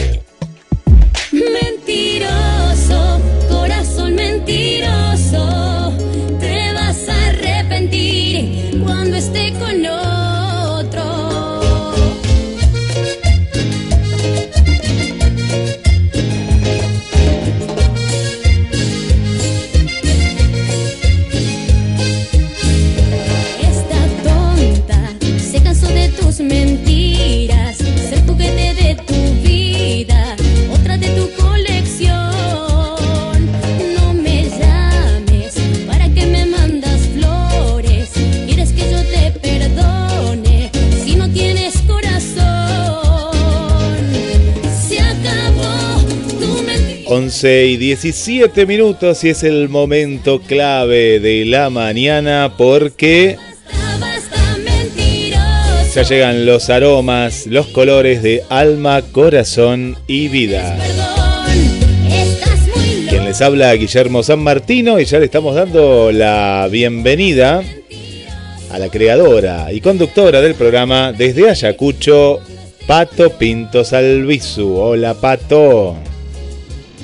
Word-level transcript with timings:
11 47.43 47.67
y 47.67 47.77
17 47.77 48.67
minutos 48.67 49.25
y 49.25 49.31
es 49.31 49.43
el 49.43 49.69
momento 49.69 50.41
clave 50.41 51.19
de 51.19 51.45
la 51.45 51.71
mañana 51.71 52.55
porque 52.57 53.37
ya 55.93 56.03
llegan 56.05 56.47
los 56.47 56.71
aromas, 56.71 57.49
los 57.49 57.67
colores 57.67 58.23
de 58.23 58.45
alma, 58.49 59.03
corazón 59.03 59.97
y 60.07 60.29
vida. 60.29 60.79
Quien 63.09 63.25
les 63.25 63.41
habla 63.41 63.75
Guillermo 63.75 64.23
San 64.23 64.39
Martino 64.39 65.01
y 65.01 65.05
ya 65.05 65.19
le 65.19 65.25
estamos 65.25 65.57
dando 65.57 66.13
la 66.13 66.69
bienvenida 66.71 67.61
a 68.71 68.79
la 68.79 68.89
creadora 68.89 69.73
y 69.73 69.81
conductora 69.81 70.41
del 70.41 70.55
programa 70.55 71.13
desde 71.13 71.51
Ayacucho, 71.51 72.39
Pato 72.87 73.31
Pinto 73.31 73.85
Salvisu. 73.85 74.77
Hola 74.77 75.15
Pato. 75.15 76.12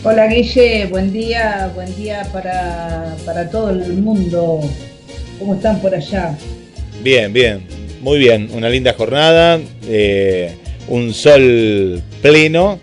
Hola 0.05 0.29
Guille, 0.29 0.87
buen 0.87 1.13
día, 1.13 1.73
buen 1.75 1.95
día 1.97 2.23
para, 2.33 3.17
para 3.27 3.51
todo 3.51 3.71
el 3.71 3.95
mundo. 3.95 4.61
¿Cómo 5.41 5.57
están 5.57 5.81
por 5.81 5.93
allá? 5.93 6.39
Bien, 7.03 7.33
bien, 7.33 7.67
muy 8.01 8.19
bien. 8.19 8.49
Una 8.53 8.71
linda 8.71 8.95
jornada, 8.95 9.59
eh, 9.89 10.55
un 10.87 11.12
sol 11.12 12.00
pleno 12.22 12.78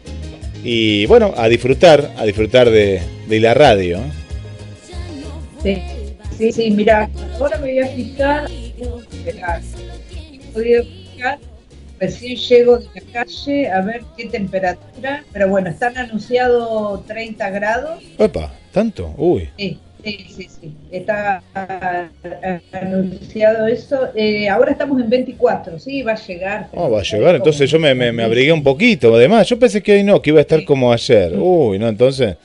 y 0.61 1.05
bueno, 1.05 1.33
a 1.37 1.47
disfrutar, 1.47 2.11
a 2.17 2.25
disfrutar 2.25 2.69
de, 2.69 2.99
de 3.29 3.39
la 3.39 3.53
radio. 3.53 4.01
Sí, 5.63 5.81
sí, 6.37 6.51
sí, 6.51 6.71
mira, 6.71 7.09
ahora 7.39 7.57
me 7.59 7.71
voy 7.71 7.79
a 7.79 7.87
fijar. 7.87 8.51
He 8.51 10.51
podido 10.53 10.83
fijar, 10.83 11.39
Recién 11.99 12.35
llego 12.35 12.77
de 12.77 12.87
la 12.93 13.01
calle 13.23 13.69
a 13.69 13.81
ver 13.81 14.03
qué 14.17 14.25
temperatura, 14.25 15.23
pero 15.31 15.47
bueno, 15.47 15.69
están 15.69 15.97
anunciados 15.97 17.05
30 17.05 17.49
grados. 17.51 18.03
Opa, 18.17 18.53
¿tanto? 18.71 19.13
Uy. 19.17 19.49
Sí, 19.57 19.79
sí, 20.03 20.25
sí, 20.29 20.47
sí. 20.61 20.73
Está 20.91 21.41
ah, 21.55 22.09
anunciado 22.73 23.65
eso. 23.67 24.09
Eh, 24.15 24.47
ahora 24.49 24.71
estamos 24.73 25.01
en 25.01 25.09
24, 25.09 25.79
sí, 25.79 26.01
va 26.01 26.11
a 26.13 26.25
llegar. 26.27 26.67
Oh, 26.73 26.89
va 26.91 26.99
a 26.99 27.03
llegar, 27.03 27.35
entonces 27.35 27.69
yo 27.71 27.79
me, 27.79 27.95
me, 27.95 28.11
me 28.11 28.23
abrigué 28.23 28.51
un 28.51 28.63
poquito. 28.63 29.15
Además, 29.15 29.47
yo 29.47 29.57
pensé 29.57 29.81
que 29.81 29.93
hoy 29.93 30.03
no, 30.03 30.21
que 30.21 30.29
iba 30.31 30.39
a 30.39 30.41
estar 30.41 30.63
como 30.65 30.91
ayer. 30.91 31.33
Uy, 31.37 31.79
no, 31.79 31.87
entonces. 31.87 32.35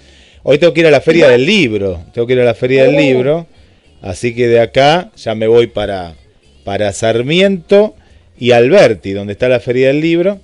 Hoy 0.43 0.59
tengo 0.59 0.73
que 0.73 0.81
ir 0.81 0.87
a 0.87 0.91
la 0.91 1.03
feria 1.03 1.29
del 1.29 1.45
libro. 1.45 2.01
Tengo 2.15 2.27
que 2.27 2.33
ir 2.33 2.41
a 2.41 2.45
la 2.45 2.55
feria 2.55 2.85
del 2.85 2.95
Oh. 2.95 2.99
libro. 3.01 3.47
Así 4.01 4.35
que 4.35 4.49
de 4.49 4.61
acá 4.61 5.11
ya 5.17 5.35
me 5.35 5.47
voy 5.47 5.67
para, 5.67 6.15
para 6.65 6.93
Sarmiento 6.93 7.95
y 8.41 8.53
Alberti, 8.53 9.13
donde 9.13 9.35
está 9.35 9.49
la 9.49 9.61
feria 9.61 9.89
del 9.89 10.01
libro. 10.01 10.41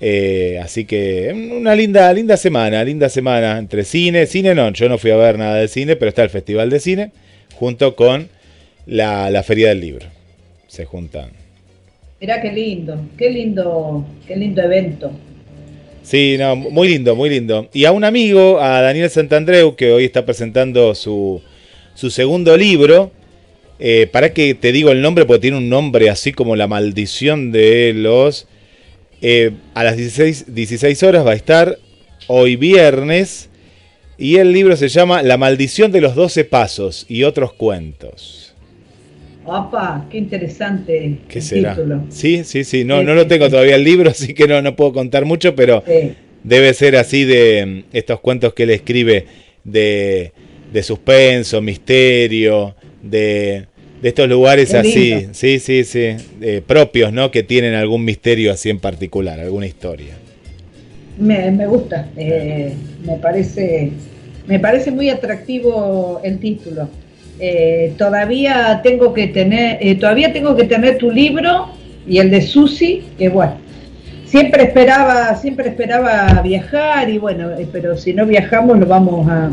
Eh, 0.00 0.58
así 0.62 0.84
que 0.86 1.32
una 1.32 1.74
linda, 1.76 2.12
linda 2.12 2.36
semana, 2.36 2.82
linda 2.82 3.08
semana 3.08 3.58
entre 3.58 3.84
cine, 3.84 4.26
cine 4.26 4.54
no, 4.54 4.72
yo 4.72 4.88
no 4.88 4.98
fui 4.98 5.12
a 5.12 5.16
ver 5.16 5.38
nada 5.38 5.56
de 5.56 5.68
cine, 5.68 5.94
pero 5.94 6.08
está 6.08 6.24
el 6.24 6.30
Festival 6.30 6.68
de 6.68 6.80
Cine 6.80 7.12
junto 7.54 7.94
con 7.94 8.28
la, 8.86 9.30
la 9.30 9.42
Feria 9.42 9.68
del 9.68 9.80
Libro. 9.80 10.06
Se 10.66 10.84
juntan. 10.84 11.30
Mirá 12.20 12.40
qué 12.40 12.50
lindo, 12.50 12.98
qué 13.16 13.30
lindo, 13.30 14.04
qué 14.26 14.36
lindo 14.36 14.62
evento. 14.62 15.12
Sí, 16.02 16.36
no, 16.38 16.56
muy 16.56 16.88
lindo, 16.88 17.14
muy 17.14 17.30
lindo. 17.30 17.68
Y 17.72 17.84
a 17.84 17.92
un 17.92 18.04
amigo, 18.04 18.60
a 18.60 18.80
Daniel 18.80 19.08
Santandreu, 19.08 19.76
que 19.76 19.92
hoy 19.92 20.04
está 20.04 20.24
presentando 20.26 20.94
su, 20.94 21.40
su 21.94 22.10
segundo 22.10 22.56
libro. 22.56 23.12
Eh, 23.78 24.08
para 24.12 24.32
que 24.32 24.54
te 24.54 24.72
digo 24.72 24.90
el 24.90 25.02
nombre, 25.02 25.24
porque 25.26 25.40
tiene 25.42 25.56
un 25.58 25.68
nombre 25.68 26.10
así 26.10 26.32
como 26.32 26.56
La 26.56 26.66
maldición 26.68 27.52
de 27.52 27.92
los... 27.94 28.46
eh, 29.22 29.52
a 29.74 29.84
las 29.84 29.96
16, 29.96 30.54
16 30.54 31.02
horas 31.04 31.26
va 31.26 31.32
a 31.32 31.36
estar 31.36 31.78
hoy 32.26 32.56
viernes. 32.56 33.50
Y 34.18 34.36
el 34.36 34.52
libro 34.52 34.76
se 34.76 34.88
llama 34.88 35.22
La 35.22 35.38
maldición 35.38 35.92
de 35.92 36.00
los 36.00 36.14
12 36.14 36.44
pasos 36.44 37.06
y 37.08 37.24
otros 37.24 37.52
cuentos. 37.54 38.54
Opa, 39.44 40.06
qué 40.10 40.18
interesante 40.18 41.26
¿Qué 41.28 41.40
el 41.40 41.42
será? 41.42 41.74
título. 41.74 42.06
Sí, 42.08 42.44
sí, 42.44 42.64
sí. 42.64 42.84
No, 42.84 43.02
Sí, 43.02 43.04
no 43.04 43.14
lo 43.14 43.26
tengo 43.26 43.46
sí. 43.46 43.50
todavía 43.50 43.76
el 43.76 43.84
libro, 43.84 44.10
así 44.10 44.34
que 44.34 44.46
no, 44.48 44.62
no 44.62 44.76
puedo 44.76 44.92
contar 44.92 45.24
mucho, 45.24 45.54
pero... 45.54 45.84
Sí. 45.86 46.16
Debe 46.42 46.74
ser 46.74 46.96
así 46.96 47.24
de 47.24 47.84
mm, 47.92 47.96
estos 47.96 48.20
cuentos 48.20 48.52
que 48.52 48.64
él 48.64 48.70
escribe 48.70 49.26
de, 49.64 50.34
de 50.66 50.82
suspenso, 50.82 51.62
misterio, 51.62 52.76
de, 53.04 53.66
de 54.02 54.08
estos 54.08 54.28
lugares 54.28 54.70
Qué 54.70 54.76
así, 54.76 55.14
lindo. 55.14 55.34
sí, 55.34 55.58
sí, 55.58 55.84
sí, 55.84 56.16
eh, 56.40 56.62
propios, 56.66 57.12
¿no? 57.12 57.30
Que 57.30 57.42
tienen 57.42 57.74
algún 57.74 58.04
misterio 58.04 58.52
así 58.52 58.70
en 58.70 58.78
particular, 58.80 59.40
alguna 59.40 59.66
historia. 59.66 60.14
Me, 61.18 61.50
me 61.50 61.66
gusta, 61.66 62.08
eh, 62.16 62.74
me 63.06 63.16
parece, 63.18 63.92
me 64.46 64.58
parece 64.58 64.90
muy 64.90 65.10
atractivo 65.10 66.20
el 66.24 66.38
título. 66.40 66.88
Eh, 67.38 67.94
todavía 67.98 68.80
tengo 68.82 69.12
que 69.12 69.28
tener, 69.28 69.78
todavía 69.98 70.32
tengo 70.32 70.56
que 70.56 70.64
tener 70.64 70.98
tu 70.98 71.10
libro 71.10 71.68
y 72.06 72.18
el 72.18 72.30
de 72.30 72.42
Susi, 72.42 73.02
que 73.18 73.28
bueno, 73.28 73.56
siempre 74.24 74.64
esperaba, 74.64 75.34
siempre 75.36 75.68
esperaba 75.68 76.40
viajar 76.42 77.08
y 77.10 77.18
bueno, 77.18 77.50
pero 77.72 77.96
si 77.96 78.12
no 78.12 78.26
viajamos 78.26 78.78
lo 78.78 78.86
vamos 78.86 79.28
a 79.28 79.50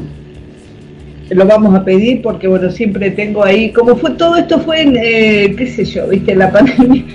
lo 1.32 1.46
vamos 1.46 1.74
a 1.76 1.84
pedir 1.84 2.22
porque 2.22 2.48
bueno 2.48 2.70
siempre 2.70 3.12
tengo 3.12 3.44
ahí 3.44 3.72
como 3.72 3.96
fue 3.96 4.12
todo 4.12 4.36
esto 4.36 4.60
fue 4.60 4.82
en 4.82 4.96
eh, 4.98 5.56
qué 5.58 5.68
sé 5.68 5.86
yo 5.86 6.08
viste 6.08 6.36
la 6.36 6.52
pandemia 6.58 7.06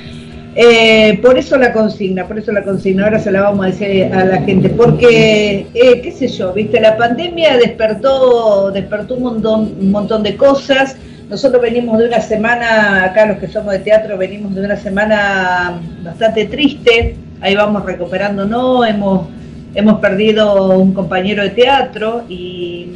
Eh, 0.59 1.19
por 1.21 1.37
eso 1.39 1.59
la 1.59 1.71
consigna, 1.71 2.27
por 2.27 2.39
eso 2.39 2.51
la 2.51 2.65
consigna, 2.65 3.05
ahora 3.05 3.19
se 3.19 3.31
la 3.31 3.43
vamos 3.43 3.67
a 3.67 3.69
decir 3.69 4.11
a 4.11 4.25
la 4.25 4.41
gente, 4.41 4.71
porque, 4.71 5.67
eh, 5.75 6.01
qué 6.01 6.11
sé 6.13 6.29
yo, 6.29 6.55
viste, 6.55 6.81
la 6.81 6.97
pandemia 6.97 7.59
despertó, 7.59 8.71
despertó 8.71 9.17
un 9.17 9.23
montón, 9.23 9.75
un 9.79 9.91
montón 9.91 10.23
de 10.23 10.35
cosas. 10.35 10.97
Nosotros 11.29 11.61
venimos 11.61 11.99
de 11.99 12.07
una 12.07 12.21
semana, 12.23 13.05
acá 13.05 13.27
los 13.27 13.37
que 13.37 13.49
somos 13.49 13.73
de 13.73 13.81
teatro, 13.81 14.17
venimos 14.17 14.55
de 14.55 14.65
una 14.65 14.77
semana 14.77 15.79
bastante 16.03 16.47
triste, 16.47 17.17
ahí 17.43 17.55
vamos 17.55 17.85
recuperándonos, 17.85 18.89
hemos, 18.89 19.29
hemos 19.75 20.01
perdido 20.01 20.79
un 20.79 20.95
compañero 20.95 21.43
de 21.43 21.51
teatro 21.51 22.25
y, 22.31 22.89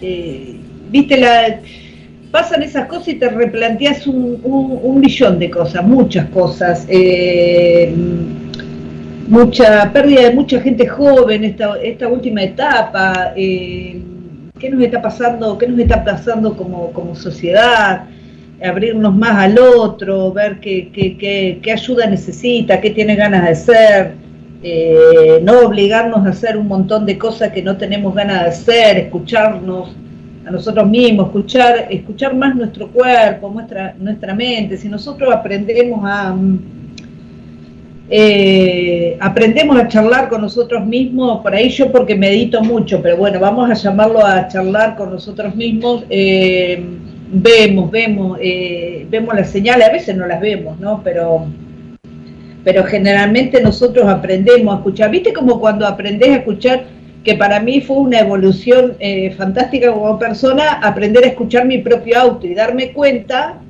eh, 0.00 0.56
viste, 0.90 1.16
la 1.18 1.60
pasan 2.30 2.62
esas 2.62 2.86
cosas 2.86 3.08
y 3.08 3.14
te 3.14 3.28
replanteas 3.28 4.06
un, 4.06 5.00
millón 5.00 5.38
de 5.38 5.50
cosas, 5.50 5.84
muchas 5.84 6.28
cosas. 6.30 6.86
eh, 6.88 7.94
mucha 9.28 9.92
pérdida 9.92 10.22
de 10.22 10.34
mucha 10.34 10.60
gente 10.60 10.86
joven, 10.86 11.44
esta, 11.44 11.76
esta 11.82 12.08
última 12.08 12.42
etapa. 12.42 13.32
eh, 13.36 14.00
¿Qué 14.58 14.70
nos 14.70 14.82
está 14.82 15.02
pasando? 15.02 15.58
¿Qué 15.58 15.66
nos 15.68 15.78
está 15.78 16.02
pasando 16.04 16.56
como, 16.56 16.92
como 16.92 17.14
sociedad? 17.14 18.04
Abrirnos 18.62 19.14
más 19.14 19.36
al 19.36 19.58
otro, 19.58 20.32
ver 20.32 20.60
qué, 20.60 20.90
qué, 20.92 21.16
qué, 21.18 21.58
qué 21.62 21.72
ayuda 21.72 22.06
necesita, 22.06 22.80
qué 22.80 22.90
tiene 22.90 23.16
ganas 23.16 23.46
de 23.48 23.54
ser. 23.54 24.25
Eh, 24.62 25.40
no 25.42 25.60
obligarnos 25.60 26.26
a 26.26 26.30
hacer 26.30 26.56
un 26.56 26.68
montón 26.68 27.06
de 27.06 27.18
cosas 27.18 27.52
que 27.52 27.62
no 27.62 27.76
tenemos 27.76 28.14
ganas 28.14 28.42
de 28.42 28.48
hacer, 28.48 28.96
escucharnos 28.98 29.94
a 30.46 30.50
nosotros 30.50 30.88
mismos, 30.88 31.26
escuchar, 31.26 31.88
escuchar 31.90 32.34
más 32.34 32.54
nuestro 32.54 32.88
cuerpo, 32.88 33.50
nuestra, 33.50 33.94
nuestra 33.98 34.34
mente. 34.34 34.76
Si 34.76 34.88
nosotros 34.88 35.34
aprendemos 35.34 36.00
a 36.04 36.36
eh, 38.08 39.16
aprendemos 39.20 39.76
a 39.76 39.88
charlar 39.88 40.28
con 40.28 40.40
nosotros 40.40 40.86
mismos, 40.86 41.40
por 41.42 41.52
ahí 41.54 41.70
yo 41.70 41.90
porque 41.90 42.14
medito 42.14 42.62
mucho, 42.62 43.02
pero 43.02 43.16
bueno, 43.16 43.40
vamos 43.40 43.68
a 43.68 43.74
llamarlo 43.74 44.24
a 44.24 44.46
charlar 44.46 44.94
con 44.94 45.10
nosotros 45.10 45.56
mismos, 45.56 46.04
eh, 46.08 46.84
vemos, 47.32 47.90
vemos, 47.90 48.38
eh, 48.40 49.06
vemos 49.10 49.34
las 49.34 49.50
señales, 49.50 49.88
a 49.88 49.92
veces 49.92 50.16
no 50.16 50.24
las 50.24 50.40
vemos, 50.40 50.78
¿no? 50.78 51.00
Pero, 51.02 51.46
pero 52.66 52.82
generalmente 52.82 53.60
nosotros 53.60 54.08
aprendemos 54.08 54.74
a 54.74 54.78
escuchar, 54.78 55.12
¿viste 55.12 55.32
como 55.32 55.60
cuando 55.60 55.86
aprendes 55.86 56.30
a 56.30 56.36
escuchar? 56.38 56.84
que 57.22 57.34
para 57.34 57.58
mí 57.58 57.80
fue 57.80 57.96
una 57.96 58.20
evolución 58.20 58.96
fantástica 59.36 59.92
como 59.92 60.16
persona, 60.16 60.74
aprender 60.74 61.24
a 61.24 61.28
escuchar 61.28 61.66
mi 61.66 61.78
propio 61.78 62.20
auto 62.20 62.46
y 62.46 62.54
darme 62.54 62.92
cuenta 62.92 63.60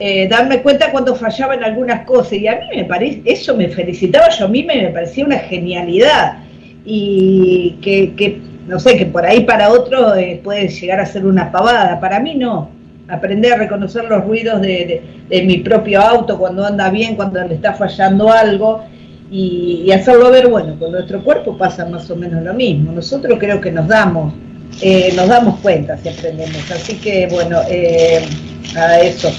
eh, 0.00 0.28
darme 0.28 0.62
cuenta 0.62 0.92
cuando 0.92 1.16
fallaba 1.16 1.54
en 1.54 1.64
algunas 1.64 2.04
cosas 2.06 2.34
y 2.34 2.46
a 2.46 2.54
mí 2.60 2.66
me 2.76 2.84
parece, 2.84 3.20
eso 3.24 3.56
me 3.56 3.68
felicitaba 3.68 4.28
yo 4.30 4.44
a 4.44 4.48
mí 4.48 4.62
me, 4.62 4.88
parecía 4.90 5.24
una 5.24 5.38
genialidad. 5.38 6.38
Y 6.84 7.78
que, 7.82 8.40
no 8.66 8.78
sé, 8.78 8.96
que 8.96 9.06
por 9.06 9.26
ahí 9.26 9.40
para 9.44 9.70
otro 9.70 10.14
eh, 10.14 10.40
puede 10.42 10.68
llegar 10.68 11.00
a 11.00 11.06
ser 11.06 11.26
una 11.26 11.50
pavada, 11.50 12.00
para 12.00 12.20
mí 12.20 12.34
no, 12.34 12.70
aprender 13.08 13.52
a 13.52 13.56
reconocer 13.56 14.04
los 14.04 14.24
ruidos 14.24 14.60
de, 14.60 15.02
mi 15.44 15.58
propio 15.58 16.00
auto 16.00 16.38
cuando 16.38 16.64
anda 16.64 16.90
bien, 16.90 17.16
cuando 17.16 17.42
le 17.44 17.54
está 17.54 17.74
fallando 17.74 18.30
algo 18.30 18.84
y, 19.30 19.90
hacerlo 19.92 20.30
ver, 20.30 20.48
bueno, 20.48 20.78
con 20.78 20.92
nuestro 20.92 21.22
cuerpo 21.22 21.56
pasa 21.56 21.84
más 21.86 22.10
o 22.10 22.16
menos 22.16 22.42
lo 22.42 22.54
mismo, 22.54 22.92
nosotros 22.92 23.38
creo 23.38 23.60
que 23.60 23.70
nos 23.70 23.86
damos, 23.88 24.32
eh, 24.80 25.12
nos 25.16 25.28
damos 25.28 25.60
cuenta 25.60 25.96
si 25.98 26.08
aprendemos, 26.08 26.70
así 26.70 26.96
que 26.96 27.28
bueno, 27.30 27.58
a 27.58 29.00
eso 29.00 29.30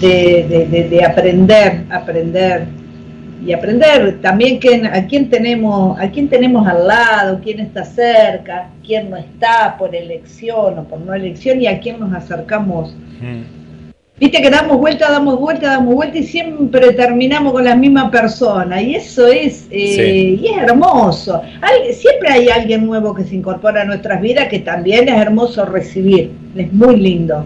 de, 0.00 1.04
aprender, 1.04 1.84
aprender 1.90 2.66
y 3.44 3.52
aprender 3.52 4.20
también 4.20 4.58
quién, 4.58 4.86
a 4.86 5.06
quién 5.06 5.30
tenemos, 5.30 5.98
a 5.98 6.10
quién 6.10 6.28
tenemos 6.28 6.66
al 6.66 6.86
lado, 6.86 7.40
quién 7.42 7.60
está 7.60 7.84
cerca, 7.84 8.70
quién 8.84 9.10
no 9.10 9.16
está 9.16 9.76
por 9.78 9.94
elección 9.94 10.78
o 10.78 10.84
por 10.84 11.00
no 11.00 11.14
elección 11.14 11.60
y 11.60 11.66
a 11.66 11.78
quién 11.78 12.00
nos 12.00 12.12
acercamos. 12.12 12.94
Viste 14.20 14.42
que 14.42 14.50
damos 14.50 14.78
vuelta, 14.78 15.10
damos 15.12 15.38
vuelta, 15.38 15.68
damos 15.68 15.94
vuelta 15.94 16.18
y 16.18 16.24
siempre 16.24 16.92
terminamos 16.92 17.52
con 17.52 17.64
la 17.64 17.76
misma 17.76 18.10
persona 18.10 18.82
y 18.82 18.96
eso 18.96 19.28
es, 19.28 19.68
eh, 19.70 20.36
y 20.40 20.46
es 20.46 20.56
hermoso. 20.58 21.40
siempre 21.92 22.28
hay 22.30 22.48
alguien 22.48 22.84
nuevo 22.84 23.14
que 23.14 23.22
se 23.22 23.36
incorpora 23.36 23.82
a 23.82 23.84
nuestras 23.84 24.20
vidas 24.20 24.48
que 24.48 24.58
también 24.58 25.08
es 25.08 25.14
hermoso 25.14 25.64
recibir, 25.64 26.32
es 26.56 26.72
muy 26.72 26.96
lindo. 26.96 27.44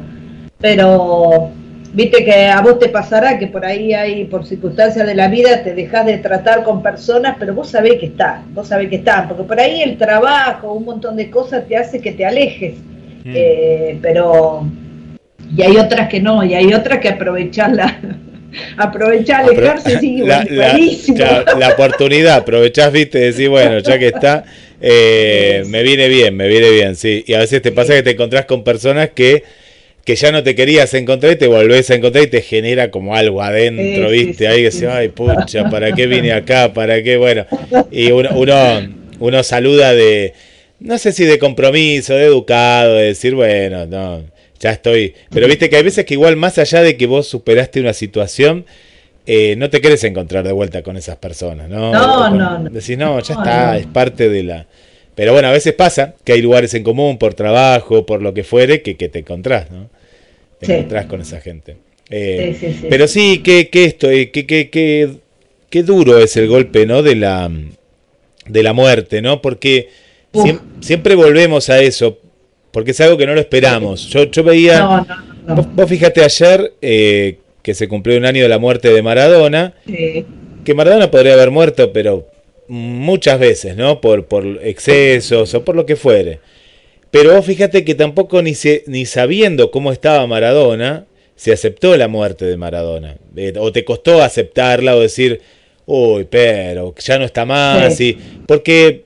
Pero 0.58 1.50
Viste 1.94 2.24
que 2.24 2.46
a 2.46 2.62
vos 2.62 2.78
te 2.78 2.88
pasará 2.88 3.38
que 3.38 3.48
por 3.48 3.66
ahí 3.66 3.92
hay, 3.92 4.24
por 4.24 4.46
circunstancias 4.46 5.06
de 5.06 5.14
la 5.14 5.28
vida, 5.28 5.62
te 5.62 5.74
dejas 5.74 6.06
de 6.06 6.16
tratar 6.16 6.64
con 6.64 6.82
personas, 6.82 7.36
pero 7.38 7.52
vos 7.52 7.68
sabés 7.68 8.00
que 8.00 8.06
están, 8.06 8.54
vos 8.54 8.68
sabés 8.68 8.88
que 8.88 8.96
están, 8.96 9.28
porque 9.28 9.42
por 9.42 9.60
ahí 9.60 9.82
el 9.82 9.98
trabajo, 9.98 10.72
un 10.72 10.86
montón 10.86 11.16
de 11.16 11.28
cosas 11.28 11.68
te 11.68 11.76
hace 11.76 12.00
que 12.00 12.12
te 12.12 12.24
alejes, 12.24 12.76
mm. 13.24 13.32
eh, 13.34 13.98
pero 14.00 14.66
y 15.54 15.62
hay 15.62 15.76
otras 15.76 16.08
que 16.08 16.18
no, 16.18 16.42
y 16.42 16.54
hay 16.54 16.72
otras 16.72 16.98
que 16.98 17.08
aprovechás 17.10 17.72
la, 17.72 18.00
aprovechar 18.78 19.44
alejarse, 19.44 19.98
sí, 20.00 20.18
la, 20.18 20.46
la, 21.58 21.68
oportunidad, 21.74 22.36
aprovechás, 22.36 22.90
viste, 22.90 23.18
decís, 23.18 23.50
bueno, 23.50 23.80
ya 23.80 23.98
que 23.98 24.06
está, 24.06 24.44
eh, 24.80 25.62
me 25.68 25.82
viene 25.82 26.08
bien, 26.08 26.34
me 26.34 26.48
viene 26.48 26.70
bien, 26.70 26.96
sí, 26.96 27.22
y 27.26 27.34
a 27.34 27.38
veces 27.40 27.60
te 27.60 27.70
pasa 27.70 27.92
que 27.92 28.02
te 28.02 28.12
encontrás 28.12 28.46
con 28.46 28.64
personas 28.64 29.10
que 29.10 29.44
que 30.04 30.16
ya 30.16 30.32
no 30.32 30.42
te 30.42 30.54
querías 30.54 30.92
encontrar 30.94 31.32
y 31.32 31.36
te 31.36 31.46
volvés 31.46 31.90
a 31.90 31.94
encontrar 31.94 32.24
y 32.24 32.26
te 32.26 32.42
genera 32.42 32.90
como 32.90 33.14
algo 33.14 33.42
adentro, 33.42 34.10
¿viste? 34.10 34.48
Ahí 34.48 34.62
que 34.62 34.70
se, 34.70 34.88
ay, 34.88 35.08
pucha, 35.10 35.70
¿para 35.70 35.92
qué 35.92 36.06
vine 36.06 36.32
acá? 36.32 36.72
¿Para 36.72 37.02
qué? 37.02 37.16
Bueno, 37.16 37.46
y 37.90 38.10
uno, 38.10 38.30
uno, 39.20 39.42
saluda 39.44 39.94
de, 39.94 40.34
no 40.80 40.98
sé 40.98 41.12
si 41.12 41.24
de 41.24 41.38
compromiso, 41.38 42.14
de 42.14 42.24
educado, 42.24 42.94
de 42.94 43.04
decir, 43.04 43.34
bueno, 43.34 43.86
no, 43.86 44.24
ya 44.58 44.70
estoy. 44.70 45.14
Pero 45.30 45.46
viste 45.46 45.70
que 45.70 45.76
hay 45.76 45.84
veces 45.84 46.04
que 46.04 46.14
igual 46.14 46.36
más 46.36 46.58
allá 46.58 46.82
de 46.82 46.96
que 46.96 47.06
vos 47.06 47.28
superaste 47.28 47.80
una 47.80 47.92
situación, 47.92 48.66
eh, 49.24 49.54
no 49.56 49.70
te 49.70 49.80
quieres 49.80 50.02
encontrar 50.02 50.44
de 50.44 50.52
vuelta 50.52 50.82
con 50.82 50.96
esas 50.96 51.16
personas, 51.16 51.68
¿no? 51.68 51.92
No, 51.92 52.28
no, 52.30 52.58
no. 52.58 52.70
Decís, 52.70 52.98
no, 52.98 53.20
ya 53.20 53.34
está, 53.34 53.78
es 53.78 53.86
parte 53.86 54.28
de 54.28 54.42
la... 54.42 54.66
Pero 55.14 55.32
bueno, 55.32 55.48
a 55.48 55.52
veces 55.52 55.74
pasa 55.74 56.14
que 56.24 56.32
hay 56.32 56.42
lugares 56.42 56.72
en 56.74 56.82
común 56.82 57.18
por 57.18 57.34
trabajo, 57.34 58.06
por 58.06 58.22
lo 58.22 58.32
que 58.32 58.44
fuere, 58.44 58.82
que, 58.82 58.96
que 58.96 59.08
te 59.08 59.20
encontrás, 59.20 59.70
¿no? 59.70 59.90
Te 60.58 60.74
encontrás 60.74 61.06
con 61.06 61.20
esa 61.20 61.40
gente. 61.40 61.76
Eh, 62.08 62.56
sí, 62.58 62.76
sí, 62.80 62.86
pero 62.88 63.06
sí, 63.06 63.38
que, 63.38 63.68
que 63.68 63.84
esto, 63.84 64.10
eh, 64.10 64.30
que, 64.30 64.46
que, 64.46 64.70
que, 65.70 65.82
duro 65.82 66.18
es 66.18 66.36
el 66.36 66.48
golpe, 66.48 66.86
¿no? 66.86 67.02
De 67.02 67.14
la, 67.14 67.50
de 68.46 68.62
la 68.62 68.72
muerte, 68.72 69.22
¿no? 69.22 69.42
Porque 69.42 69.88
siempre, 70.80 71.14
volvemos 71.14 71.68
a 71.68 71.80
eso, 71.80 72.18
porque 72.70 72.92
es 72.92 73.00
algo 73.00 73.16
que 73.16 73.26
no 73.26 73.34
lo 73.34 73.40
esperamos. 73.40 74.08
Yo, 74.08 74.24
yo 74.24 74.42
veía, 74.42 74.80
no, 74.80 75.06
no, 75.46 75.56
vos, 75.56 75.66
vos, 75.74 75.88
fíjate 75.88 76.22
ayer 76.22 76.72
eh, 76.80 77.38
que 77.62 77.74
se 77.74 77.88
cumplió 77.88 78.16
un 78.16 78.24
año 78.24 78.42
de 78.42 78.48
la 78.48 78.58
muerte 78.58 78.92
de 78.92 79.02
Maradona, 79.02 79.74
que 79.86 80.74
Maradona 80.74 81.10
podría 81.10 81.34
haber 81.34 81.50
muerto, 81.50 81.92
pero 81.92 82.31
muchas 82.72 83.38
veces, 83.38 83.76
¿no? 83.76 84.00
Por, 84.00 84.24
por 84.24 84.46
excesos 84.62 85.52
o 85.52 85.62
por 85.62 85.76
lo 85.76 85.84
que 85.84 85.94
fuere. 85.94 86.40
Pero 87.10 87.34
vos 87.34 87.44
fíjate 87.44 87.84
que 87.84 87.94
tampoco 87.94 88.40
ni, 88.40 88.54
se, 88.54 88.82
ni 88.86 89.04
sabiendo 89.04 89.70
cómo 89.70 89.92
estaba 89.92 90.26
Maradona, 90.26 91.04
se 91.36 91.52
aceptó 91.52 91.94
la 91.98 92.08
muerte 92.08 92.46
de 92.46 92.56
Maradona. 92.56 93.16
Eh, 93.36 93.52
o 93.58 93.72
te 93.72 93.84
costó 93.84 94.22
aceptarla 94.22 94.96
o 94.96 95.00
decir, 95.00 95.42
uy, 95.84 96.26
pero 96.30 96.94
ya 96.98 97.18
no 97.18 97.26
está 97.26 97.44
más. 97.44 98.00
Y, 98.00 98.16
porque 98.46 99.04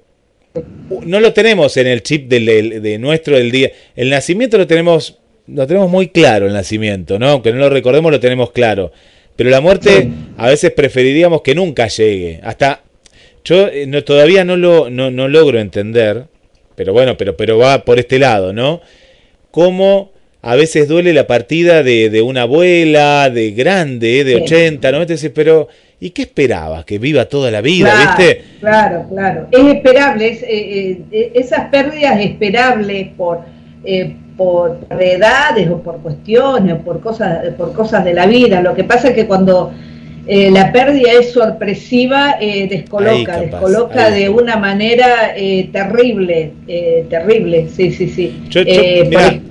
no 1.05 1.19
lo 1.19 1.33
tenemos 1.33 1.77
en 1.77 1.89
el 1.89 2.05
chip 2.05 2.29
del, 2.29 2.81
de 2.81 2.99
nuestro 2.99 3.37
del 3.37 3.51
día. 3.51 3.73
El 3.97 4.11
nacimiento 4.11 4.59
lo 4.59 4.69
tenemos, 4.69 5.19
lo 5.49 5.67
tenemos 5.67 5.91
muy 5.91 6.07
claro, 6.07 6.47
el 6.47 6.53
nacimiento, 6.53 7.19
¿no? 7.19 7.31
Aunque 7.31 7.51
no 7.51 7.59
lo 7.59 7.69
recordemos, 7.69 8.13
lo 8.13 8.21
tenemos 8.21 8.53
claro. 8.53 8.93
Pero 9.35 9.51
la 9.51 9.61
muerte 9.61 10.09
a 10.37 10.49
veces 10.49 10.71
preferiríamos 10.71 11.43
que 11.43 11.57
nunca 11.57 11.89
llegue. 11.89 12.39
Hasta 12.45 12.86
yo 13.47 13.69
eh, 13.69 13.87
no, 13.87 14.03
todavía 14.03 14.45
no 14.45 14.57
lo 14.57 14.91
no, 14.91 15.11
no, 15.13 15.29
logro 15.29 15.61
entender, 15.61 16.25
pero 16.75 16.93
bueno, 16.93 17.17
pero, 17.17 17.37
pero 17.37 17.57
va 17.57 17.85
por 17.85 17.99
este 18.01 18.19
lado, 18.19 18.53
¿no? 18.53 18.81
Cómo 19.53 20.11
a 20.43 20.57
veces 20.57 20.89
duele 20.89 21.13
la 21.13 21.29
partida 21.29 21.85
de, 21.85 22.11
de 22.11 22.23
una 22.23 22.43
abuela, 22.43 23.31
de 23.31 23.53
grande, 23.53 24.25
de 24.25 24.37
80, 24.37 24.93
¿no? 24.93 24.99
Pero 25.33 25.69
¿y 26.01 26.11
qué 26.11 26.23
esperabas? 26.23 26.85
¿Que 26.85 26.99
viva 26.99 27.27
toda 27.27 27.53
la 27.53 27.61
vida, 27.61 28.17
viste? 28.17 28.43
Claro, 28.59 29.07
claro. 29.09 29.47
Es 29.53 29.65
esperable, 29.65 30.29
es, 30.29 30.43
eh, 30.43 31.03
eh, 31.13 31.33
esas 31.35 31.69
pérdidas 31.71 32.21
esperables 32.21 33.11
por, 33.17 33.43
por 34.37 34.79
edades 34.99 35.69
o 35.71 35.81
por 35.81 36.03
cuestiones 36.03 36.75
o 36.75 36.79
por 36.79 37.01
cosas, 37.01 37.55
por 37.57 37.73
cosas 37.73 38.05
de 38.05 38.13
la 38.13 38.27
vida. 38.27 38.61
Lo 38.61 38.75
que 38.75 38.83
pasa 38.83 39.09
es 39.09 39.15
que 39.15 39.27
cuando 39.27 39.73
eh, 40.27 40.51
la 40.51 40.73
pérdida 40.73 41.13
es 41.13 41.33
sorpresiva, 41.33 42.37
eh, 42.41 42.67
descoloca, 42.69 43.41
descoloca 43.41 44.11
de 44.11 44.29
una 44.29 44.57
manera 44.57 45.35
eh, 45.37 45.69
terrible, 45.73 46.53
terrible, 47.09 47.69
sí, 47.75 47.93
sí, 47.93 48.09
sí. 48.09 48.35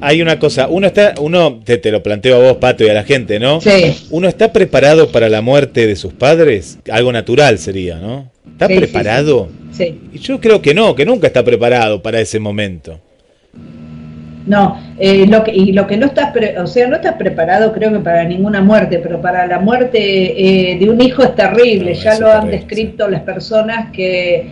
hay 0.01 0.21
una 0.21 0.37
cosa, 0.37 0.67
uno 0.67 0.87
está, 0.87 1.15
uno 1.19 1.61
te, 1.63 1.77
te, 1.77 1.91
lo 1.91 2.03
planteo 2.03 2.35
a 2.35 2.39
vos, 2.39 2.57
Pato, 2.57 2.83
y 2.83 2.89
a 2.89 2.93
la 2.93 3.03
gente, 3.03 3.39
¿no? 3.39 3.61
Sí. 3.61 4.07
Uno 4.09 4.27
está 4.27 4.51
preparado 4.51 5.11
para 5.11 5.29
la 5.29 5.41
muerte 5.41 5.87
de 5.87 5.95
sus 5.95 6.13
padres, 6.13 6.79
algo 6.91 7.11
natural 7.11 7.57
sería, 7.57 7.95
¿no? 7.97 8.29
¿Está 8.51 8.67
preparado? 8.67 9.49
Sí, 9.71 9.99
sí. 10.11 10.19
Yo 10.19 10.39
creo 10.39 10.61
que 10.61 10.73
no, 10.73 10.95
que 10.95 11.05
nunca 11.05 11.27
está 11.27 11.43
preparado 11.43 12.01
para 12.01 12.21
ese 12.21 12.39
momento. 12.39 12.99
No, 14.45 14.77
eh, 14.99 15.25
lo 15.27 15.43
que, 15.43 15.51
y 15.51 15.71
lo 15.71 15.87
que 15.87 15.97
no 15.97 16.05
estás, 16.05 16.31
o 16.61 16.67
sea, 16.67 16.87
no 16.87 16.97
estás 16.97 17.15
preparado 17.15 17.73
creo 17.73 17.91
que 17.91 17.99
para 17.99 18.23
ninguna 18.25 18.61
muerte, 18.61 18.99
pero 18.99 19.19
para 19.19 19.47
la 19.47 19.59
muerte 19.59 19.97
eh, 19.99 20.77
de 20.77 20.89
un 20.89 21.01
hijo 21.01 21.23
es 21.23 21.35
terrible, 21.35 21.95
ya 21.95 22.19
lo 22.19 22.31
han 22.31 22.51
descrito 22.51 23.07
las 23.07 23.21
personas 23.21 23.91
que, 23.91 24.47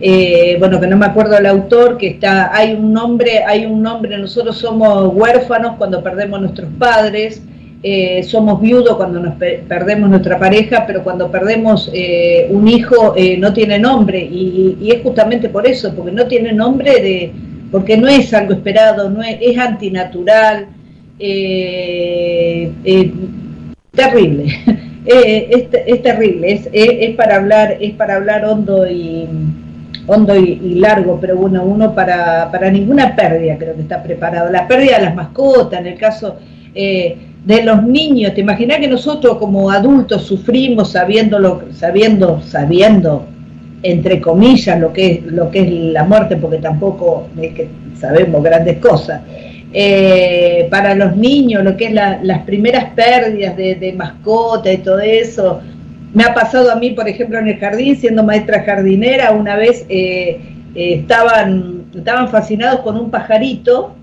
eh, 0.00 0.56
bueno, 0.58 0.78
que 0.78 0.86
no 0.86 0.98
me 0.98 1.06
acuerdo 1.06 1.38
el 1.38 1.46
autor, 1.46 1.96
que 1.96 2.08
está, 2.08 2.54
hay 2.54 2.74
un 2.74 2.92
nombre, 2.92 3.42
hay 3.46 3.64
un 3.64 3.82
nombre, 3.82 4.18
nosotros 4.18 4.58
somos 4.58 5.14
huérfanos 5.14 5.76
cuando 5.78 6.02
perdemos 6.02 6.40
nuestros 6.40 6.68
padres, 6.78 7.42
somos 8.24 8.60
viudos 8.60 8.96
cuando 8.96 9.20
nos 9.20 9.34
perdemos 9.36 10.10
nuestra 10.10 10.36
pareja, 10.36 10.84
pero 10.84 11.04
cuando 11.04 11.30
perdemos 11.30 11.90
un 12.50 12.66
hijo 12.66 13.14
no 13.38 13.52
tiene 13.52 13.78
nombre, 13.78 14.18
y, 14.20 14.76
y 14.80 14.90
es 14.90 15.00
justamente 15.00 15.48
por 15.48 15.64
eso, 15.64 15.94
porque 15.94 16.10
no 16.10 16.26
tiene 16.26 16.52
nombre 16.52 17.00
de 17.00 17.32
porque 17.70 17.96
no 17.96 18.08
es 18.08 18.32
algo 18.32 18.52
esperado, 18.54 19.10
no 19.10 19.22
es, 19.22 19.58
antinatural, 19.58 20.66
eh, 21.18 22.72
eh, 22.84 23.12
terrible. 23.92 24.46
es, 25.06 25.66
es, 25.86 26.02
terrible, 26.02 26.52
es, 26.52 26.68
es, 26.72 27.14
para 27.16 27.36
hablar, 27.36 27.76
es 27.80 27.92
para 27.94 28.16
hablar 28.16 28.44
hondo 28.44 28.88
y 28.90 29.26
hondo 30.06 30.34
y, 30.34 30.74
largo, 30.76 31.18
pero 31.20 31.36
bueno, 31.36 31.62
uno 31.62 31.94
para, 31.94 32.50
para 32.50 32.70
ninguna 32.70 33.14
pérdida 33.14 33.56
creo 33.58 33.74
que 33.74 33.82
está 33.82 34.02
preparado. 34.02 34.50
La 34.50 34.66
pérdida 34.66 34.98
de 34.98 35.04
las 35.04 35.14
mascotas, 35.14 35.80
en 35.80 35.86
el 35.86 35.98
caso 35.98 36.36
eh, 36.74 37.16
de 37.44 37.62
los 37.62 37.82
niños, 37.82 38.34
te 38.34 38.40
imaginas 38.40 38.78
que 38.78 38.88
nosotros 38.88 39.36
como 39.38 39.70
adultos 39.70 40.22
sufrimos 40.22 40.92
sabiendo, 40.92 41.62
sabiendo, 41.72 42.40
sabiendo, 42.42 43.26
entre 43.82 44.20
comillas, 44.20 44.78
lo 44.78 44.92
que 44.92 45.06
es, 45.06 45.22
lo 45.24 45.50
que 45.50 45.60
es 45.60 45.70
la 45.70 46.04
muerte, 46.04 46.36
porque 46.36 46.58
tampoco 46.58 47.28
sabemos 47.98 48.42
grandes 48.42 48.78
cosas. 48.78 49.22
Eh, 49.72 50.66
para 50.70 50.94
los 50.94 51.16
niños, 51.16 51.62
lo 51.62 51.76
que 51.76 51.86
es 51.86 51.92
las 51.92 52.42
primeras 52.44 52.86
pérdidas 52.94 53.56
de, 53.56 53.74
de 53.74 53.92
mascota 53.92 54.72
y 54.72 54.78
todo 54.78 55.00
eso, 55.00 55.60
me 56.14 56.24
ha 56.24 56.34
pasado 56.34 56.70
a 56.72 56.76
mí, 56.76 56.90
por 56.90 57.08
ejemplo, 57.08 57.38
en 57.38 57.48
el 57.48 57.58
jardín, 57.58 57.96
siendo 57.96 58.24
maestra 58.24 58.62
jardinera, 58.62 59.32
una 59.32 59.56
vez 59.56 59.84
eh, 59.88 60.40
eh, 60.74 60.94
estaban, 60.94 61.84
estaban 61.94 62.28
fascinados 62.28 62.80
con 62.80 62.96
un 62.96 63.10
pajarito 63.10 63.94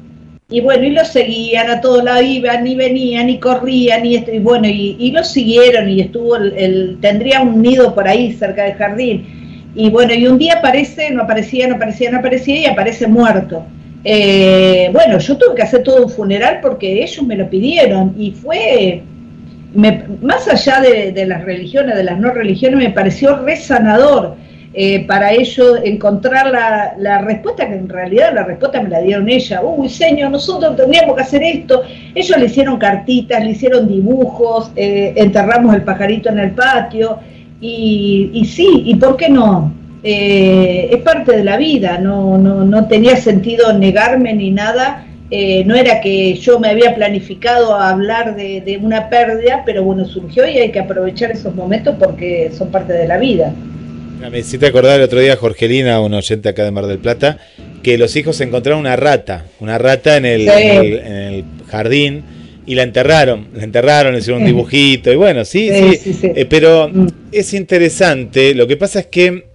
y 0.50 0.62
bueno, 0.62 0.84
y 0.84 0.91
lo 0.91 1.03
seguían 1.03 1.70
a 1.72 1.82
todo 1.82 2.03
lado, 2.03 2.22
iban 2.22 2.67
y 2.67 2.75
venían 2.75 3.29
y 3.29 3.39
corrían 3.39 4.05
y 4.05 4.20
bueno, 4.39 4.67
y, 4.67 5.12
lo 5.12 5.24
siguieron 5.24 5.89
y 5.89 6.01
estuvo, 6.01 6.36
el, 6.36 7.00
tendría 7.01 7.41
un 7.41 7.63
nido 7.63 7.96
por 7.96 8.08
ahí 8.08 8.32
cerca 8.34 8.63
del 8.63 8.75
jardín. 8.75 9.35
Y 9.75 9.89
bueno, 9.89 10.13
y 10.13 10.25
un 10.25 10.38
día 10.38 10.55
aparece, 10.55 11.12
no 11.12 11.24
aparecía, 11.24 11.67
no 11.67 11.75
aparecía, 11.75 12.10
no 12.10 12.20
aparecía 12.20 12.60
y 12.60 12.65
aparece 12.65 13.08
muerto. 13.08 13.65
Eh, 14.03 14.89
bueno, 14.94 15.17
yo 15.17 15.38
tuve 15.38 15.55
que 15.55 15.63
hacer 15.63 15.84
todo 15.84 16.05
un 16.05 16.10
funeral 16.10 16.60
porque 16.62 17.03
ellos 17.03 17.25
me 17.25 17.36
lo 17.36 17.50
pidieron 17.50 18.13
y 18.17 18.32
fue 18.32 19.03
más 19.75 20.48
allá 20.48 20.82
de, 20.82 21.25
las 21.25 21.44
religiones, 21.44 21.96
de 21.96 22.03
las 22.03 22.20
no 22.20 22.32
religiones, 22.32 22.79
me 22.79 22.91
pareció 22.91 23.38
resanador 23.44 24.36
eh, 24.74 25.05
para 25.05 25.32
ellos 25.32 25.79
encontrar 25.84 26.51
la, 26.98 27.17
respuesta, 27.20 27.67
que 27.67 27.75
en 27.75 27.89
realidad 27.89 28.34
la 28.34 28.44
respuesta 28.44 28.82
me 28.82 28.89
la 28.89 29.01
dieron 29.01 29.29
ella. 29.29 29.62
Uy, 29.62 29.89
señor, 29.89 30.32
nosotros 30.32 30.75
tendríamos 30.75 31.15
que 31.15 31.22
hacer 31.22 31.44
esto. 31.44 31.84
Ellos 32.13 32.38
le 32.38 32.46
hicieron 32.46 32.77
cartitas, 32.77 33.44
le 33.44 33.51
hicieron 33.51 33.88
dibujos, 33.88 34.72
eh, 34.75 35.13
enterramos 35.15 35.74
el 35.75 35.84
pajarito 35.84 36.29
en 36.29 36.39
el 36.39 36.51
patio. 36.51 37.20
Y, 37.62 38.46
sí, 38.46 38.84
¿y 38.86 38.96
por 38.96 39.18
qué 39.18 39.30
no? 39.30 39.74
Eh, 40.04 40.90
es 40.92 41.02
parte 41.02 41.36
de 41.36 41.44
la 41.44 41.58
vida, 41.58 41.98
no, 41.98 42.38
no, 42.38 42.64
no 42.64 42.88
tenía 42.88 43.16
sentido 43.18 43.74
negarme 43.74 44.34
ni 44.34 44.52
nada 44.52 45.06
eh, 45.32 45.64
no 45.66 45.76
era 45.76 46.02
que 46.02 46.36
yo 46.36 46.60
me 46.60 46.70
había 46.70 46.94
planificado 46.94 47.76
a 47.76 47.90
hablar 47.90 48.36
de, 48.36 48.80
una 48.82 49.10
pérdida, 49.10 49.64
pero 49.66 49.84
bueno, 49.84 50.06
surgió 50.06 50.48
y 50.48 50.60
hay 50.60 50.72
que 50.72 50.80
aprovechar 50.80 51.32
esos 51.32 51.56
momentos 51.56 51.96
porque 51.98 52.52
son 52.56 52.70
parte 52.70 52.94
de 52.94 53.08
la 53.08 53.18
vida. 53.18 53.52
Me 54.32 54.40
hiciste 54.40 54.68
acordar 54.68 54.98
el 54.98 55.04
otro 55.04 55.20
día, 55.20 55.36
Jorgelina, 55.36 56.00
un 56.00 56.14
oyente 56.14 56.50
acá 56.50 56.64
de 56.64 56.72
Mar 56.72 56.86
del 56.86 57.00
Plata, 57.00 57.40
que 57.82 57.98
los 57.98 58.16
hijos 58.16 58.40
encontraron 58.42 58.80
una 58.80 58.96
rata, 58.96 59.46
una 59.60 59.78
rata 59.78 60.18
en 60.18 60.26
el, 60.26 61.44
jardín 61.68 62.24
y 62.66 62.76
la 62.76 62.84
enterraron, 62.84 63.50
la 63.54 63.64
enterraron, 63.64 64.14
le 64.14 64.20
hicieron 64.20 64.42
un 64.42 64.48
dibujito 64.48 65.12
y 65.12 65.16
bueno, 65.16 65.46
sí, 65.46 65.70
sí, 65.70 66.20
eh, 66.24 66.46
pero 66.50 66.90
mm. 66.90 67.08
es 67.32 67.54
interesante, 67.54 68.56
lo 68.56 68.68
que 68.68 68.78
pasa 68.78 69.00
es 69.00 69.08
que, 69.08 69.46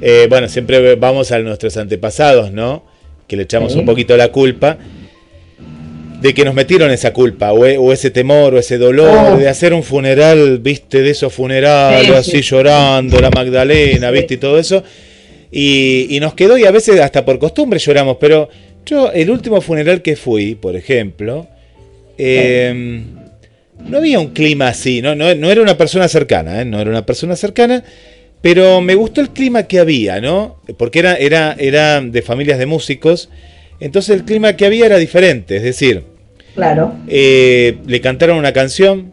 eh, 0.00 0.26
bueno, 0.28 0.48
siempre 0.48 0.94
vamos 0.94 1.32
a 1.32 1.38
nuestros 1.40 1.76
antepasados, 1.76 2.52
¿no? 2.52 2.84
que 3.28 3.36
le 3.36 3.42
echamos 3.42 3.76
un 3.76 3.84
poquito 3.84 4.16
la 4.16 4.32
culpa, 4.32 4.78
de 6.20 6.34
que 6.34 6.44
nos 6.44 6.54
metieron 6.54 6.90
esa 6.90 7.12
culpa, 7.12 7.52
o, 7.52 7.64
e, 7.64 7.78
ese 7.92 8.10
temor, 8.10 8.54
o 8.54 8.58
ese 8.58 8.78
dolor, 8.78 9.34
oh. 9.34 9.36
de 9.36 9.48
hacer 9.48 9.72
un 9.72 9.84
funeral, 9.84 10.58
viste, 10.58 11.02
de 11.02 11.10
esos 11.10 11.32
funerales, 11.32 12.10
así 12.10 12.40
llorando, 12.40 13.20
la 13.20 13.30
Magdalena, 13.30 14.10
viste, 14.10 14.34
y 14.34 14.36
todo 14.38 14.58
eso. 14.58 14.82
Y, 15.52 16.18
nos 16.20 16.34
quedó, 16.34 16.58
y 16.58 16.64
a 16.64 16.70
veces 16.70 16.98
hasta 17.00 17.24
por 17.24 17.38
costumbre 17.38 17.78
lloramos, 17.78 18.16
pero 18.18 18.48
yo, 18.84 19.12
el 19.12 19.30
último 19.30 19.60
funeral 19.60 20.02
que 20.02 20.16
fui, 20.16 20.54
por 20.54 20.74
ejemplo, 20.74 21.46
em, 22.18 23.04
no 23.86 23.98
había 23.98 24.18
un 24.18 24.28
clima 24.28 24.68
así, 24.68 25.00
no, 25.00 25.14
no, 25.14 25.26
era 25.26 25.62
una 25.62 25.78
persona 25.78 26.08
cercana, 26.08 26.60
¿eh? 26.60 26.64
no 26.64 26.80
era 26.80 26.90
una 26.90 27.06
persona 27.06 27.36
cercana, 27.36 27.84
pero 28.40 28.80
me 28.80 28.94
gustó 28.94 29.20
el 29.20 29.30
clima 29.30 29.64
que 29.64 29.78
había, 29.78 30.20
¿no? 30.20 30.60
Porque 30.76 30.98
era, 30.98 31.14
era, 31.16 31.56
era 31.58 32.00
de 32.00 32.22
familias 32.22 32.58
de 32.58 32.66
músicos. 32.66 33.30
Entonces 33.80 34.16
el 34.16 34.24
clima 34.24 34.54
que 34.54 34.66
había 34.66 34.86
era 34.86 34.96
diferente. 34.96 35.56
Es 35.56 35.62
decir, 35.62 36.04
claro. 36.54 36.94
Eh, 37.08 37.78
le 37.86 38.00
cantaron 38.00 38.38
una 38.38 38.52
canción, 38.52 39.12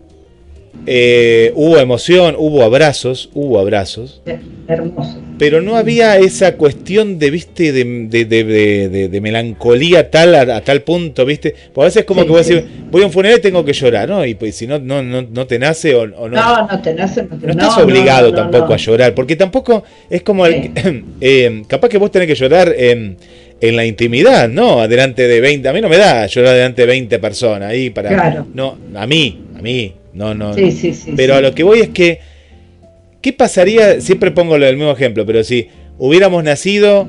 eh, 0.86 1.52
hubo 1.56 1.78
emoción, 1.78 2.36
hubo 2.38 2.64
abrazos, 2.64 3.30
hubo 3.34 3.60
abrazos. 3.60 4.22
Hermoso. 4.68 5.22
Pero 5.38 5.62
no 5.62 5.76
había 5.76 6.18
esa 6.18 6.56
cuestión 6.56 7.20
de, 7.20 7.30
viste, 7.30 7.72
de, 7.72 9.20
melancolía 9.22 10.10
tal 10.10 10.34
a, 10.36 10.62
tal 10.62 10.82
punto, 10.82 11.26
viste. 11.26 11.54
Porque 11.74 11.82
a 11.82 11.86
veces 11.86 12.00
es 12.02 12.06
como 12.06 12.24
que 12.24 12.30
voy 12.30 12.40
a 12.40 12.44
decir, 12.44 12.66
voy 12.90 13.04
a 13.04 13.08
un 13.08 13.12
funeral 13.12 13.40
y 13.40 13.42
tengo 13.42 13.66
que 13.66 13.74
llorar, 13.74 14.08
¿no? 14.08 14.26
Y 14.26 14.36
pues 14.36 14.56
si 14.56 14.66
no, 14.66 14.80
no, 14.80 15.04
no, 15.04 15.48
te 15.48 15.60
nace 15.60 15.94
o, 15.94 16.08
no. 16.08 16.28
No, 16.30 16.68
no 16.68 16.82
te 16.82 16.94
nace, 16.94 17.24
no 17.24 17.38
te 17.38 17.48
No 17.48 17.52
estás 17.52 17.78
obligado 17.78 18.34
tampoco 18.34 18.74
a 18.74 18.78
llorar, 18.78 19.14
porque 19.14 19.36
tampoco 19.36 19.84
es 20.10 20.22
como 20.22 20.46
el, 20.46 20.72
eh, 21.22 21.64
capaz 21.68 21.90
que 21.90 21.98
vos 21.98 22.12
tenés 22.12 22.28
que 22.28 22.36
llorar 22.36 22.74
en, 22.78 23.18
en 23.60 23.76
la 23.76 23.86
intimidad, 23.86 24.48
¿no? 24.48 24.82
Adelante 24.82 25.28
de 25.28 25.42
20, 25.42 25.68
a 25.68 25.74
mí 25.74 25.82
no 25.82 25.90
me 25.90 25.98
da 25.98 26.28
llorar 26.28 26.56
delante 26.56 26.84
de 26.84 26.88
20 26.88 27.20
personas 27.20 27.70
ahí 27.70 27.90
para. 27.90 28.10
Claro. 28.10 28.48
No, 28.54 28.78
a 28.96 29.06
mí, 29.06 29.44
a 29.58 29.62
mí, 29.62 29.94
no, 30.16 30.34
no. 30.34 30.54
Sí, 30.54 30.72
sí, 30.72 30.94
sí, 30.94 31.14
pero 31.16 31.36
a 31.36 31.42
lo 31.42 31.54
que 31.54 31.64
voy 31.64 31.82
es 31.82 31.90
que, 31.90 32.20
¿qué 33.22 33.34
pasaría? 33.34 34.00
Siempre 34.02 34.32
pongo 34.32 34.56
el 34.56 34.78
mismo 34.78 34.92
ejemplo, 34.92 35.26
pero 35.26 35.44
si 35.44 35.68
hubiéramos 35.98 36.44
nacido 36.44 37.08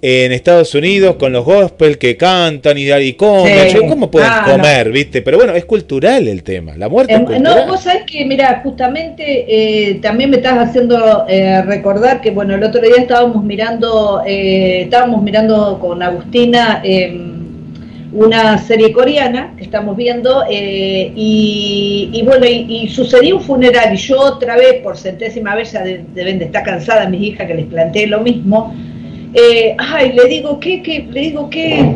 en 0.00 0.32
Estados 0.32 0.74
Unidos 0.74 1.16
con 1.16 1.32
los 1.32 1.44
gospel 1.44 1.98
que 1.98 2.16
cantan 2.16 2.78
y, 2.78 2.90
y 2.90 3.12
comen, 3.14 3.88
¿cómo 3.88 4.10
pueden 4.10 4.30
ah, 4.30 4.44
comer, 4.48 4.90
viste? 4.90 5.22
Pero 5.22 5.38
bueno, 5.38 5.54
es 5.54 5.64
cultural 5.64 6.28
el 6.28 6.42
tema, 6.42 6.76
la 6.76 6.88
muerte 6.88 7.14
es 7.14 7.20
cultural. 7.20 7.42
No, 7.42 7.66
vos 7.66 7.82
sabés 7.82 8.04
que, 8.04 8.24
mira, 8.24 8.60
justamente 8.62 9.44
eh, 9.48 9.94
también 9.96 10.30
me 10.30 10.36
estás 10.36 10.68
haciendo 10.68 11.26
eh, 11.28 11.62
recordar 11.62 12.20
que, 12.20 12.30
bueno, 12.30 12.54
el 12.54 12.62
otro 12.62 12.80
día 12.80 12.96
estábamos 12.96 13.42
mirando, 13.44 14.22
eh, 14.26 14.82
estábamos 14.82 15.22
mirando 15.22 15.78
con 15.80 16.02
Agustina 16.02 16.80
em, 16.84 17.27
una 18.12 18.56
serie 18.58 18.92
coreana 18.92 19.54
que 19.56 19.64
estamos 19.64 19.96
viendo 19.96 20.44
eh, 20.48 21.12
y, 21.14 22.22
bueno, 22.24 22.46
y, 22.46 22.88
sucedió 22.88 23.36
un 23.36 23.42
funeral 23.42 23.92
y 23.92 23.96
yo 23.96 24.18
otra 24.18 24.56
vez, 24.56 24.74
por 24.82 24.96
centésima 24.96 25.54
vez, 25.54 25.72
ya 25.72 25.84
deben 25.84 26.38
de 26.38 26.46
estar 26.46 26.62
cansada 26.62 27.08
mis 27.08 27.22
hijas 27.22 27.46
que 27.46 27.54
les 27.54 27.66
planteé 27.66 28.06
lo 28.06 28.20
mismo, 28.20 28.74
eh, 29.34 29.74
ay, 29.78 30.12
le 30.12 30.24
digo 30.26 30.58
que, 30.58 30.82
que, 30.82 31.06
le 31.10 31.20
digo 31.20 31.50
que, 31.50 31.94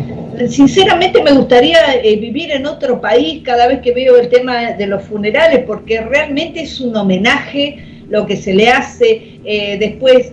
sinceramente 0.49 1.23
me 1.23 1.33
gustaría 1.33 1.79
eh, 2.03 2.17
vivir 2.17 2.51
en 2.53 2.67
otro 2.67 3.01
país 3.01 3.43
cada 3.43 3.67
vez 3.69 3.81
que 3.81 3.93
veo 3.93 4.19
el 4.19 4.29
tema 4.29 4.73
de 4.73 4.87
los 4.87 5.03
funerales, 5.05 5.61
porque 5.67 6.01
realmente 6.01 6.63
es 6.63 6.81
un 6.81 6.95
homenaje 6.95 7.79
lo 8.09 8.27
que 8.27 8.37
se 8.37 8.53
le 8.53 8.69
hace 8.69 9.41
después, 9.79 10.33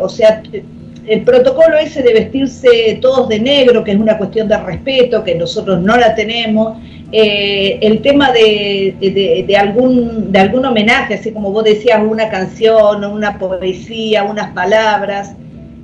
o 0.00 0.08
sea, 0.08 0.42
el 1.06 1.22
protocolo 1.22 1.76
ese 1.76 2.02
de 2.02 2.12
vestirse 2.12 2.98
todos 3.00 3.28
de 3.28 3.40
negro, 3.40 3.82
que 3.82 3.92
es 3.92 3.98
una 3.98 4.18
cuestión 4.18 4.48
de 4.48 4.56
respeto, 4.56 5.24
que 5.24 5.34
nosotros 5.34 5.80
no 5.80 5.96
la 5.96 6.14
tenemos, 6.14 6.78
eh, 7.10 7.78
el 7.82 8.00
tema 8.00 8.32
de, 8.32 9.44
de, 9.46 9.56
algún, 9.56 10.32
de 10.32 10.38
algún 10.38 10.64
homenaje, 10.64 11.14
así 11.14 11.32
como 11.32 11.50
vos 11.50 11.64
decías, 11.64 12.00
una 12.02 12.30
canción, 12.30 13.04
una 13.04 13.38
poesía, 13.38 14.24
unas 14.24 14.52
palabras, 14.52 15.34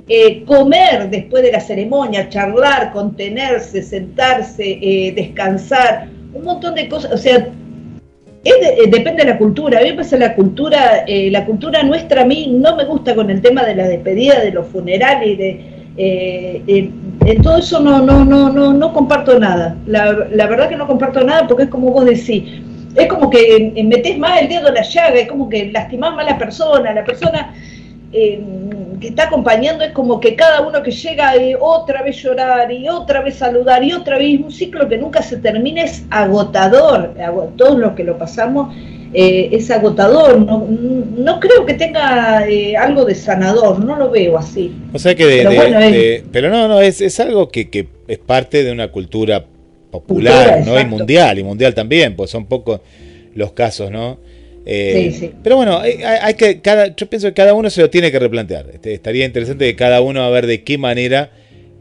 eh, 0.07 0.43
comer 0.45 1.09
después 1.11 1.43
de 1.43 1.51
la 1.51 1.59
ceremonia, 1.59 2.29
charlar, 2.29 2.91
contenerse, 2.91 3.83
sentarse, 3.83 4.79
eh, 4.81 5.11
descansar, 5.15 6.07
un 6.33 6.45
montón 6.45 6.73
de 6.73 6.89
cosas, 6.89 7.11
o 7.13 7.17
sea, 7.17 7.49
eh, 8.43 8.89
depende 8.89 9.23
de 9.23 9.31
la 9.31 9.37
cultura. 9.37 9.79
A 9.79 9.83
mí 9.83 9.89
me 9.89 9.97
pasa 9.97 10.17
la 10.17 10.33
cultura, 10.35 11.03
eh, 11.07 11.29
la 11.31 11.45
cultura 11.45 11.83
nuestra 11.83 12.21
a 12.21 12.25
mí 12.25 12.47
no 12.47 12.75
me 12.75 12.85
gusta 12.85 13.15
con 13.15 13.29
el 13.29 13.41
tema 13.41 13.63
de 13.63 13.75
la 13.75 13.87
despedida, 13.87 14.39
de 14.39 14.51
los 14.51 14.67
funerales, 14.67 15.37
de 15.37 15.79
eh, 15.97 16.91
en 17.25 17.41
todo 17.41 17.57
eso 17.57 17.81
no, 17.81 18.01
no, 18.01 18.23
no, 18.23 18.49
no, 18.49 18.73
no 18.73 18.93
comparto 18.93 19.37
nada. 19.37 19.75
La, 19.85 20.27
la, 20.31 20.47
verdad 20.47 20.69
que 20.69 20.77
no 20.77 20.87
comparto 20.87 21.23
nada 21.23 21.45
porque 21.47 21.63
es 21.63 21.69
como 21.69 21.91
vos 21.91 22.05
decís, 22.05 22.61
es 22.95 23.07
como 23.07 23.29
que 23.29 23.73
metés 23.85 24.17
más 24.17 24.41
el 24.41 24.47
dedo 24.47 24.69
en 24.69 24.75
la 24.75 24.83
llaga, 24.83 25.15
es 25.15 25.27
como 25.27 25.49
que 25.49 25.71
lastimás 25.71 26.15
más 26.15 26.25
a 26.25 26.31
la 26.31 26.37
persona, 26.37 26.93
la 26.93 27.03
persona 27.03 27.53
que 28.11 29.07
está 29.07 29.25
acompañando 29.25 29.83
es 29.83 29.91
como 29.91 30.19
que 30.19 30.35
cada 30.35 30.67
uno 30.67 30.81
que 30.81 30.91
llega 30.91 31.37
y 31.37 31.53
otra 31.59 32.01
vez 32.01 32.17
llorar 32.21 32.71
y 32.71 32.89
otra 32.89 33.21
vez 33.21 33.35
saludar 33.35 33.83
y 33.83 33.93
otra 33.93 34.17
vez 34.17 34.39
un 34.39 34.51
ciclo 34.51 34.89
que 34.89 34.97
nunca 34.97 35.21
se 35.21 35.37
termina 35.37 35.83
es 35.83 36.03
agotador. 36.09 37.13
Todos 37.55 37.77
los 37.77 37.93
que 37.93 38.03
lo 38.03 38.17
pasamos 38.17 38.75
eh, 39.13 39.49
es 39.51 39.69
agotador. 39.69 40.39
No, 40.39 40.67
no, 40.67 41.39
creo 41.39 41.65
que 41.65 41.75
tenga 41.75 42.47
eh, 42.47 42.75
algo 42.75 43.05
de 43.05 43.15
sanador, 43.15 43.83
no 43.83 43.95
lo 43.95 44.09
veo 44.09 44.37
así. 44.37 44.71
O 44.93 44.99
sea 44.99 45.15
que 45.15 45.25
de, 45.25 46.23
pero, 46.31 46.49
no, 46.49 46.67
no, 46.67 46.81
es, 46.81 47.01
es 47.01 47.19
algo 47.19 47.49
que, 47.49 47.69
que, 47.69 47.87
es 48.07 48.17
parte 48.17 48.63
de 48.63 48.71
una 48.71 48.91
cultura 48.91 49.45
popular, 49.91 50.63
¿no? 50.65 50.79
Y 50.79 50.85
mundial, 50.85 51.39
y 51.39 51.43
mundial 51.43 51.73
también, 51.73 52.15
pues 52.15 52.29
son 52.31 52.45
pocos 52.45 52.81
los 53.35 53.53
casos, 53.53 53.91
¿no? 53.91 54.17
Eh, 54.71 55.09
sí, 55.11 55.19
sí. 55.19 55.31
Pero 55.41 55.55
bueno, 55.55 55.79
hay, 55.79 56.33
que 56.35 56.61
cada, 56.61 56.95
yo 56.95 57.09
pienso 57.09 57.27
que 57.27 57.33
cada 57.33 57.55
uno 57.55 57.71
se 57.71 57.81
lo 57.81 57.89
tiene 57.89 58.11
que 58.11 58.19
replantear. 58.19 58.67
Este, 58.71 58.93
estaría 58.93 59.25
interesante 59.25 59.65
que 59.65 59.75
cada 59.75 59.99
uno 60.01 60.21
a 60.21 60.29
ver 60.29 60.45
de 60.45 60.63
qué 60.63 60.77
manera, 60.77 61.31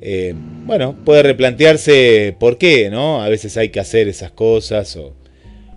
eh, 0.00 0.32
bueno, 0.64 0.96
puede 1.04 1.22
replantearse 1.22 2.34
por 2.40 2.56
qué, 2.56 2.88
¿no? 2.88 3.20
A 3.20 3.28
veces 3.28 3.58
hay 3.58 3.68
que 3.68 3.78
hacer 3.78 4.08
esas 4.08 4.30
cosas 4.30 4.96
o, 4.96 5.14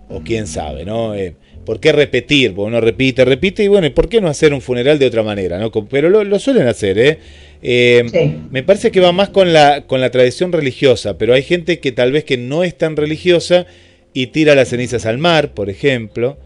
o 0.08 0.22
quién 0.22 0.46
sabe, 0.46 0.86
¿no? 0.86 1.14
Eh, 1.14 1.34
¿Por 1.66 1.80
qué 1.80 1.92
repetir? 1.92 2.54
Porque 2.54 2.68
uno 2.68 2.80
repite, 2.80 3.26
repite 3.26 3.62
y 3.62 3.68
bueno, 3.68 3.86
¿y 3.86 3.90
por 3.90 4.08
qué 4.08 4.22
no 4.22 4.28
hacer 4.28 4.54
un 4.54 4.62
funeral 4.62 4.98
de 4.98 5.04
otra 5.04 5.22
manera? 5.22 5.58
¿no? 5.58 5.70
Pero 5.70 6.08
lo, 6.08 6.38
suelen 6.38 6.66
hacer, 6.66 6.98
¿eh? 6.98 7.18
eh 7.60 8.04
Me 8.50 8.62
parece 8.62 8.90
que 8.90 9.00
va 9.00 9.12
más 9.12 9.28
con 9.28 9.52
la, 9.52 9.86
con 9.86 10.00
la 10.00 10.10
tradición 10.10 10.50
religiosa, 10.50 11.18
pero 11.18 11.34
hay 11.34 11.42
gente 11.42 11.78
que 11.78 11.92
tal 11.92 12.10
vez 12.10 12.24
que 12.24 12.38
no 12.38 12.64
es 12.64 12.76
tan 12.76 12.96
religiosa 12.96 13.66
y 14.14 14.28
tira 14.28 14.54
las 14.54 14.68
cenizas 14.68 15.06
al 15.06 15.18
mar, 15.18 15.52
por 15.52 15.70
ejemplo, 15.70 16.36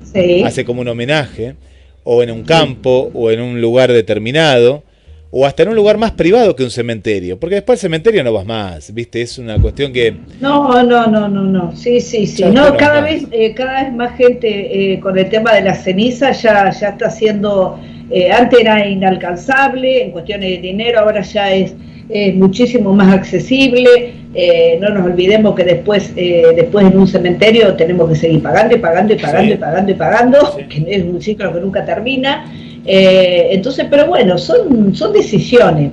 hace 0.44 0.64
como 0.64 0.80
un 0.80 0.88
homenaje, 0.88 1.54
o 2.04 2.23
en 2.23 2.30
un 2.30 2.44
campo, 2.44 3.11
o 3.14 3.30
en 3.30 3.40
un 3.40 3.61
lugar 3.61 3.92
determinado 3.92 4.85
o 5.30 5.44
hasta 5.44 5.64
en 5.64 5.70
un 5.70 5.75
lugar 5.76 5.99
más 5.99 6.12
privado 6.12 6.54
que 6.54 6.62
un 6.62 6.70
cementerio, 6.70 7.38
porque 7.38 7.56
después 7.56 7.78
al 7.78 7.80
cementerio 7.82 8.23
no 8.25 8.32
vas 8.32 8.46
más, 8.46 8.94
¿viste? 8.94 9.23
Es 9.23 9.38
una 9.38 9.61
cuestión 9.61 9.92
que... 9.92 10.14
No, 10.40 10.82
no, 10.82 11.06
no, 11.08 11.28
no, 11.28 11.42
no, 11.42 11.76
sí, 11.76 12.00
sí, 12.00 12.26
sí. 12.26 12.44
No, 12.44 12.76
cada 12.76 13.00
vez, 13.00 13.26
eh, 13.32 13.52
cada 13.52 13.82
vez 13.82 13.92
más 13.92 14.16
gente 14.16 14.92
eh, 14.94 15.00
con 15.00 15.18
el 15.18 15.28
tema 15.28 15.52
de 15.52 15.62
la 15.62 15.75
ceniza 15.75 16.32
ya, 16.32 16.70
ya 16.70 16.88
está 16.88 17.08
haciendo, 17.08 17.78
eh, 18.11 18.30
antes 18.30 18.61
era 18.61 18.87
inalcanzable 18.88 20.04
en 20.04 20.12
cuestiones 20.12 20.49
de 20.49 20.58
dinero, 20.58 21.00
ahora 21.00 21.23
ya 21.23 21.52
es, 21.52 21.75
muchísimo 22.34 22.92
más 22.92 23.12
accesible, 23.12 24.12
no 24.80 24.90
nos 24.90 25.06
olvidemos 25.06 25.54
que 25.54 25.64
después, 25.64 26.14
después 26.14 26.86
en 26.86 26.98
un 26.98 27.08
cementerio 27.08 27.75
tenemos 27.75 28.08
que 28.10 28.16
seguir 28.16 28.42
pagando 28.42 28.76
y 28.76 28.78
pagando 28.78 29.14
y 29.14 29.16
pagando 29.16 29.54
y 29.54 29.56
pagando 29.56 29.90
y 29.90 29.94
pagando, 29.94 30.56
que 30.68 30.84
es 30.88 31.02
un 31.02 31.20
ciclo 31.20 31.52
que 31.52 31.60
nunca 31.60 31.84
termina. 31.84 32.44
Eh, 32.86 33.48
entonces, 33.50 33.86
pero 33.90 34.06
bueno, 34.06 34.38
son, 34.38 34.94
son 34.94 35.12
decisiones. 35.12 35.90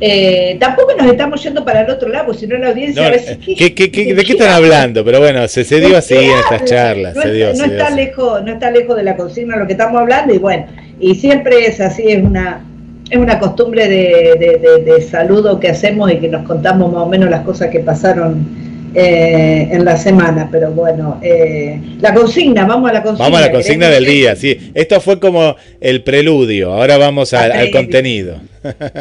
Eh, 0.00 0.56
tampoco 0.58 0.92
nos 0.98 1.06
estamos 1.06 1.40
yendo 1.44 1.64
para 1.64 1.82
el 1.82 1.90
otro 1.90 2.08
lado, 2.08 2.34
si 2.34 2.48
no 2.48 2.58
la 2.58 2.70
audiencia 2.70 3.06
a 3.06 3.10
veces... 3.10 3.38
¿De 3.46 3.72
qué 3.74 4.32
están 4.32 4.50
hablando? 4.50 5.04
Pero 5.04 5.20
bueno, 5.20 5.46
se, 5.46 5.62
se 5.62 5.80
dio 5.80 5.96
así 5.96 6.16
en 6.16 6.38
estas 6.38 6.64
charlas. 6.64 7.14
No, 7.14 7.22
se 7.22 7.54
no 7.54 7.64
está 7.64 7.90
lejos, 7.90 8.42
no 8.42 8.52
está 8.52 8.70
lejos 8.72 8.96
de 8.96 9.04
la 9.04 9.16
consigna 9.16 9.56
lo 9.56 9.66
que 9.66 9.74
estamos 9.74 10.00
hablando 10.00 10.34
y 10.34 10.38
bueno, 10.38 10.66
y 10.98 11.14
siempre 11.14 11.66
es 11.66 11.80
así, 11.80 12.02
es 12.08 12.20
una 12.20 12.64
es 13.10 13.18
una 13.18 13.38
costumbre 13.38 13.88
de, 13.88 14.82
de 14.84 15.02
saludo 15.02 15.60
que 15.60 15.68
hacemos 15.68 16.10
y 16.12 16.16
que 16.16 16.28
nos 16.28 16.46
contamos 16.46 16.92
más 16.92 17.02
o 17.02 17.06
menos 17.06 17.28
las 17.30 17.42
cosas 17.42 17.68
que 17.68 17.80
pasaron 17.80 18.62
eh, 18.94 19.68
en 19.70 19.86
la 19.86 19.96
semana, 19.96 20.50
pero 20.52 20.70
bueno, 20.70 21.18
eh, 21.22 21.80
la 21.98 22.12
consigna, 22.12 22.66
vamos 22.66 22.90
a 22.90 22.92
la 22.92 23.02
consigna. 23.02 23.24
Vamos 23.24 23.38
a 23.38 23.46
la 23.46 23.50
consigna 23.50 23.88
del 23.88 24.04
día, 24.04 24.36
sí. 24.36 24.70
Esto 24.74 25.00
fue 25.00 25.18
como 25.18 25.56
el 25.80 26.02
preludio, 26.02 26.74
ahora 26.74 26.98
vamos 26.98 27.32
al 27.32 27.70
contenido. 27.70 28.36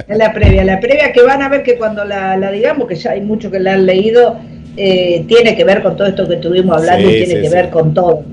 la 0.08 0.32
previa, 0.34 0.64
la 0.64 0.80
previa 0.80 1.12
que 1.12 1.22
van 1.24 1.42
a 1.42 1.50
ver 1.50 1.64
que 1.64 1.76
cuando 1.76 2.06
la, 2.06 2.52
digamos, 2.52 2.88
que 2.88 2.96
ya 2.96 3.12
hay 3.12 3.22
mucho 3.22 3.52
que 3.52 3.60
la 3.60 3.74
han 3.74 3.86
leído, 3.86 4.40
eh, 4.78 5.26
tiene 5.28 5.58
que 5.58 5.66
ver 5.66 5.82
con 5.82 5.98
todo 5.98 6.08
esto 6.08 6.26
que 6.26 6.36
estuvimos 6.36 6.78
hablando 6.78 7.12
y 7.12 7.26
tiene 7.26 7.42
que 7.42 7.50
ver 7.50 7.70
con 7.70 7.94
todo. 7.94 8.24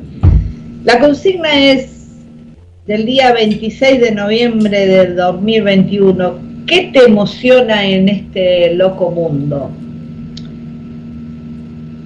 La 0.85 1.01
consigna 1.01 1.59
es 1.59 1.98
del 2.89 3.05
día 3.05 3.35
26 3.35 4.01
de 4.01 4.13
noviembre 4.13 4.87
del 4.87 5.15
2021. 5.15 6.39
¿Qué 6.67 6.91
te 6.91 7.05
emociona 7.05 7.85
en 7.85 8.09
este 8.09 8.73
loco 8.73 9.11
mundo? 9.11 9.71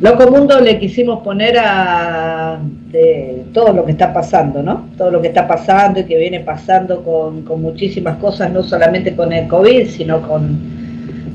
Loco 0.00 0.28
Mundo 0.28 0.60
le 0.60 0.80
quisimos 0.80 1.22
poner 1.22 1.56
a 1.56 2.58
todo 3.52 3.72
lo 3.72 3.84
que 3.84 3.92
está 3.92 4.12
pasando, 4.12 4.60
¿no? 4.60 4.88
Todo 4.98 5.12
lo 5.12 5.22
que 5.22 5.28
está 5.28 5.46
pasando 5.46 6.00
y 6.00 6.04
que 6.04 6.18
viene 6.18 6.40
pasando 6.40 7.04
con, 7.04 7.44
muchísimas 7.62 8.16
cosas, 8.16 8.50
no 8.50 8.64
solamente 8.64 9.14
con 9.14 9.32
el 9.32 9.46
COVID, 9.46 9.86
sino 9.86 10.20
con, 10.26 10.58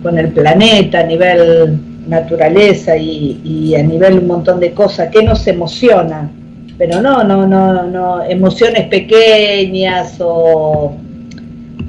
con 0.03 0.17
el 0.17 0.27
planeta 0.33 0.99
a 0.99 1.03
nivel 1.03 1.79
naturaleza 2.05 2.97
y, 2.97 3.39
y, 3.45 3.75
a 3.75 3.83
nivel 3.83 4.19
un 4.19 4.27
montón 4.27 4.59
de 4.59 4.71
cosas 4.71 5.07
que 5.09 5.23
nos 5.23 5.47
emociona, 5.47 6.29
pero 6.77 7.01
no, 7.01 7.23
no, 7.23 7.47
no, 7.47 7.83
no, 7.83 8.23
emociones 8.23 8.87
pequeñas 8.87 10.17
o 10.19 10.95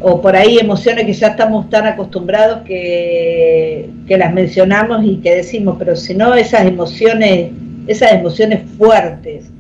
o 0.00 0.20
por 0.20 0.36
ahí 0.36 0.58
emociones 0.58 1.06
que 1.06 1.12
ya 1.12 1.28
estamos 1.28 1.68
tan 1.70 1.86
acostumbrados 1.86 2.60
que, 2.64 3.90
las 4.08 4.32
mencionamos 4.32 5.04
y 5.04 5.16
que 5.16 5.34
decimos, 5.36 5.76
pero 5.78 5.96
si 5.96 6.14
no 6.14 6.34
esas 6.34 6.66
emociones, 6.66 7.50
esas 7.86 8.12
emociones 8.12 8.60
fuertes, 8.76 9.50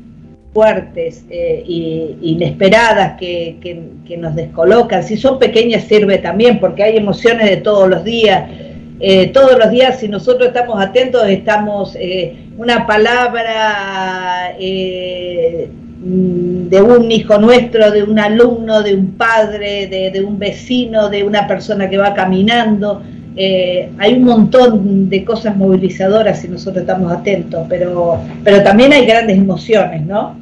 fuertes 0.52 1.24
e 1.28 1.64
inesperadas 2.22 3.18
que, 3.18 3.56
que, 3.60 4.16
nos 4.16 4.34
descolocan, 4.34 5.02
si 5.02 5.16
son 5.16 5.38
pequeñas 5.38 5.84
sirve 5.84 6.18
también, 6.18 6.58
porque 6.60 6.82
hay 6.82 6.96
emociones 6.96 7.48
de 7.50 7.58
todos 7.58 7.88
los 7.88 8.04
días. 8.04 8.50
Eh, 9.00 9.28
todos 9.28 9.58
los 9.58 9.70
días, 9.70 10.00
si 10.00 10.08
nosotros 10.08 10.48
estamos 10.48 10.80
atentos, 10.80 11.26
estamos 11.28 11.96
eh, 11.96 12.48
una 12.56 12.86
palabra 12.86 14.56
Mm, 16.00 16.68
de 16.68 16.80
un 16.80 17.10
hijo 17.10 17.38
nuestro, 17.38 17.90
de 17.90 18.04
un 18.04 18.18
alumno, 18.20 18.82
de 18.82 18.94
un 18.94 19.12
padre, 19.12 19.88
de, 19.88 20.24
un 20.24 20.38
vecino, 20.38 21.08
de 21.08 21.24
una 21.24 21.46
persona 21.48 21.90
que 21.90 21.98
va 21.98 22.14
caminando. 22.14 23.02
Eh, 23.36 23.90
hay 23.98 24.14
un 24.14 24.24
montón 24.24 25.08
de 25.08 25.24
cosas 25.24 25.56
movilizadoras 25.56 26.40
si 26.40 26.48
nosotros 26.48 26.82
estamos 26.82 27.12
atentos, 27.12 27.66
pero, 27.68 28.20
pero 28.44 28.62
también 28.62 28.92
hay 28.92 29.06
grandes 29.06 29.38
emociones, 29.38 30.02
¿no? 30.06 30.36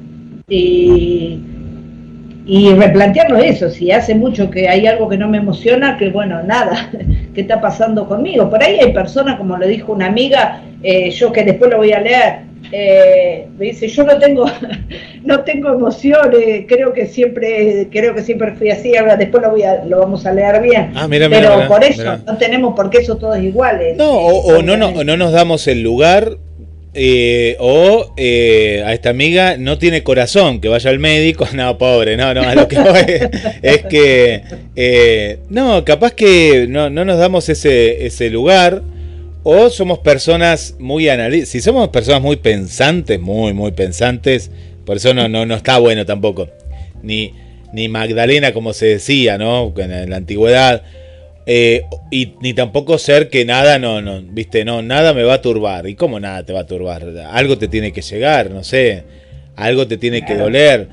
Y 2.47 2.73
replantearnos 2.75 3.43
eso, 3.43 3.71
si 3.71 3.91
hace 3.91 4.15
mucho 4.15 4.51
que 4.51 4.69
hay 4.69 4.87
algo 4.87 5.09
que 5.09 5.19
no 5.19 5.29
me 5.29 5.39
emociona, 5.39 5.99
que 5.99 6.11
bueno, 6.11 6.43
nada, 6.45 6.91
¿qué 7.35 7.41
está 7.41 7.61
pasando 7.61 8.07
conmigo? 8.07 8.49
Por 8.49 8.63
ahí 8.63 8.79
hay 8.79 8.93
personas, 8.93 9.37
como 9.37 9.57
lo 9.57 9.67
dijo 9.67 9.93
una 9.93 10.07
amiga, 10.07 10.63
eh, 10.83 11.11
yo 11.11 11.33
que 11.33 11.43
después 11.43 11.73
lo 11.73 11.79
voy 11.79 11.93
a 11.93 12.01
leer, 12.01 12.47
eh, 12.73 13.47
me 13.59 13.67
dice 13.67 13.87
yo 13.87 14.03
no 14.03 14.19
tengo 14.19 14.45
no 15.25 15.45
tengo 15.45 15.73
emociones 15.73 16.65
creo 16.67 16.93
que 16.93 17.07
siempre 17.07 17.87
creo 17.93 18.13
que 18.13 18.23
siempre 18.23 18.55
fui 18.55 18.71
así 18.71 18.97
ahora 18.97 19.15
después 19.17 19.41
lo 19.45 19.51
voy 19.51 19.63
a, 19.63 19.85
lo 19.85 20.01
vamos 20.01 20.27
a 20.27 20.33
leer 20.33 20.61
bien 20.63 20.91
ah, 20.97 21.07
pero 21.09 21.69
por 21.69 21.85
eso 21.85 22.19
no 22.27 22.37
tenemos 22.39 22.75
por 22.75 22.91
qué 22.91 22.99
eso 22.99 23.19
todos 23.19 23.39
iguales. 23.39 23.97
No 23.97 24.11
o, 24.11 24.63
no, 24.63 24.77
no, 24.77 25.05
no 25.05 25.17
nos 25.17 25.33
damos 25.33 25.69
el 25.69 25.83
lugar 25.83 26.39
eh, 26.97 27.57
o 27.61 28.15
eh, 28.17 28.83
a 28.85 28.93
esta 28.95 29.11
amiga 29.11 29.57
no 29.59 29.79
tiene 29.79 30.03
corazón, 30.03 30.61
que 30.61 30.69
vaya 30.69 30.91
al 30.91 30.99
médico, 30.99 31.47
no, 31.55 31.79
pobre, 31.79 32.17
no, 32.17 32.35
no, 32.35 32.43
a 32.43 32.55
lo 32.55 32.67
que 32.67 32.79
voy 32.81 33.05
es 33.63 33.83
que, 33.85 35.39
no, 35.51 35.85
capaz 35.85 36.13
que 36.13 36.67
no, 36.69 36.91
no 36.91 37.05
nos 37.05 37.19
damos 37.19 37.49
ese, 37.49 38.07
ese 38.07 38.31
lugar, 38.31 38.83
o 39.49 39.71
somos 39.71 40.01
personas 40.01 40.75
muy 40.81 41.09
analistas. 41.09 41.51
Si 41.51 41.61
somos 41.61 41.91
personas 41.91 42.21
muy 42.21 42.35
pensantes, 42.35 43.21
muy, 43.21 43.53
muy 43.53 43.71
pensantes, 43.71 44.51
por 44.85 44.97
eso 44.97 45.15
no, 45.15 45.29
no, 45.29 45.47
no 45.47 45.55
está 45.55 45.79
bueno 45.79 46.05
tampoco. 46.05 46.49
Ni, 47.05 47.33
ni 47.73 47.89
Magdalena, 47.89 48.53
como 48.53 48.73
se 48.73 48.87
decía, 48.87 49.39
¿no? 49.39 49.73
En, 49.77 50.11
la 50.11 50.17
antigüedad. 50.17 50.83
Eh, 51.49 51.85
y 52.11 52.35
ni 52.41 52.55
tampoco 52.55 52.99
ser 52.99 53.31
que 53.31 53.45
nada, 53.45 53.79
no, 53.79 54.03
no, 54.03 54.21
viste, 54.21 54.65
no, 54.65 54.83
nada 54.83 55.15
me 55.15 55.23
va 55.23 55.35
a 55.35 55.43
turbar. 55.43 55.89
¿Y 55.89 55.95
cómo 55.95 56.19
nada 56.19 56.45
te 56.45 56.53
va 56.53 56.61
a 56.61 56.67
turbar? 56.67 57.07
Algo 57.31 57.57
te 57.57 57.69
tiene 57.69 57.93
que 57.93 58.03
llegar, 58.03 58.51
no 58.51 58.65
sé. 58.65 59.05
Algo 59.55 59.87
te 59.87 59.97
tiene 59.97 60.25
que 60.25 60.35
doler. 60.35 60.89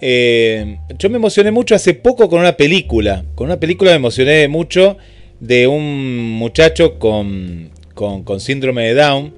Eh, 0.00 0.78
yo 0.98 1.10
me 1.10 1.16
emocioné 1.16 1.50
mucho 1.50 1.74
hace 1.74 1.94
poco 1.94 2.28
con 2.28 2.40
una 2.40 2.56
película. 2.56 3.24
Con 3.34 3.46
una 3.46 3.58
película 3.58 3.90
me 3.90 3.96
emocioné 3.96 4.48
mucho 4.48 4.96
de 5.40 5.66
un 5.66 6.30
muchacho 6.30 6.98
con, 6.98 7.70
con, 7.94 8.40
síndrome 8.40 8.84
de 8.84 8.94
Down, 8.94 9.34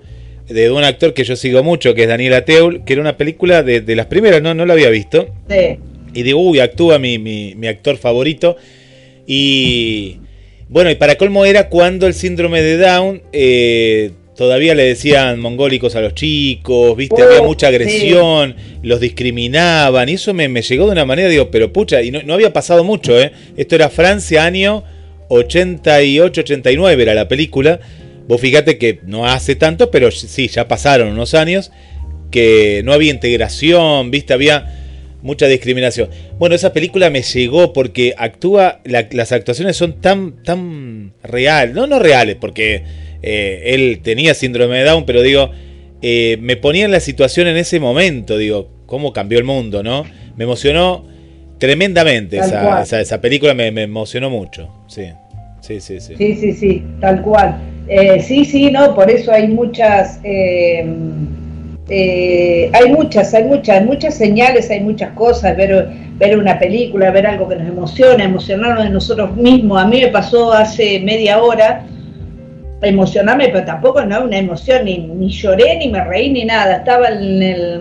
de 0.49 0.71
un 0.71 0.85
actor 0.85 1.15
que 1.15 1.25
yo 1.25 1.37
sigo 1.37 1.63
mucho, 1.63 1.95
que 1.95 2.03
es 2.03 2.09
Daniel 2.09 2.35
Ateul, 2.35 2.85
que 2.85 2.93
era 2.93 3.03
una 3.03 3.17
película 3.17 3.63
de, 3.63 3.97
las 3.97 4.07
primeras, 4.07 4.43
no, 4.43 4.55
no 4.55 4.67
la 4.67 4.75
había 4.75 4.91
visto. 4.91 5.29
Y 6.15 6.23
digo, 6.23 6.41
uy, 6.41 6.61
actúa 6.61 6.99
mi, 6.99 7.19
mi, 7.19 7.67
actor 7.67 7.97
favorito. 7.97 8.57
Y 9.27 10.19
bueno, 10.69 10.91
y 10.91 10.95
para 10.95 11.17
colmo 11.17 11.45
era 11.45 11.69
cuando 11.69 12.07
el 12.07 12.15
síndrome 12.15 12.63
de 12.63 12.77
Down 12.77 13.23
eh, 13.33 14.13
todavía 14.37 14.75
le 14.75 14.85
decían 14.85 15.41
mongólicos 15.41 15.97
a 15.97 16.01
los 16.01 16.15
chicos, 16.15 16.97
viste, 16.97 17.23
había 17.23 17.43
mucha 17.43 17.69
agresión, 17.69 18.55
los 18.83 19.01
discriminaban, 19.01 20.09
y 20.09 20.15
eso 20.15 20.35
me, 20.35 20.49
llegó 20.49 20.87
de 20.87 20.93
una 20.93 21.05
manera, 21.05 21.29
digo, 21.29 21.51
pero 21.51 21.73
pucha, 21.73 22.03
y 22.03 22.11
no, 22.11 22.23
no 22.23 22.35
había 22.35 22.53
pasado 22.53 22.85
mucho, 22.85 23.21
¿eh? 23.21 23.33
Esto 23.57 23.75
era 23.75 23.89
Francia, 23.89 24.45
año 24.45 24.85
88-89 25.29 27.01
era 27.01 27.15
la 27.15 27.29
película. 27.29 27.81
Vos 28.27 28.41
fíjate 28.41 28.79
que 28.79 29.01
no 29.05 29.27
hace 29.27 29.57
tanto, 29.57 29.91
pero 29.91 30.11
sí, 30.11 30.49
ya 30.49 30.69
pasaron 30.69 31.09
unos 31.09 31.35
años 31.35 31.71
que 32.31 32.83
no 32.85 32.93
había 32.93 33.11
integración, 33.11 34.11
viste, 34.11 34.35
había 34.35 34.88
mucha 35.23 35.47
discriminación. 35.47 36.09
Bueno, 36.39 36.55
esa 36.55 36.73
película 36.73 37.11
me 37.11 37.23
llegó 37.23 37.73
porque 37.73 38.15
actúa, 38.17 38.81
las 38.85 39.33
actuaciones 39.33 39.77
son 39.77 40.01
tan, 40.01 40.43
tan 40.43 41.13
reales, 41.23 41.75
no, 41.75 41.87
no 41.87 41.99
reales, 41.99 42.37
porque 42.37 42.83
eh, 43.23 43.63
él 43.67 44.01
tenía 44.03 44.35
síndrome 44.35 44.79
de 44.79 44.85
Down, 44.85 45.05
pero 45.05 45.23
digo, 45.23 45.51
eh, 46.03 46.39
me 46.41 46.57
ponía 46.57 46.85
en 46.85 46.93
la 46.93 47.01
situación 47.01 47.49
en 47.49 47.57
ese 47.57 47.81
momento, 47.81 48.39
digo, 48.39 48.69
cómo 48.87 49.13
cambió 49.13 49.39
el 49.39 49.45
mundo, 49.45 49.83
¿no? 49.83 50.05
Me 50.37 50.45
emocionó 50.45 51.05
tremendamente 51.59 52.39
esa, 52.39 53.01
esa, 53.01 53.21
película, 53.21 53.55
me, 53.55 53.67
emocionó 53.67 54.31
mucho, 54.31 54.69
sí. 54.87 55.07
Sí, 55.61 55.81
sí, 55.81 56.01
sí. 56.01 56.15
Sí, 56.17 56.35
sí, 56.37 56.53
sí, 56.53 56.85
tal 57.01 57.21
cual. 57.23 57.61
Eh, 57.89 58.23
sí, 58.23 58.45
sí, 58.45 58.71
no, 58.71 58.95
por 58.95 59.11
eso 59.11 59.33
hay 59.33 59.49
muchas, 59.49 60.21
eh, 61.89 62.71
hay 62.73 62.93
muchas, 62.93 63.33
hay 63.35 63.45
muchas, 63.45 63.85
muchas 63.85 64.15
señales, 64.15 64.71
hay 64.71 64.81
muchas 64.81 65.13
cosas, 65.13 65.57
ver, 65.57 65.89
ver 66.19 66.39
una 66.39 66.59
película, 66.59 67.11
ver 67.11 67.27
algo 67.27 67.49
que 67.49 67.57
nos 67.57 67.69
emociona, 67.69 68.25
emocionarnos 68.25 68.85
de 68.85 68.91
nosotros 68.91 69.37
mismos. 69.37 69.83
A 69.83 69.87
mí 69.87 70.01
me 70.01 70.09
pasó 70.09 70.53
hace 70.53 71.01
media 71.01 71.43
hora 71.43 71.85
emocionarme, 72.83 73.49
pero 73.49 73.65
tampoco 73.65 74.05
no 74.05 74.25
una 74.25 74.39
emoción, 74.39 74.85
ni, 74.85 74.99
ni 74.99 75.29
lloré, 75.31 75.77
ni 75.79 75.89
me 75.89 76.05
reí, 76.05 76.31
ni 76.31 76.45
nada. 76.45 76.77
Estaba 76.77 77.09
en 77.09 77.43
el, 77.43 77.81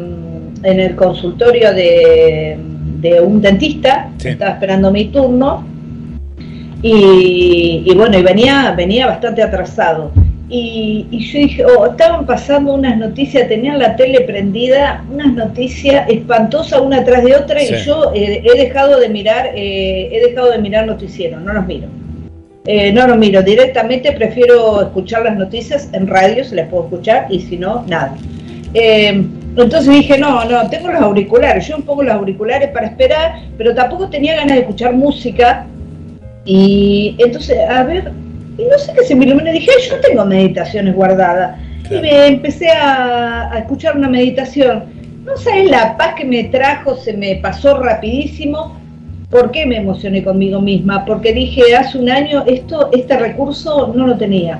en 0.63 0.79
el 0.79 0.95
consultorio 0.95 1.73
de, 1.73 2.57
de 2.99 3.21
un 3.21 3.41
dentista, 3.41 4.09
estaba 4.23 4.51
esperando 4.51 4.91
mi 4.91 5.05
turno, 5.05 5.65
y, 6.81 7.91
bueno, 7.95 8.17
y 8.17 8.21
venía, 8.21 8.73
venía 8.77 9.07
bastante 9.07 9.41
atrasado. 9.41 10.11
Y, 10.49 11.05
yo 11.11 11.39
dije, 11.39 11.65
oh, 11.65 11.87
estaban 11.87 12.25
pasando 12.25 12.73
unas 12.73 12.97
noticias, 12.97 13.49
tenían 13.49 13.79
la 13.79 13.97
tele 13.97 14.21
prendida, 14.21 15.03
unas 15.11 15.33
noticias 15.33 16.07
espantosas 16.09 16.79
una 16.79 17.03
tras 17.03 17.23
de 17.23 17.35
otra, 17.35 17.61
y 17.61 17.75
yo 17.83 18.13
eh, 18.15 18.43
he 18.45 18.57
dejado 18.57 18.97
de 18.97 19.09
mirar, 19.09 19.51
eh, 19.53 20.09
he 20.09 20.29
dejado 20.29 20.51
de 20.51 20.59
mirar 20.59 20.87
noticieros, 20.87 21.41
no 21.41 21.51
los 21.51 21.65
miro. 21.65 21.87
Eh, 22.65 22.93
no 22.93 23.07
los 23.07 23.17
miro, 23.17 23.41
directamente 23.41 24.11
prefiero 24.13 24.81
escuchar 24.81 25.23
las 25.23 25.37
noticias 25.37 25.89
en 25.93 26.07
radio, 26.07 26.43
se 26.45 26.55
las 26.55 26.69
puedo 26.69 26.83
escuchar, 26.83 27.27
y 27.29 27.41
si 27.41 27.57
no, 27.57 27.83
nada. 27.87 28.15
entonces 28.73 29.89
dije, 29.89 30.17
no, 30.17 30.45
no, 30.45 30.69
tengo 30.69 30.87
los 30.89 31.01
auriculares, 31.01 31.67
yo 31.67 31.75
un 31.75 31.83
poco 31.83 32.03
los 32.03 32.13
auriculares 32.13 32.69
para 32.69 32.87
esperar, 32.87 33.41
pero 33.57 33.75
tampoco 33.75 34.09
tenía 34.09 34.35
ganas 34.37 34.55
de 34.55 34.61
escuchar 34.61 34.93
música, 34.93 35.65
y 36.45 37.15
entonces, 37.19 37.57
a 37.69 37.83
ver, 37.83 38.11
y 38.57 38.63
no 38.63 38.77
sé 38.77 38.93
qué 38.93 39.03
se 39.03 39.15
me 39.15 39.25
iluminó, 39.25 39.51
dije, 39.51 39.71
yo 39.87 39.99
tengo 40.01 40.25
meditaciones 40.25 40.95
guardadas. 40.95 41.59
Y 41.89 41.95
me 42.01 42.27
empecé 42.27 42.69
a, 42.69 43.51
escuchar 43.57 43.95
una 43.95 44.09
meditación. 44.09 44.85
No 45.23 45.37
sabes 45.37 45.69
la 45.69 45.95
paz 45.95 46.15
que 46.15 46.25
me 46.25 46.45
trajo, 46.45 46.95
se 46.97 47.13
me 47.13 47.35
pasó 47.35 47.77
rapidísimo. 47.79 48.77
¿Por 49.29 49.51
qué 49.51 49.65
me 49.65 49.77
emocioné 49.77 50.23
conmigo 50.23 50.61
misma? 50.61 51.05
Porque 51.05 51.33
dije, 51.33 51.75
hace 51.75 51.97
un 51.97 52.09
año 52.09 52.43
esto, 52.47 52.89
este 52.93 53.17
recurso 53.17 53.93
no 53.95 54.07
lo 54.07 54.17
tenía. 54.17 54.59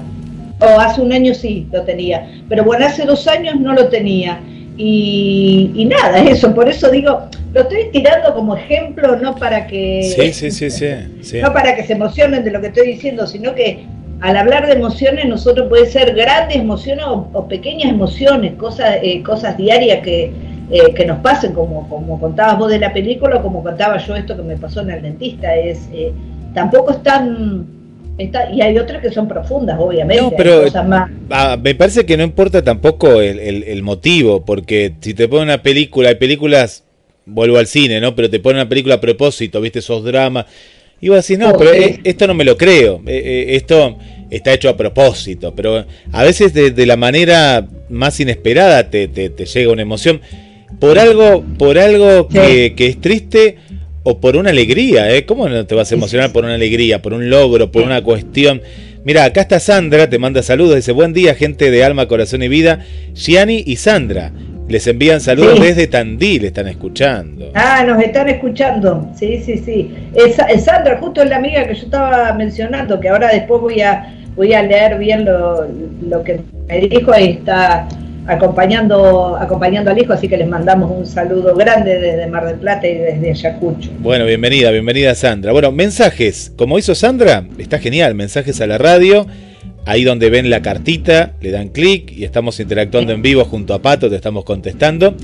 O 0.60 0.80
hace 0.80 1.02
un 1.02 1.12
año 1.12 1.34
sí 1.34 1.68
lo 1.72 1.84
tenía. 1.84 2.28
Pero 2.50 2.64
bueno, 2.64 2.86
hace 2.86 3.06
dos 3.06 3.28
años 3.28 3.60
no 3.60 3.74
lo 3.74 3.88
tenía. 3.88 4.40
Y, 4.80 5.88
nada, 5.90 6.20
eso, 6.20 6.54
por 6.54 6.70
eso 6.70 6.92
digo, 6.92 7.24
lo 7.54 7.62
estoy 7.62 7.90
tirando 7.92 8.34
como 8.36 8.56
ejemplo, 8.56 9.16
no 9.18 9.36
para 9.36 9.66
que 9.66 10.32
sí, 10.32 10.52
sí, 10.52 10.70
sí, 10.70 11.40
no 11.42 11.52
para 11.52 11.76
que 11.76 11.84
se 11.84 11.94
emocionen 11.94 12.44
de 12.44 12.52
lo 12.52 12.62
que 12.62 12.68
estoy 12.68 12.88
diciendo, 12.88 13.26
sino 13.26 13.56
que 13.56 13.86
al 14.22 14.38
hablar 14.38 14.68
de 14.68 14.74
emociones, 14.74 15.26
nosotros 15.26 15.68
puede 15.68 15.86
ser 15.88 16.14
grandes 16.16 16.58
emociones 16.58 17.06
o, 17.08 17.48
pequeñas 17.48 17.90
emociones, 17.90 18.54
cosas, 18.54 18.98
eh, 19.02 19.22
cosas 19.24 19.58
diarias 19.58 20.02
que, 20.04 20.32
eh, 20.72 20.94
que 20.96 21.06
nos 21.06 21.20
pasen, 21.20 21.54
como, 21.54 21.88
como 21.88 22.20
contabas 22.20 22.58
vos 22.58 22.70
de 22.70 22.80
la 22.80 22.94
película, 22.94 23.38
o 23.38 23.44
como 23.44 23.64
contaba 23.64 23.98
yo 23.98 24.16
esto 24.16 24.36
que 24.36 24.44
me 24.44 24.58
pasó 24.58 24.82
en 24.82 24.92
el 24.92 25.02
dentista, 25.02 25.56
es 25.56 25.88
eh, 25.94 26.12
tampoco 26.54 26.92
es 26.92 27.04
tan 27.04 27.77
y 28.18 28.62
hay 28.62 28.78
otras 28.78 29.02
que 29.02 29.12
son 29.12 29.28
profundas, 29.28 29.78
obviamente. 29.80 30.24
No, 30.24 30.32
pero 30.36 30.66
ah, 31.30 31.58
me 31.62 31.76
parece 31.76 32.06
que 32.06 32.18
no 32.18 32.24
importa 32.24 32.64
tampoco 32.64 33.22
el, 33.22 33.84
motivo, 33.84 34.44
porque 34.44 34.94
si 35.02 35.14
te 35.14 35.28
ponen 35.28 35.50
una 35.50 35.62
película, 35.62 36.10
hay 36.10 36.16
películas, 36.16 36.84
vuelvo 37.26 37.58
al 37.58 37.68
cine, 37.68 38.02
¿no? 38.02 38.16
Pero 38.16 38.30
te 38.30 38.40
ponen 38.40 38.58
una 38.58 38.70
película 38.70 38.96
a 38.96 39.02
propósito, 39.02 39.62
¿viste? 39.62 39.80
Esos 39.80 40.04
dramas. 40.04 40.46
Y 41.00 41.10
vos 41.10 41.18
decís, 41.18 41.38
no, 41.38 41.56
pero 41.56 41.74
eh, 41.74 42.00
esto 42.04 42.26
no 42.26 42.34
me 42.34 42.44
lo 42.44 42.58
creo, 42.58 43.04
eh, 43.06 43.22
eh, 43.24 43.46
esto 43.56 43.98
está 44.32 44.52
hecho 44.52 44.70
a 44.70 44.76
propósito, 44.76 45.54
pero 45.56 45.86
a 46.12 46.24
veces 46.24 46.54
de, 46.54 46.86
la 46.88 46.98
manera 46.98 47.68
más 47.90 48.20
inesperada 48.20 48.90
te, 48.90 49.08
te, 49.08 49.46
llega 49.46 49.72
una 49.72 49.84
emoción. 49.84 50.22
Por 50.80 50.98
algo, 50.98 51.46
por 51.58 51.78
algo 51.78 52.28
que, 52.28 52.74
que 52.76 52.88
es 52.88 53.00
triste 53.00 53.58
o 54.10 54.22
por 54.22 54.38
una 54.38 54.52
alegría, 54.52 55.12
¿eh? 55.12 55.26
¿Cómo 55.26 55.50
no 55.50 55.66
te 55.66 55.76
vas 55.76 55.92
a 55.92 55.96
emocionar 55.96 56.32
por 56.32 56.46
una 56.46 56.54
alegría, 56.54 57.02
por 57.02 57.14
un 57.14 57.30
logro, 57.30 57.74
por 57.74 57.84
una 57.84 58.02
cuestión? 58.02 58.62
Mira, 59.04 59.26
acá 59.26 59.42
está 59.42 59.60
Sandra, 59.60 60.10
te 60.10 60.18
manda 60.18 60.42
saludos, 60.42 60.78
dice, 60.78 60.94
buen 60.94 61.12
día 61.12 61.36
gente 61.36 61.70
de 61.70 61.84
Alma, 61.84 62.08
Corazón 62.08 62.42
y 62.42 62.48
Vida, 62.48 62.80
Gianni 63.14 63.64
y 63.68 63.76
Sandra. 63.76 64.32
Les 64.70 64.88
envían 64.88 65.20
saludos 65.20 65.60
desde 65.60 65.88
Tandil, 65.88 66.46
están 66.46 66.70
escuchando. 66.70 67.52
Ah, 67.54 67.84
nos 67.86 68.02
están 68.02 68.30
escuchando, 68.30 69.12
sí, 69.14 69.42
sí, 69.46 69.58
sí. 69.58 69.94
Es, 70.14 70.64
Sandra, 70.64 70.98
justo 71.00 71.22
es 71.22 71.30
la 71.30 71.36
amiga 71.36 71.68
que 71.68 71.76
yo 71.76 71.84
estaba 71.84 72.32
mencionando, 72.32 73.02
que 73.02 73.10
ahora 73.10 73.28
después 73.34 73.60
voy 73.60 73.82
a, 73.82 74.16
voy 74.38 74.54
a 74.54 74.64
leer 74.64 74.98
bien 74.98 75.26
lo, 75.26 75.68
lo 76.08 76.24
que 76.24 76.40
me 76.70 76.80
dijo, 76.80 77.12
ahí 77.12 77.32
está 77.32 77.90
acompañando, 78.28 79.38
acompañando 79.38 79.90
al 79.92 80.00
hijo, 80.00 80.14
así 80.14 80.28
que 80.28 80.38
les 80.38 80.48
mandamos 80.48 80.92
un 80.92 81.06
saludo 81.06 81.56
grande 81.56 81.98
desde 81.98 82.28
Mar 82.28 82.46
del 82.46 82.58
Plata 82.58 82.86
y 82.88 82.96
desde 82.96 83.32
Ayacucho. 83.32 83.90
Bueno, 84.00 84.26
bienvenida, 84.26 84.70
bienvenida 84.72 85.16
Sandra. 85.16 85.54
Bueno, 85.54 85.72
mensajes, 85.72 86.52
como 86.58 86.78
hizo 86.78 86.94
Sandra, 86.94 87.46
está 87.58 87.80
genial, 87.80 88.16
mensajes 88.16 88.60
a 88.60 88.68
la 88.68 88.78
radio, 88.78 89.26
ahí 89.86 90.04
donde 90.04 90.30
ven 90.30 90.50
la 90.50 90.62
cartita, 90.62 91.34
le 91.42 91.52
dan 91.52 91.70
clic 91.70 92.12
y 92.12 92.26
estamos 92.26 92.60
interactuando 92.60 93.14
en 93.14 93.22
vivo 93.22 93.46
junto 93.46 93.74
a 93.74 93.82
Pato, 93.82 94.10
te 94.10 94.18
estamos 94.18 94.44
contestando. 94.44 95.16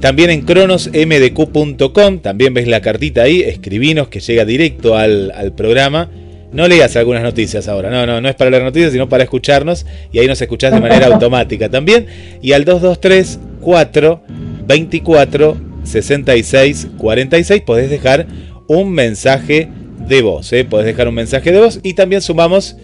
También 0.00 0.30
en 0.30 0.42
cronosmdq.com, 0.42 2.20
también 2.20 2.54
ves 2.54 2.68
la 2.68 2.80
cartita 2.80 3.22
ahí, 3.22 3.42
escribinos 3.42 4.08
que 4.08 4.20
llega 4.20 4.44
directo 4.44 4.96
al, 4.96 5.32
al 5.32 5.52
programa 5.52 6.08
no 6.52 6.66
leas 6.66 6.96
algunas 6.96 7.22
noticias 7.22 7.68
ahora, 7.68 7.90
no, 7.90 8.06
no, 8.06 8.20
no 8.20 8.28
es 8.28 8.34
para 8.34 8.50
leer 8.50 8.62
noticias, 8.62 8.92
sino 8.92 9.08
para 9.08 9.24
escucharnos 9.24 9.84
y 10.12 10.18
ahí 10.18 10.26
nos 10.26 10.40
escuchás 10.40 10.72
de 10.72 10.80
manera 10.80 11.06
automática 11.12 11.68
también. 11.68 12.06
Y 12.40 12.52
al 12.52 12.64
223 12.64 13.38
4 13.60 14.22
24 14.66 15.56
66 15.84 16.88
46 16.96 17.62
podés 17.62 17.90
dejar 17.90 18.26
un 18.66 18.90
mensaje 18.92 19.68
de 20.06 20.22
voz, 20.22 20.52
¿eh? 20.52 20.64
podés 20.64 20.86
dejar 20.86 21.08
un 21.08 21.14
mensaje 21.14 21.52
de 21.52 21.58
voz 21.58 21.80
y 21.82 21.94
también 21.94 22.22
sumamos 22.22 22.76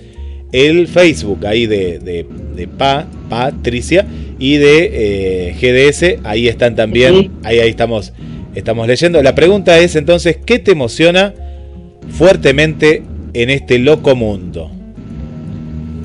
el 0.53 0.87
Facebook 0.87 1.47
ahí 1.47 1.67
de, 1.67 1.99
de, 1.99 2.69
Pa, 2.69 3.07
Patricia 3.29 4.07
y 4.39 4.57
de 4.57 5.49
eh, 5.49 5.55
GDS, 5.61 6.25
ahí 6.25 6.49
están 6.49 6.77
también, 6.77 7.33
ahí, 7.43 7.59
ahí 7.59 7.69
estamos, 7.71 8.13
estamos 8.55 8.87
leyendo. 8.87 9.21
La 9.23 9.35
pregunta 9.35 9.79
es 9.79 9.97
entonces, 9.97 10.39
¿qué 10.45 10.61
te 10.61 10.71
emociona 10.71 11.35
fuertemente 12.09 13.03
en 13.35 13.51
este 13.51 13.79
loco 13.79 14.15
mundo. 14.15 14.71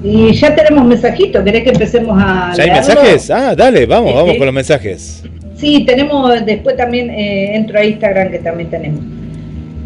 Y 0.03 0.33
ya 0.33 0.55
tenemos 0.55 0.85
mensajitos, 0.85 1.43
¿querés 1.43 1.63
que 1.63 1.69
empecemos 1.69 2.17
a... 2.21 2.53
¿Ya 2.55 2.63
hay 2.63 2.71
mensajes? 2.71 3.29
Ah, 3.29 3.55
dale, 3.55 3.85
vamos, 3.85 4.13
vamos 4.13 4.35
con 4.37 4.45
los 4.45 4.55
mensajes. 4.55 5.23
Sí, 5.55 5.83
tenemos, 5.85 6.45
después 6.45 6.77
también 6.77 7.09
eh, 7.09 7.55
entro 7.55 7.79
a 7.79 7.83
Instagram 7.83 8.31
que 8.31 8.39
también 8.39 8.69
tenemos. 8.69 9.01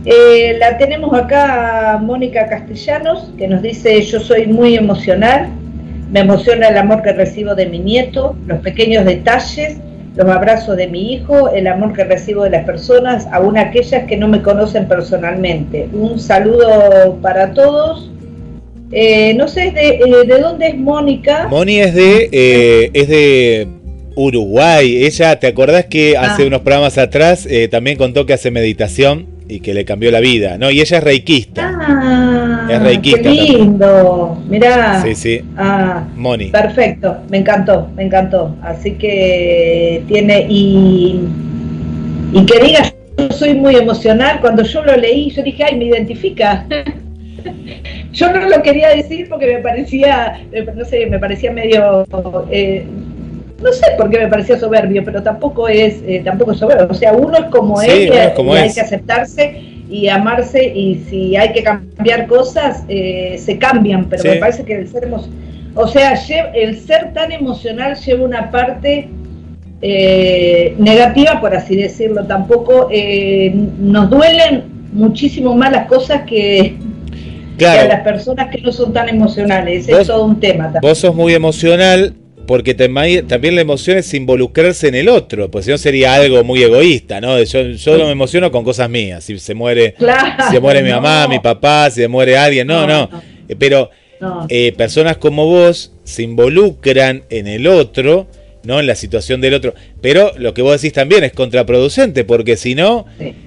Eh, 0.06 0.56
la 0.60 0.78
tenemos 0.78 1.14
acá 1.18 2.00
Mónica 2.02 2.48
Castellanos, 2.48 3.32
que 3.38 3.48
nos 3.48 3.62
dice, 3.62 4.02
yo 4.04 4.20
soy 4.20 4.46
muy 4.46 4.76
emocional, 4.76 5.48
me 6.12 6.20
emociona 6.20 6.68
el 6.68 6.78
amor 6.78 7.02
que 7.02 7.14
recibo 7.14 7.56
de 7.56 7.66
mi 7.66 7.80
nieto, 7.80 8.36
los 8.46 8.60
pequeños 8.60 9.06
detalles 9.06 9.78
los 10.16 10.30
abrazos 10.30 10.78
de 10.78 10.88
mi 10.88 11.14
hijo, 11.14 11.50
el 11.50 11.68
amor 11.68 11.94
que 11.94 12.04
recibo 12.04 12.44
de 12.44 12.52
las 12.52 12.66
personas, 12.66 13.28
aún 13.32 13.58
aquellas 13.58 14.04
que 14.06 14.18
no 14.18 14.28
me 14.28 14.42
conocen 14.42 14.88
personalmente. 14.88 15.90
Un 15.92 16.20
saludo 16.20 17.18
para 17.22 17.54
todos. 17.54 18.12
Eh, 18.92 19.34
no 19.34 19.48
sé 19.48 19.72
de, 19.72 19.96
eh, 19.96 20.28
de, 20.28 20.40
dónde 20.40 20.68
es 20.68 20.78
Mónica. 20.78 21.48
Moni 21.50 21.80
es 21.80 21.96
de, 21.96 22.30
eh, 22.32 22.92
es 22.94 23.08
de 23.08 23.68
Uruguay. 24.16 25.04
Ella, 25.04 25.40
¿te 25.40 25.48
acordás 25.48 25.86
que 25.86 26.16
hace 26.16 26.44
ah. 26.44 26.48
unos 26.48 26.62
programas 26.62 27.00
atrás 27.00 27.48
también 27.72 27.98
contó 27.98 28.28
que 28.28 28.34
hace 28.34 28.52
meditación 28.52 29.33
y 29.56 29.60
que 29.60 29.74
le 29.74 29.86
cambió 29.86 30.12
la 30.12 30.20
vida? 30.20 30.58
¿no? 30.58 30.72
Y 30.72 30.82
ella 30.82 30.98
es 30.98 31.04
reikista. 31.04 31.72
Ah 31.80 32.54
es 32.70 32.82
reikista. 32.82 33.22
Qué 33.22 33.30
lindo, 33.30 34.42
mirá. 34.48 35.02
Sí, 35.02 35.16
sí. 35.16 35.42
Ah, 35.58 36.04
Moni. 36.16 36.46
Perfecto, 36.48 37.18
me 37.30 37.40
encantó, 37.40 37.90
me 37.96 38.04
encantó. 38.04 38.56
Así 38.62 38.92
que 38.94 40.04
tiene 40.08 40.46
y 40.50 41.28
y 42.34 42.46
que 42.46 42.60
digas 42.60 42.96
yo 43.18 43.30
soy 43.32 43.54
muy 43.54 43.76
emocional. 43.76 44.40
Cuando 44.42 44.64
yo 44.64 44.84
lo 44.84 44.96
leí, 44.98 45.30
yo 45.30 45.44
dije, 45.44 45.64
ay, 45.64 45.78
me 45.78 45.86
identifica. 45.86 46.66
yo 48.12 48.32
no 48.32 48.50
lo 48.50 48.62
quería 48.64 48.90
decir 48.90 49.28
porque 49.30 49.48
me 49.48 49.60
parecía, 49.60 50.42
no 50.76 50.86
sé, 50.86 51.06
me 51.06 51.20
parecía 51.20 51.52
medio, 51.52 52.08
eh, 52.50 52.86
no 53.64 53.72
sé 53.72 53.86
por 53.98 54.10
qué 54.10 54.20
me 54.20 54.28
parecía 54.28 54.60
soberbio, 54.60 55.04
pero 55.04 55.24
tampoco 55.24 55.68
es, 55.68 56.02
eh, 56.06 56.22
tampoco 56.24 56.52
es 56.52 56.60
soberbio. 56.60 56.88
O 56.90 56.94
sea, 56.94 57.14
uno 57.14 57.38
es 57.38 57.46
como 57.46 57.82
él 57.82 58.10
y, 58.10 58.12
hay 58.12 58.74
que 58.74 58.82
aceptarse 58.82 59.62
y 59.90 60.08
amarse 60.08 60.66
y 60.66 61.04
si 61.10 61.36
hay 61.36 61.54
que 61.54 61.64
cambiar 61.64 62.28
cosas, 62.28 62.84
eh, 62.88 63.38
se 63.40 63.58
cambian, 63.58 64.10
pero 64.10 64.24
me 64.24 64.38
parece 64.38 64.64
que 64.64 64.76
el 64.76 64.88
ser, 64.88 65.10
o 65.76 65.88
sea, 65.88 66.14
el 66.54 66.80
ser 66.80 67.14
tan 67.14 67.32
emocional 67.32 67.96
lleva 67.96 68.26
una 68.26 68.52
parte 68.52 69.10
eh, 69.86 70.76
negativa, 70.78 71.42
por 71.42 71.54
así 71.54 71.76
decirlo, 71.76 72.26
tampoco 72.26 72.88
eh, 72.90 73.54
nos 73.54 74.10
duelen 74.10 74.64
muchísimo 74.94 75.54
más 75.56 75.74
las 75.74 75.88
cosas 75.88 76.22
que, 76.22 76.78
a 77.60 77.84
las 77.86 78.00
personas 78.02 78.50
que 78.50 78.62
no 78.62 78.72
son 78.72 78.94
tan 78.94 79.10
emocionales. 79.10 79.90
es 79.90 80.08
todo 80.08 80.24
un 80.26 80.40
tema. 80.40 80.66
También. 80.66 80.82
Vos 80.82 81.00
sos 81.00 81.14
muy 81.14 81.34
emocional, 81.34 82.14
porque 82.46 82.74
también 82.74 83.56
la 83.56 83.62
emoción 83.62 83.98
es 83.98 84.14
involucrarse 84.14 84.88
en 84.88 84.96
el 84.96 85.10
otro, 85.10 85.50
pues 85.50 85.66
si 85.66 85.72
no 85.72 85.78
sería 85.78 86.14
algo 86.14 86.44
muy 86.44 86.62
egoísta, 86.62 87.22
¿no? 87.22 87.42
Yo, 87.42 87.62
yo 87.62 87.98
no 87.98 88.06
me 88.06 88.12
emociono 88.12 88.52
con 88.52 88.64
cosas 88.64 88.90
mías, 88.90 89.24
si 89.24 89.40
se 89.40 89.54
muere, 89.54 89.96
si 89.98 90.54
se 90.54 90.60
muere 90.60 90.84
mi 90.84 90.92
mamá, 90.92 91.28
mi 91.28 91.40
papá, 91.40 91.90
si 91.90 92.02
se 92.02 92.08
muere 92.08 92.38
alguien, 92.38 92.68
no, 92.68 92.86
no. 92.86 93.10
Eh, 93.48 93.56
pero 93.58 93.90
eh, 94.50 94.74
personas 94.76 95.18
como 95.18 95.46
vos 95.46 95.94
se 96.04 96.24
involucran 96.24 97.24
en 97.30 97.48
el 97.48 97.68
otro, 97.68 98.28
¿no? 98.64 98.80
En 98.80 98.88
la 98.88 98.96
situación 98.96 99.42
del 99.42 99.54
otro. 99.54 99.74
Pero 100.02 100.34
lo 100.38 100.54
que 100.54 100.62
vos 100.62 100.82
decís 100.82 100.94
también 100.94 101.24
es 101.24 101.34
contraproducente, 101.34 102.24
porque 102.24 102.58
si 102.58 102.76
no, 102.76 103.06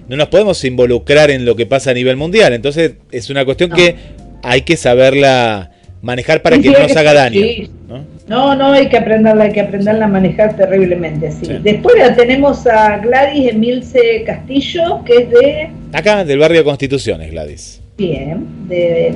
no 0.08 0.16
nos 0.16 0.28
podemos 0.28 0.64
involucrar 0.64 1.30
en 1.30 1.44
lo 1.44 1.56
que 1.56 1.66
pasa 1.66 1.90
a 1.90 1.94
nivel 1.94 2.16
mundial. 2.16 2.52
Entonces 2.52 2.94
es 3.10 3.30
una 3.30 3.44
cuestión 3.44 3.70
que 3.70 3.96
hay 4.42 4.62
que 4.62 4.76
saberla 4.76 5.72
manejar 6.02 6.42
para 6.42 6.58
que 6.58 6.70
no 6.70 6.78
nos 6.78 6.96
haga 6.96 7.12
daño. 7.14 7.40
¿no? 7.88 8.15
No, 8.28 8.72
hay 8.72 8.88
que 8.88 8.96
aprenderla, 8.96 9.44
hay 9.44 9.52
que 9.52 9.60
aprenderla 9.60 10.06
a 10.06 10.08
manejar 10.08 10.56
terriblemente. 10.56 11.30
Sí. 11.30 11.58
Después 11.62 11.96
la 11.98 12.14
tenemos 12.14 12.66
a 12.66 12.98
Gladys 12.98 13.52
Emilce 13.52 14.24
Castillo, 14.26 15.04
que 15.04 15.16
es 15.16 15.30
de... 15.30 15.70
Acá, 15.92 16.24
del 16.24 16.38
barrio 16.38 16.64
Constituciones, 16.64 17.30
Gladys. 17.30 17.80
Bien, 17.96 18.46
de, 18.68 19.14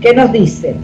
¿qué 0.00 0.14
nos 0.14 0.32
dice? 0.32 0.74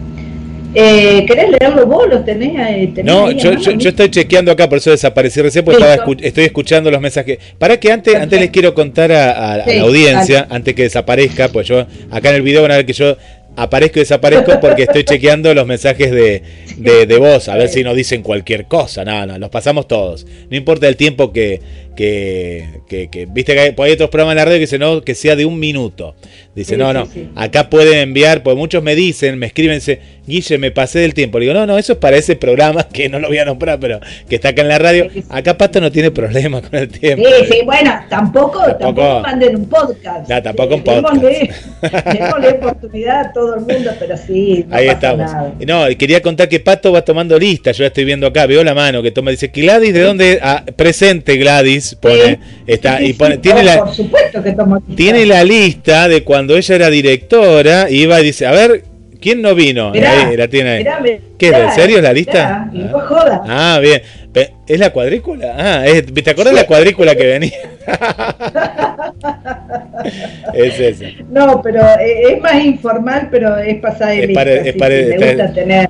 Eh, 0.73 1.25
¿Querés 1.25 1.49
leerlo 1.49 1.87
vos? 1.87 2.07
¿Los 2.09 2.25
tenés, 2.25 2.53
eh, 2.55 3.03
no, 3.03 3.31
yo, 3.31 3.53
yo, 3.53 3.89
estoy 3.89 4.11
chequeando 4.11 4.51
acá, 4.51 4.67
por 4.67 4.79
eso 4.79 4.91
desaparecí 4.91 5.41
recién, 5.41 5.63
porque 5.63 5.83
estoy 6.21 6.43
escuchando 6.43 6.91
los 6.91 6.99
mensajes. 6.99 7.39
Para 7.57 7.79
que 7.79 7.91
antes, 7.91 8.13
antes 8.13 8.39
les 8.39 8.51
quiero 8.51 8.73
contar 8.73 9.11
a, 9.11 9.57
la 9.57 9.81
audiencia, 9.81 10.45
antes 10.49 10.75
que 10.75 10.83
desaparezca, 10.83 11.49
pues 11.49 11.67
yo 11.67 11.87
acá 12.11 12.29
en 12.29 12.35
el 12.35 12.41
video 12.41 12.61
van 12.61 12.71
a 12.71 12.75
ver 12.75 12.85
que 12.85 12.93
yo 12.93 13.17
aparezco 13.57 13.97
y 13.97 14.01
desaparezco 14.01 14.59
porque 14.61 14.83
estoy 14.83 15.03
chequeando 15.03 15.53
los 15.53 15.65
mensajes 15.65 16.11
de, 16.11 16.43
de, 16.77 17.17
voz, 17.17 17.49
a 17.49 17.57
ver 17.57 17.69
si 17.69 17.83
nos 17.83 17.95
dicen 17.95 18.21
cualquier 18.21 18.65
cosa. 18.65 19.03
No, 19.03 19.25
no, 19.25 19.37
los 19.39 19.49
pasamos 19.49 19.87
todos. 19.87 20.25
No 20.49 20.55
importa 20.55 20.87
el 20.87 20.95
tiempo 20.95 21.33
que, 21.33 21.59
que, 21.95 22.79
que, 22.87 23.27
viste 23.29 23.55
que 23.55 23.59
hay, 23.59 23.91
otros 23.91 24.09
programas 24.09 24.33
en 24.33 24.37
la 24.37 24.45
radio 24.45 24.59
que 24.59 25.01
que 25.03 25.15
sea 25.15 25.35
de 25.35 25.45
un 25.45 25.59
minuto. 25.59 26.15
Dice, 26.57 26.75
no, 26.75 26.91
no, 26.91 27.07
acá 27.35 27.69
pueden 27.69 27.99
enviar, 27.99 28.41
pues 28.41 28.57
muchos 28.57 28.81
me 28.81 28.95
dicen, 28.95 29.37
me 29.37 29.45
escriben, 29.45 29.79
Guille, 30.27 30.57
me 30.57 30.71
pasé 30.71 30.99
del 30.99 31.13
tiempo. 31.13 31.39
Le 31.39 31.45
digo, 31.45 31.53
no, 31.53 31.65
no, 31.65 31.77
eso 31.77 31.93
es 31.93 31.99
para 31.99 32.17
ese 32.17 32.35
programa 32.35 32.83
que 32.93 33.07
no 33.09 33.19
lo 33.19 33.27
voy 33.29 33.37
a 33.37 33.45
nombrar, 33.45 33.79
pero 33.79 33.99
que 34.27 34.35
está 34.35 34.49
acá 34.49 34.63
en 34.63 34.67
la 34.67 34.77
radio. 34.77 35.07
Acá 35.29 35.57
Pato 35.57 35.79
no 35.79 35.91
tiene 35.91 36.09
problema 36.09 36.61
con 36.61 36.75
el 36.75 36.89
tiempo. 36.89 37.23
Sí, 37.25 37.45
sí, 37.51 37.61
bueno, 37.63 37.93
tampoco, 38.09 38.59
tampoco, 38.75 39.21
manden 39.21 39.55
un 39.55 39.69
podcast. 39.69 40.27
No, 40.27 40.41
tampoco 40.43 40.75
un 40.75 40.83
podcast. 40.83 41.23
Démosle, 42.13 42.49
oportunidad 42.49 43.21
a 43.21 43.33
todo 43.33 43.55
el 43.55 43.61
mundo, 43.61 43.91
pero 43.99 44.17
sí. 44.17 44.65
No 44.67 44.75
Ahí 44.75 44.87
estamos. 44.87 45.31
No, 45.65 45.85
quería 45.95 46.21
contar 46.23 46.49
que 46.49 46.59
Pato 46.59 46.91
va 46.91 47.03
tomando 47.03 47.37
lista, 47.37 47.71
yo 47.71 47.83
la 47.83 47.87
estoy 47.89 48.03
viendo 48.03 48.27
acá, 48.27 48.47
veo 48.47 48.63
la 48.63 48.73
mano 48.73 49.03
que 49.03 49.11
toma, 49.11 49.29
dice, 49.29 49.47
Gladys, 49.47 49.93
¿de 49.93 50.01
dónde? 50.01 50.39
Ah, 50.41 50.63
presente 50.75 51.37
Gladys 51.37 51.95
pone, 51.95 52.39
está, 52.65 53.01
y 53.01 53.13
pone, 53.13 53.37
tiene 53.37 53.63
la, 53.63 53.85
tiene 54.95 55.25
la 55.25 55.43
lista 55.43 56.07
de 56.07 56.23
cuando 56.23 56.46
ella 56.55 56.75
era 56.75 56.89
directora, 56.89 57.89
iba 57.89 58.21
y 58.21 58.23
dice, 58.23 58.45
a 58.45 58.51
ver, 58.51 58.83
¿quién 59.19 59.41
no 59.41 59.55
vino? 59.55 59.91
ahí, 59.91 60.37
la 60.37 60.47
tiene 60.47 60.69
ahí. 60.69 60.85
¿Qué? 61.37 61.49
¿En 61.49 61.71
serio 61.71 61.97
es 61.97 62.03
la 62.03 62.13
lista? 62.13 62.69
ah. 62.71 63.43
ah, 63.47 63.79
bien. 63.79 64.01
¿Es 64.67 64.79
la 64.79 64.91
cuadrícula? 64.91 65.55
Ah, 65.57 65.83
¿te 65.83 66.29
acordás 66.29 66.53
de 66.53 66.61
la 66.61 66.67
cuadrícula 66.67 67.15
que 67.15 67.25
venía? 67.25 67.57
es 70.53 70.79
esa. 70.79 71.05
No, 71.29 71.61
pero 71.61 71.81
eh, 71.99 72.33
es 72.33 72.41
más 72.41 72.63
informal, 72.63 73.29
pero 73.31 73.57
es 73.57 73.79
pasada 73.79 74.11
de 74.11 74.27
lista. 74.27 74.45
me 74.45 75.17
gusta 75.17 75.53
tener 75.53 75.89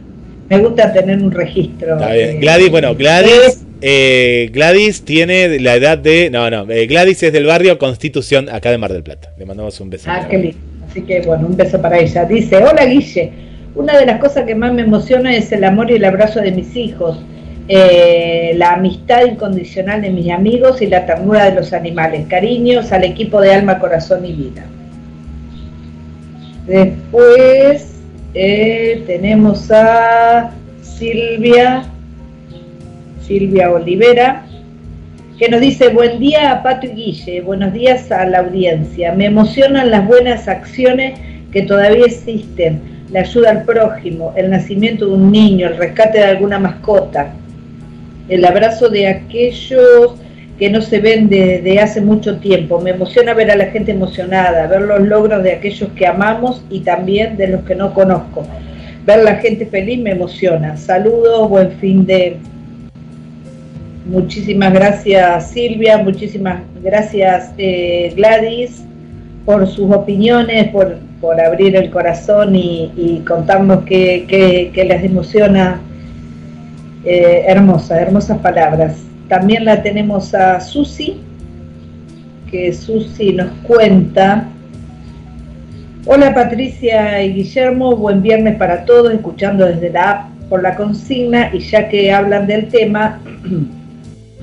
me 0.50 0.60
gusta 0.60 0.94
tener 0.94 1.22
un 1.22 1.32
registro. 1.32 1.96
Está 1.96 2.14
bien. 2.14 2.40
Gladys, 2.40 2.72
bueno, 2.72 2.96
Gladys 2.96 3.67
eh, 3.82 4.50
Gladys 4.52 5.04
tiene 5.04 5.60
la 5.60 5.76
edad 5.76 5.98
de. 5.98 6.30
No, 6.30 6.50
no. 6.50 6.70
Eh, 6.72 6.88
Gladys 6.88 7.24
es 7.24 7.34
del 7.34 7.46
barrio 7.46 7.78
Constitución, 7.78 8.50
acá 8.50 8.72
de 8.72 8.78
Mar 8.78 8.92
del 8.92 9.04
Plata. 9.04 9.34
Le 9.38 9.46
mandamos 9.46 9.80
un 9.80 9.90
beso. 9.90 10.10
Ah, 10.12 10.28
qué 10.30 10.38
lindo. 10.38 10.58
Así 10.90 11.02
que, 11.02 11.22
bueno, 11.22 11.48
un 11.48 11.56
beso 11.56 11.82
para 11.82 12.00
ella. 12.00 12.26
Dice: 12.26 12.58
Hola, 12.58 12.86
Guille. 12.86 13.32
Una 13.76 13.98
de 13.98 14.06
las 14.06 14.20
cosas 14.20 14.46
que 14.46 14.56
más 14.56 14.74
me 14.74 14.82
emociona 14.82 15.36
es 15.36 15.52
el 15.52 15.64
amor 15.64 15.92
y 15.92 15.96
el 15.96 16.06
abrazo 16.06 16.42
de 16.42 16.52
mis 16.52 16.76
hijos. 16.76 17.20
Eh, 17.68 18.54
la 18.56 18.74
amistad 18.74 19.26
incondicional 19.26 20.02
de 20.02 20.10
mis 20.10 20.32
amigos 20.32 20.82
y 20.82 20.88
la 20.88 21.06
ternura 21.06 21.46
de 21.46 21.56
los 21.56 21.74
animales. 21.74 22.26
Cariños 22.28 22.92
al 22.92 23.04
equipo 23.04 23.42
de 23.42 23.54
alma, 23.54 23.78
corazón 23.78 24.26
y 24.26 24.34
vida. 24.34 24.66
Después 26.66 27.94
tenemos 28.34 29.70
a 29.72 30.52
Silvia 30.82 31.84
Silvia 33.28 33.70
Olivera, 33.70 34.46
que 35.38 35.50
nos 35.50 35.60
dice, 35.60 35.90
buen 35.90 36.18
día 36.18 36.50
a 36.50 36.64
Pato 36.64 36.88
y 36.88 36.92
Guille, 36.92 37.42
buenos 37.42 37.74
días 37.74 38.10
a 38.10 38.26
la 38.26 38.40
audiencia. 38.40 39.12
Me 39.12 39.26
emocionan 39.26 39.92
las 39.92 40.08
buenas 40.08 40.48
acciones 40.48 41.20
que 41.52 41.64
todavía 41.64 42.06
existen, 42.06 42.82
la 43.12 43.20
ayuda 43.20 43.52
al 43.52 43.64
prójimo, 43.64 44.34
el 44.38 44.50
nacimiento 44.50 45.08
de 45.08 45.12
un 45.12 45.30
niño, 45.30 45.68
el 45.68 45.76
rescate 45.76 46.20
de 46.20 46.24
alguna 46.24 46.58
mascota, 46.58 47.34
el 48.30 48.46
abrazo 48.46 48.88
de 48.88 49.08
aquellos 49.08 50.16
que 50.58 50.70
no 50.70 50.82
se 50.82 51.00
ven 51.00 51.28
desde 51.28 51.80
hace 51.82 52.00
mucho 52.00 52.38
tiempo. 52.38 52.80
Me 52.80 52.92
emociona 52.92 53.34
ver 53.34 53.52
a 53.52 53.58
la 53.58 53.66
gente 53.66 53.92
emocionada, 53.92 54.68
ver 54.68 54.84
los 54.84 55.02
logros 55.02 55.44
de 55.44 55.52
aquellos 55.52 55.90
que 55.98 56.08
amamos 56.08 56.64
y 56.70 56.80
también 56.80 57.36
de 57.36 57.50
los 57.50 57.64
que 57.64 57.76
no 57.76 57.94
conozco. 57.94 58.48
Ver 59.06 59.24
la 59.24 59.36
gente 59.36 59.66
feliz 59.66 60.00
me 60.00 60.12
emociona. 60.12 60.78
Saludos, 60.78 61.50
buen 61.50 61.72
fin 61.74 62.06
de 62.06 62.38
Muchísimas 64.10 64.74
gracias 64.74 65.52
Silvia, 65.52 65.98
muchísimas 65.98 66.62
gracias 66.82 67.52
eh, 67.58 68.14
Gladys 68.16 68.86
por 69.46 69.68
sus 69.68 69.92
opiniones, 69.94 70.70
por, 70.70 70.98
abrir 71.46 71.76
el 71.76 71.90
corazón 71.90 72.56
y, 72.56 73.22
contarnos 73.28 73.84
qué, 73.86 74.72
les 74.74 75.04
emociona. 75.04 75.82
Eh, 77.04 77.46
hermosas, 77.48 78.02
hermosas 78.02 78.38
palabras. 78.40 78.98
También 79.30 79.64
la 79.64 79.82
tenemos 79.82 80.34
a 80.34 80.60
Susi, 80.60 81.22
que 82.52 82.74
Susi 82.74 83.34
nos 83.34 83.50
cuenta. 83.64 84.50
Hola 86.06 86.34
Patricia 86.34 87.24
y 87.24 87.34
Guillermo, 87.34 87.96
buen 87.96 88.22
viernes 88.22 88.56
para 88.58 88.84
todos, 88.86 89.14
escuchando 89.14 89.66
desde 89.66 89.90
la 89.90 90.12
app 90.12 90.30
por 90.50 90.64
la 90.64 90.76
consigna 90.76 91.54
y 91.54 91.60
ya 91.60 91.90
que 91.90 92.12
hablan 92.12 92.48
del 92.48 92.68
tema, 92.68 93.20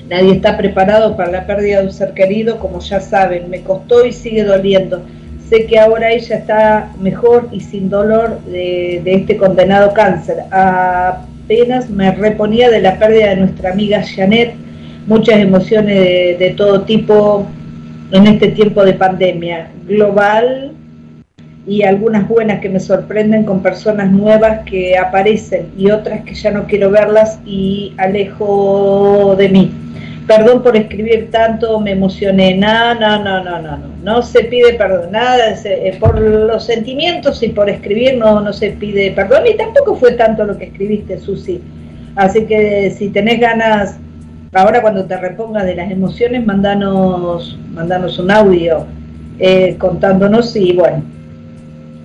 Nadie 0.09 0.33
está 0.33 0.57
preparado 0.57 1.17
para 1.17 1.31
la 1.31 1.47
pérdida 1.47 1.81
de 1.81 1.87
un 1.87 1.93
ser 1.93 2.13
querido, 2.13 2.59
como 2.59 2.81
ya 2.81 3.01
saben, 3.01 3.49
me 3.49 3.63
costó 3.63 4.05
y 4.05 4.13
sigue 4.13 4.45
doliendo. 4.45 5.03
Sé 5.49 5.67
que 5.67 5.79
ahora 5.79 6.11
ella 6.13 6.37
está 6.37 6.93
mejor 7.01 7.49
y 7.53 7.61
sin 7.61 7.89
dolor 7.89 8.41
de, 8.45 9.03
este 9.07 9.37
condenado 9.37 9.93
cáncer. 9.95 10.39
Apenas 10.51 11.89
me 11.89 12.11
reponía 12.13 12.71
de 12.71 12.81
la 12.81 12.99
pérdida 12.99 13.31
de 13.31 13.37
nuestra 13.37 13.73
amiga 13.73 14.03
Janet, 14.03 14.55
muchas 15.07 15.39
emociones 15.39 15.95
de, 15.95 16.37
de 16.39 16.51
todo 16.51 16.83
tipo 16.83 17.47
en 18.11 18.27
este 18.27 18.49
tiempo 18.49 18.85
de 18.85 18.95
pandemia 18.95 19.71
global 19.87 20.73
y 21.67 21.83
algunas 21.83 22.29
buenas 22.29 22.61
que 22.61 22.69
me 22.69 22.81
sorprenden 22.81 23.45
con 23.45 23.63
personas 23.63 24.11
nuevas 24.11 24.61
que 24.65 24.99
aparecen 24.99 25.73
y 25.79 25.91
otras 25.91 26.23
que 26.23 26.35
ya 26.35 26.51
no 26.51 26.67
quiero 26.67 26.91
verlas 26.91 27.41
y 27.47 27.95
alejo 27.97 29.35
de 29.39 29.49
mí. 29.49 29.73
Perdón 30.27 30.63
por 30.63 30.77
escribir 30.77 31.31
tanto, 31.31 31.81
me 31.81 31.93
emocioné. 31.93 32.55
No, 32.55 32.95
no, 32.95 33.23
no, 33.23 33.45
no, 33.45 33.61
no, 33.61 33.77
no. 33.77 33.95
No 34.03 34.23
se 34.23 34.45
pide 34.45 34.75
perdón. 34.75 35.13
Nada, 35.13 35.55
eh, 35.65 35.97
por 36.01 36.19
los 36.19 36.65
sentimientos 36.65 37.43
y 37.43 37.49
por 37.49 37.69
escribir 37.69 38.17
no, 38.17 38.41
no 38.41 38.53
se 38.53 38.71
pide 38.71 39.11
perdón. 39.13 39.45
Y 39.47 39.57
tampoco 39.57 39.97
fue 39.97 40.13
tanto 40.13 40.45
lo 40.45 40.57
que 40.57 40.67
escribiste, 40.67 41.19
Susi. 41.19 41.61
Así 42.17 42.45
que 42.47 42.91
si 42.91 43.09
tenés 43.09 43.41
ganas, 43.41 43.99
ahora 44.53 44.81
cuando 44.81 45.05
te 45.05 45.17
repongas 45.17 45.65
de 45.65 45.75
las 45.75 45.91
emociones, 45.91 46.45
mandanos, 46.47 47.59
mandanos 47.73 48.19
un 48.19 48.31
audio 48.31 48.87
eh, 49.39 49.77
contándonos 49.79 50.55
y 50.57 50.73
bueno, 50.73 51.03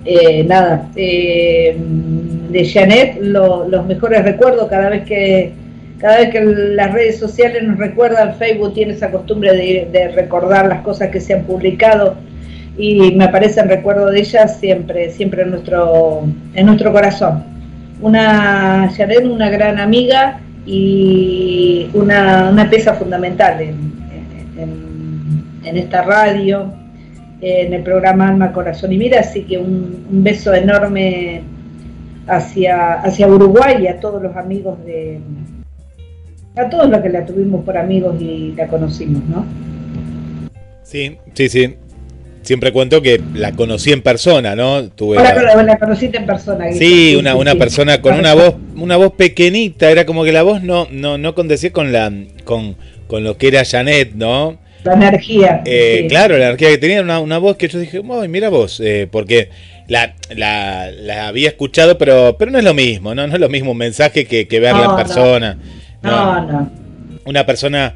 eh, 0.04 0.44
nada, 0.44 0.88
de 0.94 2.70
Janet 2.72 3.18
los 3.20 3.86
mejores 3.86 4.24
recuerdos 4.24 4.68
cada 4.68 4.88
vez 4.90 5.04
que 5.04 5.52
cada 6.00 6.18
vez 6.18 6.30
que 6.30 6.40
las 6.40 6.92
redes 6.92 7.18
sociales 7.18 7.62
nos 7.62 7.76
recuerdan, 7.76 8.34
Facebook 8.36 8.72
tiene 8.72 8.94
esa 8.94 9.10
costumbre 9.10 9.52
de, 9.52 10.08
recordar 10.14 10.66
las 10.66 10.80
cosas 10.80 11.10
que 11.10 11.20
se 11.20 11.34
han 11.34 11.44
publicado 11.44 12.16
y 12.78 13.12
me 13.12 13.24
aparece 13.24 13.60
en 13.60 13.68
recuerdo 13.68 14.06
de 14.06 14.20
ellas 14.20 14.58
siempre, 14.58 15.10
siempre 15.10 15.42
en 15.42 15.50
nuestro, 15.50 16.22
en 16.54 16.66
nuestro 16.66 16.90
corazón. 16.92 17.44
Una 18.00 18.90
Yaren, 18.96 19.30
una 19.30 19.50
gran 19.50 19.78
amiga 19.78 20.40
y 20.64 21.90
una, 21.92 22.48
una 22.50 22.70
pieza 22.70 22.94
fundamental 22.94 23.60
en, 23.60 23.92
en, 25.64 25.76
esta 25.76 26.02
radio, 26.02 26.72
en 27.40 27.72
el 27.72 27.82
programa 27.82 28.28
Alma, 28.28 28.52
Corazón 28.52 28.92
y 28.92 28.98
Mira, 28.98 29.20
así 29.20 29.42
que 29.42 29.58
un, 29.58 30.06
un 30.10 30.24
beso 30.24 30.52
enorme 30.54 31.42
hacia, 32.26 32.94
hacia 32.94 33.26
Uruguay 33.26 33.82
y 33.82 33.86
a 33.88 33.98
todos 33.98 34.22
los 34.22 34.36
amigos 34.36 34.84
de, 34.84 35.20
a 36.56 36.68
todos 36.68 36.88
los 36.88 37.00
que 37.00 37.08
la 37.08 37.24
tuvimos 37.24 37.64
por 37.64 37.76
amigos 37.76 38.20
y 38.20 38.52
la 38.56 38.66
conocimos, 38.68 39.22
¿no? 39.24 39.46
Sí, 40.82 41.18
sí, 41.34 41.48
sí. 41.48 41.76
Siempre 42.42 42.72
cuento 42.72 43.02
que 43.02 43.20
la 43.34 43.52
conocí 43.52 43.92
en 43.92 44.02
persona, 44.02 44.56
¿no? 44.56 44.88
Tuve 44.88 45.16
la, 45.16 45.62
la, 45.62 45.78
conociste 45.78 46.16
en 46.16 46.26
persona. 46.26 46.72
Sí, 46.72 47.14
una, 47.16 47.36
una 47.36 47.54
persona 47.54 48.00
con 48.00 48.18
una 48.18 48.34
voz, 48.34 48.54
una 48.76 48.96
voz 48.96 49.12
pequeñita, 49.12 49.90
era 49.90 50.06
como 50.06 50.24
que 50.24 50.32
la 50.32 50.42
voz 50.42 50.62
no, 50.62 50.88
no, 50.90 51.18
no 51.18 51.34
condecía 51.34 51.70
con 51.70 51.92
la, 51.92 52.10
con, 52.44 52.76
con 53.06 53.24
lo 53.24 53.36
que 53.36 53.48
era 53.48 53.64
Janet, 53.64 54.14
¿no? 54.14 54.58
La 54.84 54.94
energía. 54.94 55.62
Eh, 55.64 56.06
claro, 56.08 56.38
la 56.38 56.46
energía 56.46 56.70
que 56.70 56.78
tenía, 56.78 57.02
una, 57.02 57.20
una 57.20 57.38
voz 57.38 57.56
que 57.56 57.68
yo 57.68 57.78
dije, 57.78 58.02
mira 58.28 58.48
vos, 58.48 58.80
eh, 58.80 59.06
porque 59.10 59.50
la, 59.88 60.14
la, 60.34 60.90
la, 60.90 61.28
había 61.28 61.48
escuchado, 61.48 61.98
pero, 61.98 62.36
pero 62.38 62.50
no 62.50 62.58
es 62.58 62.64
lo 62.64 62.74
mismo, 62.74 63.14
¿no? 63.14 63.26
No 63.26 63.34
es 63.34 63.40
lo 63.40 63.48
mismo 63.48 63.72
un 63.72 63.78
mensaje 63.78 64.24
que, 64.24 64.46
que 64.46 64.60
verla 64.60 64.84
en 64.84 64.96
persona. 64.96 65.58
No, 66.02 66.46
no. 66.46 66.70
Una 67.24 67.44
persona, 67.44 67.94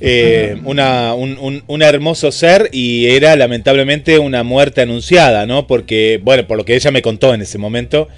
eh, 0.00 0.56
una, 0.64 1.14
un, 1.14 1.62
un, 1.66 1.82
hermoso 1.82 2.30
ser 2.32 2.70
y 2.72 3.06
era 3.08 3.36
lamentablemente 3.36 4.18
una 4.18 4.44
muerte 4.44 4.80
anunciada, 4.80 5.44
¿no? 5.44 5.66
Porque, 5.66 6.20
bueno, 6.22 6.46
por 6.46 6.56
lo 6.56 6.64
que 6.64 6.76
ella 6.76 6.90
me 6.90 7.02
contó 7.02 7.34
en 7.34 7.42
ese 7.42 7.58
momento. 7.58 8.08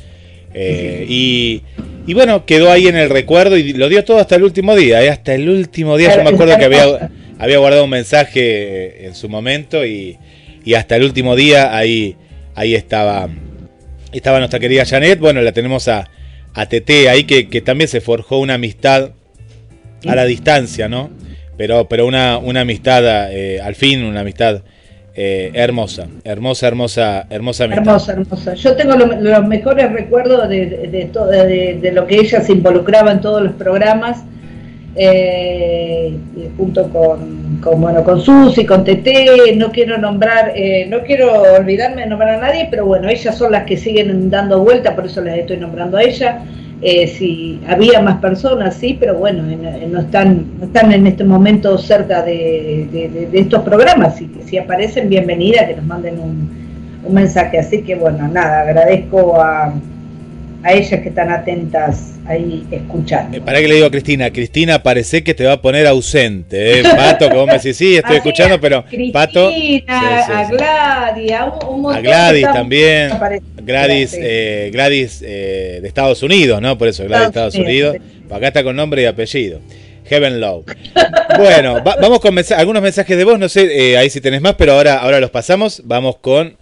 Eh, 0.53 1.07
y, 1.09 1.63
y, 2.07 2.15
bueno, 2.15 2.45
quedó 2.45 2.71
ahí 2.71 2.87
en 2.87 2.97
el 2.97 3.09
recuerdo 3.09 3.57
y 3.57 3.73
lo 3.73 3.89
dio 3.89 4.05
todo 4.05 4.19
hasta 4.19 4.37
el 4.37 4.43
último 4.43 4.77
día. 4.77 5.03
¿eh? 5.03 5.09
Hasta 5.09 5.35
el 5.35 5.49
último 5.49 5.97
día 5.97 6.15
yo 6.15 6.23
me 6.23 6.31
acuerdo 6.31 6.59
que 6.59 6.65
había, 6.65 7.11
había 7.41 7.59
guardado 7.59 7.85
un 7.85 7.91
mensaje 7.91 9.07
en 9.07 9.15
su 9.15 9.29
momento 9.29 9.85
y, 9.85 10.19
y 10.65 10.75
hasta 10.75 10.97
el 10.97 11.05
último 11.05 11.35
día 11.37 11.75
ahí, 11.75 12.17
ahí 12.55 12.75
estaba, 12.75 13.29
estaba 14.13 14.39
nuestra 14.39 14.61
querida 14.61 14.85
Janet. 14.85 15.19
Bueno, 15.19 15.41
la 15.41 15.53
tenemos 15.53 15.89
a, 15.89 16.09
a 16.55 16.67
TT 16.67 17.09
ahí 17.09 17.25
que, 17.25 17.61
también 17.63 17.89
se 17.89 18.03
forjó 18.03 18.39
una 18.39 18.55
amistad 18.55 19.13
a 20.07 20.15
la 20.15 20.27
distancia, 20.27 20.89
¿no? 20.89 21.11
Pero, 21.57 21.89
pero 21.89 22.07
una, 22.07 22.39
una 22.39 22.61
amistad, 22.61 23.33
eh, 23.33 23.61
al 23.61 23.75
fin, 23.75 24.05
una 24.05 24.21
amistad 24.21 24.63
eh, 25.15 25.51
hermosa, 25.55 26.09
hermosa, 26.25 26.69
hermosa, 26.69 27.27
hermosa 27.31 27.65
amistad. 27.65 27.87
Hermosa, 27.87 28.13
hermosa. 28.13 28.55
Yo 28.55 28.77
tengo 28.77 28.97
los 28.97 29.47
mejores 29.47 29.91
recuerdos 29.93 30.49
de, 30.49 30.67
de, 30.67 31.11
de, 31.11 31.79
de, 31.81 31.93
lo 31.93 32.07
que 32.07 32.17
ella 32.17 32.43
se 32.43 32.53
involucraba 32.53 33.13
en 33.13 33.21
todos 33.21 33.43
los 33.43 33.53
programas, 33.55 34.25
eh, 34.97 36.17
junto 36.57 36.89
con, 36.91 37.59
con, 37.63 37.81
bueno, 37.81 38.03
con 38.03 38.21
Susi, 38.21 38.65
con 38.67 38.85
TT, 38.85 39.57
no 39.57 39.71
quiero 39.71 39.99
nombrar, 39.99 40.53
no 40.89 41.01
quiero 41.03 41.43
olvidarme 41.59 42.03
de 42.03 42.09
nombrar 42.09 42.37
a 42.37 42.41
nadie, 42.41 42.69
pero 42.71 42.87
bueno, 42.87 43.09
ellas 43.09 43.37
son 43.37 43.53
las 43.53 43.65
que 43.65 43.77
siguen 43.77 44.31
dando 44.31 44.61
vuelta, 44.61 44.95
por 44.95 45.07
eso 45.07 45.21
les 45.21 45.39
estoy 45.39 45.59
nombrando 45.59 45.97
a 45.97 46.03
ella. 46.03 46.43
Eh, 46.83 47.07
si 47.09 47.61
había 47.69 48.01
más 48.01 48.21
personas, 48.21 48.75
sí, 48.75 48.97
pero 48.99 49.15
bueno, 49.19 49.43
no 49.43 50.01
están, 50.01 50.47
no 50.59 50.65
están 50.65 50.91
en 50.93 51.07
este 51.07 51.25
momento 51.25 51.77
cerca 51.77 52.23
de, 52.23 53.29
estos 53.35 53.63
programas, 53.63 54.21
y 54.21 54.29
que 54.29 54.43
si 54.45 54.57
aparecen, 54.57 55.11
bienvenida, 55.11 55.67
que 55.67 55.77
nos 55.77 55.85
manden 55.85 56.19
un, 56.19 56.49
un 57.05 57.15
mensaje. 57.15 57.59
Así 57.59 57.83
que 57.83 57.97
bueno, 57.97 58.27
nada, 58.29 58.63
agradezco 58.63 59.39
a, 59.41 59.75
a 60.63 60.73
ellas 60.73 61.01
que 61.03 61.11
están 61.11 61.31
atentas 61.31 62.19
ahí 62.31 62.67
escuchando. 62.71 63.37
Eh, 63.37 63.41
para 63.41 63.61
que 63.61 63.69
le 63.69 63.75
digo 63.75 63.87
a 63.87 63.91
Cristina, 63.91 64.31
Cristina, 64.33 64.83
parece 64.83 65.23
que 65.25 65.35
te 65.35 65.45
va 65.45 65.55
a 65.55 65.63
poner 65.63 65.87
ausente, 65.87 66.81
¿eh? 66.81 66.83
Pato, 66.97 67.29
que 67.29 67.37
vos 67.37 67.47
me 67.47 67.55
decís, 67.55 67.77
sí, 67.77 67.97
estoy 67.97 68.17
escuchando, 68.17 68.61
pero 68.61 68.85
Pato. 69.13 69.51
a 69.87 70.49
Gladys, 70.51 71.33
a, 71.33 71.45
un, 71.69 71.95
a 71.95 72.01
Gladys 72.01 72.45
también. 72.45 73.11
Gladys, 73.63 74.17
eh, 74.19 74.71
Gladys 74.73 75.23
eh, 75.23 75.79
de 75.83 75.89
Estados 75.89 76.23
Unidos, 76.23 76.61
¿no? 76.61 76.79
Por 76.79 76.89
eso, 76.89 77.05
Gladys 77.05 77.23
de 77.23 77.29
Estados 77.29 77.55
Unidos. 77.57 77.97
Acá 78.31 78.49
está 78.49 78.63
con 78.63 78.77
nombre 78.77 79.03
y 79.03 79.07
apellido. 79.07 79.61
Heaven 80.11 80.41
Low. 80.41 80.65
Bueno, 81.37 81.83
vamos 81.85 82.19
con 82.19 82.37
algunos 82.57 82.83
mensajes 82.83 83.17
de 83.17 83.25
voz, 83.25 83.39
no 83.39 83.49
sé, 83.49 83.93
eh, 83.93 83.97
ahí 83.97 84.11
si 84.11 84.21
tenés 84.21 84.41
más, 84.41 84.57
pero 84.57 84.73
ahora, 84.73 84.99
ahora 84.99 85.21
los 85.21 85.31
pasamos. 85.31 85.83
Vamos 85.85 86.17
con, 86.17 86.57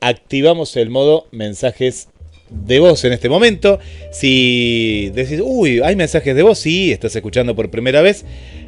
activamos 0.00 0.76
el 0.76 0.88
modo 0.88 1.26
mensajes 1.32 2.08
de 2.52 2.78
voz 2.78 3.04
en 3.04 3.12
este 3.12 3.28
momento. 3.28 3.78
Si 4.10 5.10
decís, 5.14 5.40
uy, 5.42 5.80
hay 5.82 5.96
mensajes 5.96 6.34
de 6.34 6.42
voz, 6.42 6.58
sí, 6.58 6.92
estás 6.92 7.14
escuchando 7.16 7.54
por 7.56 7.70
primera 7.70 8.02
vez, 8.02 8.24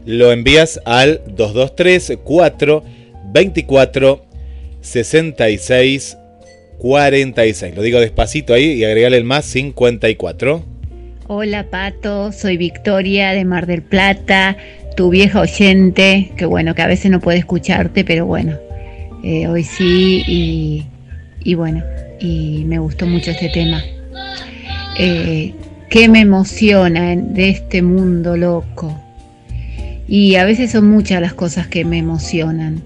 lo 0.06 0.32
envías 0.32 0.80
al 0.84 1.20
223 1.26 2.18
4 2.22 2.84
24 3.32 4.24
66 4.80 6.16
46. 6.78 7.76
Lo 7.76 7.82
digo 7.82 8.00
despacito 8.00 8.54
ahí 8.54 8.72
y 8.72 8.84
agregarle 8.84 9.18
el 9.18 9.24
más 9.24 9.44
54. 9.46 10.62
Hola 11.26 11.70
Pato, 11.70 12.32
soy 12.32 12.58
Victoria 12.58 13.32
de 13.32 13.46
Mar 13.46 13.66
del 13.66 13.82
Plata, 13.82 14.58
tu 14.94 15.08
vieja 15.08 15.40
oyente, 15.40 16.32
que 16.36 16.44
bueno, 16.44 16.74
que 16.74 16.82
a 16.82 16.86
veces 16.86 17.10
no 17.10 17.20
puede 17.20 17.38
escucharte, 17.38 18.04
pero 18.04 18.26
bueno, 18.26 18.58
eh, 19.22 19.48
hoy 19.48 19.64
sí 19.64 20.84
y 21.46 21.54
bueno, 21.54 21.82
y 22.20 22.64
me 22.66 22.78
gustó 22.78 23.06
mucho 23.06 23.30
este 23.30 23.48
tema. 23.48 23.82
Eh, 24.98 25.54
¿Qué 25.90 26.08
me 26.08 26.20
emociona 26.20 27.14
de 27.16 27.50
este 27.50 27.82
mundo 27.82 28.36
loco? 28.36 29.00
Y 30.08 30.34
a 30.36 30.44
veces 30.44 30.72
son 30.72 30.88
muchas 30.88 31.20
las 31.20 31.34
cosas 31.34 31.66
que 31.66 31.84
me 31.84 31.98
emocionan. 31.98 32.82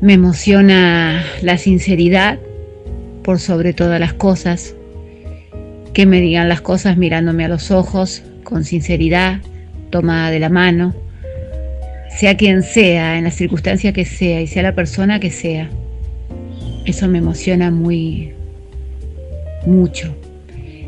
Me 0.00 0.14
emociona 0.14 1.24
la 1.42 1.58
sinceridad 1.58 2.38
por 3.22 3.38
sobre 3.38 3.72
todas 3.72 4.00
las 4.00 4.12
cosas. 4.12 4.74
Que 5.92 6.06
me 6.06 6.20
digan 6.20 6.48
las 6.48 6.60
cosas 6.60 6.96
mirándome 6.96 7.44
a 7.44 7.48
los 7.48 7.70
ojos, 7.70 8.22
con 8.42 8.64
sinceridad, 8.64 9.40
tomada 9.90 10.30
de 10.30 10.40
la 10.40 10.48
mano. 10.48 10.94
Sea 12.16 12.36
quien 12.36 12.62
sea, 12.62 13.18
en 13.18 13.24
la 13.24 13.30
circunstancia 13.30 13.92
que 13.92 14.04
sea 14.04 14.40
y 14.40 14.46
sea 14.46 14.62
la 14.62 14.74
persona 14.74 15.20
que 15.20 15.30
sea. 15.30 15.70
Eso 16.84 17.08
me 17.08 17.18
emociona 17.18 17.70
muy, 17.70 18.32
mucho. 19.66 20.14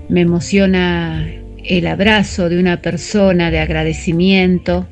Me 0.08 0.20
emociona 0.20 1.26
el 1.64 1.86
abrazo 1.86 2.48
de 2.48 2.60
una 2.60 2.82
persona 2.82 3.50
de 3.50 3.60
agradecimiento. 3.60 4.86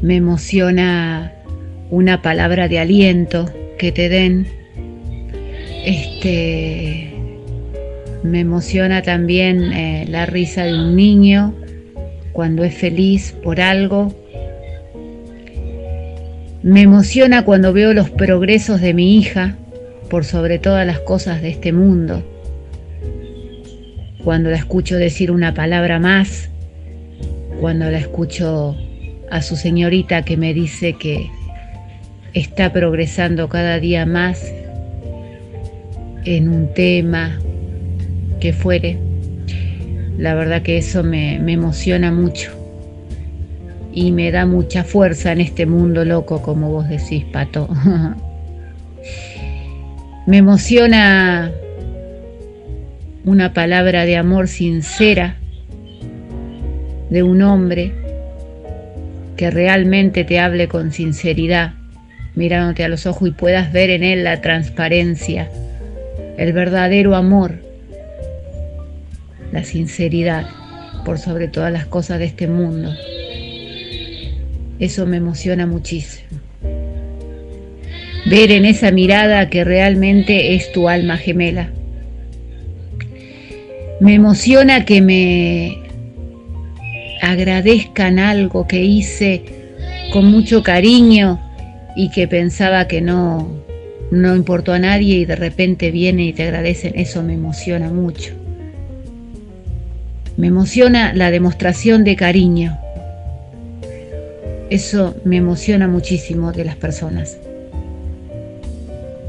Me 0.00 0.16
emociona 0.16 1.32
una 1.90 2.22
palabra 2.22 2.68
de 2.68 2.78
aliento 2.78 3.52
que 3.78 3.92
te 3.92 4.08
den. 4.08 4.46
Este, 5.84 7.12
me 8.22 8.40
emociona 8.40 9.02
también 9.02 9.72
eh, 9.72 10.06
la 10.08 10.26
risa 10.26 10.64
de 10.64 10.74
un 10.74 10.96
niño 10.96 11.54
cuando 12.32 12.64
es 12.64 12.74
feliz 12.74 13.34
por 13.42 13.60
algo 13.60 14.21
me 16.62 16.82
emociona 16.82 17.44
cuando 17.44 17.72
veo 17.72 17.92
los 17.92 18.10
progresos 18.10 18.80
de 18.80 18.94
mi 18.94 19.16
hija 19.16 19.56
por 20.08 20.24
sobre 20.24 20.58
todas 20.58 20.86
las 20.86 21.00
cosas 21.00 21.42
de 21.42 21.50
este 21.50 21.72
mundo. 21.72 22.22
Cuando 24.22 24.50
la 24.50 24.56
escucho 24.56 24.96
decir 24.96 25.32
una 25.32 25.54
palabra 25.54 25.98
más, 25.98 26.50
cuando 27.60 27.90
la 27.90 27.98
escucho 27.98 28.76
a 29.30 29.42
su 29.42 29.56
señorita 29.56 30.22
que 30.24 30.36
me 30.36 30.54
dice 30.54 30.92
que 30.94 31.28
está 32.32 32.72
progresando 32.72 33.48
cada 33.48 33.80
día 33.80 34.06
más 34.06 34.52
en 36.24 36.48
un 36.48 36.72
tema 36.72 37.40
que 38.38 38.52
fuere. 38.52 38.98
La 40.16 40.34
verdad 40.34 40.62
que 40.62 40.78
eso 40.78 41.02
me, 41.02 41.40
me 41.40 41.54
emociona 41.54 42.12
mucho 42.12 42.61
y 43.92 44.12
me 44.12 44.30
da 44.30 44.46
mucha 44.46 44.84
fuerza 44.84 45.32
en 45.32 45.40
este 45.40 45.66
mundo 45.66 46.04
loco, 46.04 46.42
como 46.42 46.70
vos 46.70 46.88
decís, 46.88 47.24
Pato. 47.24 47.68
me 50.26 50.38
emociona 50.38 51.52
una 53.24 53.52
palabra 53.52 54.04
de 54.04 54.16
amor 54.16 54.48
sincera 54.48 55.36
de 57.10 57.22
un 57.22 57.42
hombre 57.42 57.92
que 59.36 59.50
realmente 59.50 60.24
te 60.24 60.40
hable 60.40 60.68
con 60.68 60.92
sinceridad, 60.92 61.74
mirándote 62.34 62.84
a 62.84 62.88
los 62.88 63.06
ojos 63.06 63.28
y 63.28 63.32
puedas 63.32 63.72
ver 63.72 63.90
en 63.90 64.02
él 64.02 64.24
la 64.24 64.40
transparencia, 64.40 65.50
el 66.38 66.52
verdadero 66.52 67.14
amor, 67.14 67.56
la 69.52 69.64
sinceridad 69.64 70.46
por 71.04 71.18
sobre 71.18 71.48
todas 71.48 71.72
las 71.72 71.86
cosas 71.86 72.18
de 72.18 72.26
este 72.26 72.46
mundo. 72.46 72.94
Eso 74.82 75.06
me 75.06 75.18
emociona 75.18 75.64
muchísimo. 75.64 76.40
Ver 78.26 78.50
en 78.50 78.64
esa 78.64 78.90
mirada 78.90 79.48
que 79.48 79.62
realmente 79.62 80.56
es 80.56 80.72
tu 80.72 80.88
alma 80.88 81.18
gemela. 81.18 81.70
Me 84.00 84.14
emociona 84.14 84.84
que 84.84 85.00
me 85.00 85.78
agradezcan 87.22 88.18
algo 88.18 88.66
que 88.66 88.82
hice 88.82 89.44
con 90.12 90.26
mucho 90.26 90.64
cariño 90.64 91.40
y 91.94 92.10
que 92.10 92.26
pensaba 92.26 92.88
que 92.88 93.00
no, 93.00 93.62
no 94.10 94.34
importó 94.34 94.72
a 94.72 94.80
nadie 94.80 95.18
y 95.18 95.24
de 95.26 95.36
repente 95.36 95.92
viene 95.92 96.24
y 96.24 96.32
te 96.32 96.42
agradecen, 96.42 96.94
eso 96.96 97.22
me 97.22 97.34
emociona 97.34 97.88
mucho. 97.88 98.32
Me 100.36 100.48
emociona 100.48 101.14
la 101.14 101.30
demostración 101.30 102.02
de 102.02 102.16
cariño. 102.16 102.81
Eso 104.72 105.14
me 105.26 105.36
emociona 105.36 105.86
muchísimo 105.86 106.50
de 106.50 106.64
las 106.64 106.76
personas. 106.76 107.36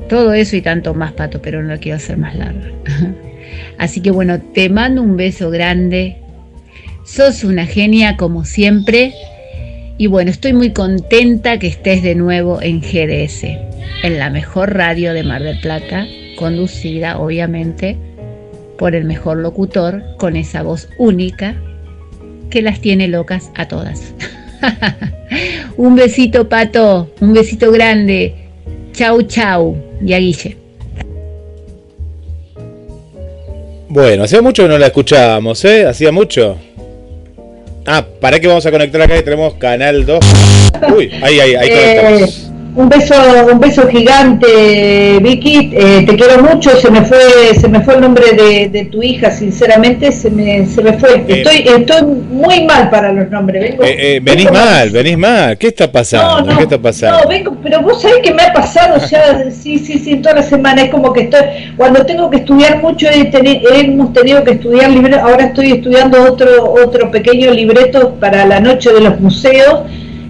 Todo 0.08 0.32
eso 0.32 0.56
y 0.56 0.62
tanto 0.62 0.94
más, 0.94 1.12
Pato, 1.12 1.42
pero 1.42 1.62
no 1.62 1.74
lo 1.74 1.80
quiero 1.82 1.98
hacer 1.98 2.16
más 2.16 2.34
largo. 2.34 2.62
Así 3.78 4.00
que 4.00 4.10
bueno, 4.10 4.40
te 4.40 4.70
mando 4.70 5.02
un 5.02 5.18
beso 5.18 5.50
grande. 5.50 6.16
Sos 7.04 7.44
una 7.44 7.66
genia 7.66 8.16
como 8.16 8.46
siempre. 8.46 9.14
Y 9.98 10.08
bueno, 10.08 10.32
estoy 10.32 10.54
muy 10.54 10.72
contenta 10.72 11.60
que 11.60 11.68
estés 11.68 12.04
de 12.04 12.16
nuevo 12.16 12.62
en 12.62 12.80
GDS, 12.80 13.44
en 13.44 14.20
la 14.20 14.30
mejor 14.30 14.74
radio 14.74 15.14
de 15.14 15.24
Mar 15.24 15.44
del 15.44 15.60
Plata, 15.60 16.08
conducida 16.38 17.18
obviamente 17.18 17.98
por 18.78 18.96
el 18.96 19.04
mejor 19.04 19.40
locutor, 19.40 20.04
con 20.18 20.38
esa 20.38 20.64
voz 20.64 20.88
única 20.98 21.58
que 22.50 22.62
las 22.62 22.80
tiene 22.80 23.10
locas 23.10 23.52
a 23.56 23.68
todas. 23.68 24.14
un 25.78 25.96
besito, 25.96 26.48
Pato, 26.48 27.12
un 27.20 27.34
besito 27.34 27.72
grande. 27.72 28.34
Chau, 28.94 29.22
chau. 29.24 29.78
Y 30.06 30.14
a 30.14 30.20
Guille. 30.20 30.58
Bueno, 33.90 34.24
hacía 34.24 34.42
mucho 34.42 34.64
que 34.64 34.70
no 34.70 34.78
la 34.78 34.88
escuchábamos, 34.88 35.64
¿eh? 35.66 35.86
Hacía 35.86 36.12
mucho. 36.12 36.58
Ah, 37.86 38.06
¿para 38.20 38.40
qué 38.40 38.48
vamos 38.48 38.66
a 38.66 38.72
conectar 38.72 39.02
acá? 39.02 39.22
tenemos 39.22 39.54
canal 39.56 40.06
2. 40.06 40.20
Uy, 40.98 41.12
ahí, 41.22 41.40
ahí, 41.40 41.56
ahí 41.56 41.70
conectamos. 41.70 42.43
Eh, 42.74 42.80
un 42.80 42.90
beso, 42.90 43.16
un 43.52 43.60
beso 43.60 43.88
gigante, 43.88 45.20
Vicky. 45.22 45.72
Eh, 45.74 46.04
te 46.06 46.16
quiero 46.16 46.44
mucho. 46.44 46.76
Se 46.78 46.90
me 46.90 47.04
fue, 47.04 47.54
se 47.60 47.68
me 47.68 47.82
fue 47.82 47.96
el 47.96 48.02
nombre 48.02 48.34
de, 48.34 48.86
tu 48.86 49.02
hija. 49.02 49.32
Sinceramente, 49.32 50.12
se 50.12 50.30
me, 50.30 50.66
se 50.66 50.82
me 50.82 50.94
fue. 50.94 51.16
Eh, 51.16 51.26
estoy, 51.28 51.66
estoy 51.68 52.04
muy 52.04 52.66
mal 52.66 52.90
para 52.90 53.12
los 53.12 53.30
nombres. 53.30 53.76
Eh, 53.82 54.20
venís 54.22 54.52
mal, 54.52 54.90
venís 54.90 55.18
mal. 55.18 55.58
¿Qué 55.58 55.68
está 55.68 55.92
pasando? 55.92 56.52
No, 56.52 56.58
¿Qué 56.58 56.64
está 56.64 56.78
pasando? 56.78 57.24
No, 57.24 57.30
vengo, 57.30 57.58
pero 57.62 57.82
vos 57.82 58.02
sabés 58.02 58.18
que 58.24 58.34
me 58.34 58.44
ha 58.44 58.54
pasado 58.54 58.98
ya, 59.08 59.52
sí, 59.52 59.80
sí, 59.80 60.00
sí, 60.00 60.18
toda 60.18 60.36
la 60.36 60.44
semana. 60.44 60.84
Es 60.84 60.90
como 60.90 61.14
que 61.14 61.22
estoy, 61.22 61.42
cuando 61.78 62.06
tengo 62.06 62.30
que 62.30 62.38
estudiar 62.38 62.82
mucho, 62.82 63.08
hemos 63.10 64.14
tenido 64.14 64.44
que 64.44 64.52
estudiar 64.52 64.90
libretos. 64.90 65.24
Ahora 65.24 65.46
estoy 65.46 65.72
estudiando 65.74 66.24
otro, 66.24 66.74
otro 66.74 67.12
pequeño 67.12 67.52
libreto 67.52 68.16
para 68.20 68.46
la 68.46 68.60
noche 68.60 68.92
de 68.92 69.02
los 69.02 69.20
museos 69.20 69.82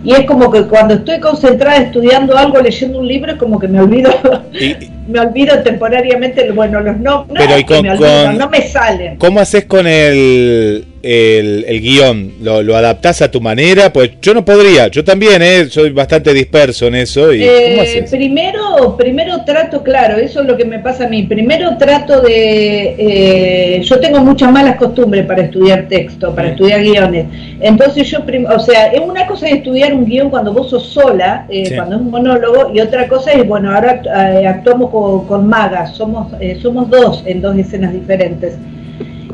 y 0.03 0.13
es 0.13 0.25
como 0.25 0.51
que 0.51 0.63
cuando 0.63 0.95
estoy 0.95 1.19
concentrada 1.19 1.77
estudiando 1.77 2.37
algo, 2.37 2.59
leyendo 2.59 2.99
un 2.99 3.07
libro, 3.07 3.31
es 3.31 3.37
como 3.37 3.57
que 3.59 3.67
me 3.67 3.81
olvido, 3.81 4.11
me 5.07 5.19
olvido 5.19 5.61
temporariamente, 5.63 6.51
bueno, 6.51 6.81
los 6.81 6.97
nombres, 6.97 7.65
no, 7.99 8.33
no 8.33 8.49
me 8.49 8.61
salen. 8.61 9.17
¿Cómo 9.17 9.39
haces 9.39 9.65
con 9.65 9.87
el, 9.87 10.85
el, 11.03 11.65
el 11.67 11.81
guion? 11.81 12.33
¿Lo, 12.41 12.63
¿Lo, 12.63 12.77
adaptás 12.77 13.21
a 13.21 13.29
tu 13.29 13.41
manera? 13.41 13.91
Pues 13.91 14.11
yo 14.21 14.33
no 14.33 14.43
podría, 14.45 14.87
yo 14.87 15.03
también, 15.03 15.41
¿eh? 15.41 15.65
soy 15.69 15.91
bastante 15.91 16.33
disperso 16.33 16.87
en 16.87 16.95
eso. 16.95 17.33
Y, 17.33 17.43
eh, 17.43 18.05
Primero, 18.09 18.95
primero 18.97 19.43
trato, 19.43 19.83
claro, 19.83 20.17
eso 20.17 20.41
es 20.41 20.47
lo 20.47 20.55
que 20.55 20.63
me 20.63 20.79
pasa 20.79 21.05
a 21.05 21.09
mí. 21.09 21.23
Primero 21.23 21.77
trato 21.77 22.21
de. 22.21 22.95
Eh, 22.97 23.81
yo 23.83 23.99
tengo 23.99 24.19
muchas 24.19 24.51
malas 24.51 24.77
costumbres 24.77 25.25
para 25.25 25.43
estudiar 25.43 25.87
texto, 25.89 26.33
para 26.33 26.49
estudiar 26.49 26.81
guiones. 26.81 27.25
Entonces, 27.59 28.09
yo, 28.09 28.19
o 28.49 28.59
sea, 28.59 28.87
es 28.87 29.01
una 29.01 29.27
cosa 29.27 29.47
es 29.47 29.55
estudiar 29.55 29.93
un 29.93 30.05
guion 30.05 30.29
cuando 30.29 30.53
vos 30.53 30.69
sos 30.69 30.87
sola, 30.87 31.45
eh, 31.49 31.75
cuando 31.75 31.95
es 31.95 32.01
un 32.01 32.11
monólogo, 32.11 32.71
y 32.73 32.79
otra 32.79 33.07
cosa 33.07 33.33
es, 33.33 33.45
bueno, 33.45 33.73
ahora 33.75 34.01
actuamos 34.47 34.89
con, 34.89 35.27
con 35.27 35.47
magas, 35.47 35.95
somos, 35.95 36.31
somos 36.61 36.89
dos 36.89 37.23
en 37.25 37.41
dos 37.41 37.57
escenas 37.57 37.93
diferentes 37.93 38.55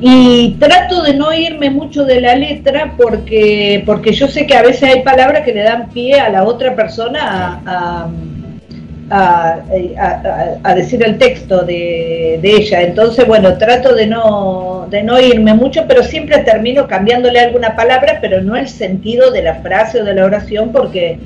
y 0.01 0.55
trato 0.59 1.03
de 1.03 1.13
no 1.13 1.33
irme 1.33 1.69
mucho 1.69 2.05
de 2.05 2.21
la 2.21 2.35
letra 2.35 2.93
porque 2.97 3.83
porque 3.85 4.13
yo 4.13 4.27
sé 4.27 4.45
que 4.47 4.55
a 4.55 4.61
veces 4.61 4.83
hay 4.83 5.01
palabras 5.03 5.43
que 5.43 5.53
le 5.53 5.63
dan 5.63 5.89
pie 5.89 6.19
a 6.19 6.29
la 6.29 6.43
otra 6.43 6.75
persona 6.75 7.61
a, 7.65 8.09
a, 9.11 10.75
decir 10.75 11.03
el 11.03 11.17
texto 11.17 11.63
de, 11.63 12.39
ella. 12.41 12.81
Entonces 12.81 13.27
bueno 13.27 13.57
trato 13.57 13.93
de 13.93 14.07
no 14.07 14.87
de 14.89 15.03
no 15.03 15.19
irme 15.19 15.53
mucho 15.53 15.85
pero 15.87 16.03
siempre 16.03 16.39
termino 16.39 16.87
cambiándole 16.87 17.39
alguna 17.39 17.75
palabra 17.75 18.19
pero 18.21 18.41
no 18.41 18.55
el 18.55 18.69
sentido 18.69 19.31
de 19.31 19.43
la 19.43 19.55
frase 19.55 20.01
o 20.01 20.05
de 20.05 20.13
la 20.13 20.25
oración 20.25 20.71
porque 20.71 21.19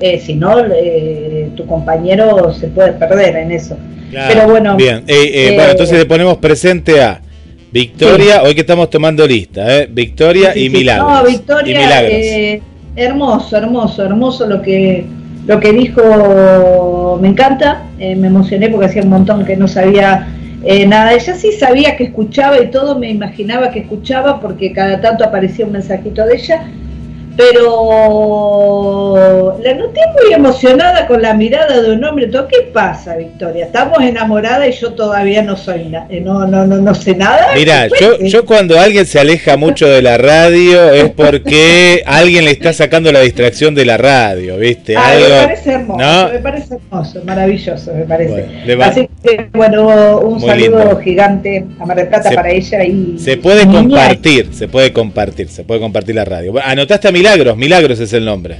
eh, 0.00 0.20
si 0.20 0.34
no 0.34 0.64
eh, 0.72 1.50
tu 1.56 1.66
compañero 1.66 2.52
se 2.52 2.68
puede 2.68 2.92
perder 2.92 3.36
en 3.36 3.52
eso. 3.52 3.76
Pero 4.10 4.48
bueno 4.48 4.76
bien. 4.76 5.04
Eh, 5.06 5.52
bueno 5.54 5.70
entonces 5.70 5.98
le 5.98 6.06
ponemos 6.06 6.38
presente 6.38 7.00
a 7.00 7.20
Victoria, 7.70 8.42
hoy 8.42 8.54
que 8.54 8.62
estamos 8.62 8.88
tomando 8.88 9.26
lista, 9.26 9.78
¿eh? 9.78 9.88
Victoria 9.90 10.56
y 10.56 10.70
Milagros. 10.70 11.22
No, 11.22 11.28
Victoria, 11.28 12.08
eh, 12.08 12.62
hermoso, 12.96 13.56
hermoso, 13.56 14.04
hermoso 14.04 14.46
lo 14.46 14.62
que 14.62 15.04
lo 15.48 15.58
que 15.60 15.72
dijo, 15.72 17.18
me 17.22 17.28
encanta, 17.28 17.86
eh, 17.98 18.14
me 18.14 18.26
emocioné 18.26 18.68
porque 18.68 18.84
hacía 18.84 19.02
un 19.02 19.08
montón 19.08 19.46
que 19.46 19.56
no 19.56 19.66
sabía 19.66 20.28
eh, 20.62 20.86
nada. 20.86 21.14
Ella 21.14 21.34
sí 21.34 21.52
sabía 21.52 21.96
que 21.96 22.04
escuchaba 22.04 22.60
y 22.60 22.70
todo, 22.70 22.98
me 22.98 23.10
imaginaba 23.10 23.70
que 23.70 23.80
escuchaba 23.80 24.40
porque 24.40 24.74
cada 24.74 25.00
tanto 25.00 25.24
aparecía 25.24 25.64
un 25.64 25.72
mensajito 25.72 26.26
de 26.26 26.36
ella 26.36 26.66
pero 27.38 28.74
la 29.62 29.74
noté 29.74 30.00
muy 30.20 30.32
emocionada 30.34 31.06
con 31.06 31.22
la 31.22 31.34
mirada 31.34 31.80
de 31.80 31.92
un 31.92 32.02
hombre. 32.02 32.28
¿Qué 32.28 32.62
pasa, 32.72 33.14
Victoria? 33.14 33.66
Estamos 33.66 34.00
enamoradas 34.00 34.68
y 34.68 34.72
yo 34.72 34.92
todavía 34.94 35.40
no 35.42 35.56
soy 35.56 35.94
eh, 36.10 36.20
no, 36.20 36.48
no, 36.48 36.66
no, 36.66 36.78
no 36.78 36.94
sé 36.96 37.14
nada. 37.14 37.50
Mira, 37.54 37.86
yo, 38.00 38.18
yo 38.18 38.44
cuando 38.44 38.76
alguien 38.80 39.06
se 39.06 39.20
aleja 39.20 39.56
mucho 39.56 39.86
de 39.86 40.02
la 40.02 40.18
radio 40.18 40.90
es 40.92 41.10
porque 41.10 42.02
alguien 42.06 42.44
le 42.44 42.50
está 42.50 42.72
sacando 42.72 43.12
la 43.12 43.20
distracción 43.20 43.72
de 43.76 43.84
la 43.84 43.98
radio, 43.98 44.56
¿viste? 44.56 44.96
Ah, 44.96 45.14
me 45.14 45.28
parece 45.28 45.70
hermoso, 45.72 46.28
me 46.32 46.38
parece 46.40 46.74
hermoso, 46.74 47.22
maravilloso, 47.24 47.94
me 47.94 48.02
parece. 48.02 48.48
Así 48.82 49.08
que, 49.22 49.48
bueno, 49.52 50.18
un 50.18 50.40
saludo 50.40 50.98
gigante 50.98 51.64
a 51.78 51.86
Mar 51.86 51.96
del 51.96 52.08
Plata 52.08 52.32
para 52.32 52.50
ella 52.50 52.82
y... 52.82 53.16
Se 53.16 53.36
puede 53.36 53.64
compartir, 53.64 54.48
se 54.52 54.66
puede 54.66 54.92
compartir, 54.92 55.48
se 55.48 55.62
puede 55.62 55.78
compartir 55.80 56.16
la 56.16 56.24
radio. 56.24 56.52
anotaste 56.60 57.06
a 57.06 57.12
mi 57.12 57.22
Milagros, 57.28 57.56
Milagros 57.58 58.00
es 58.00 58.12
el 58.14 58.24
nombre. 58.24 58.56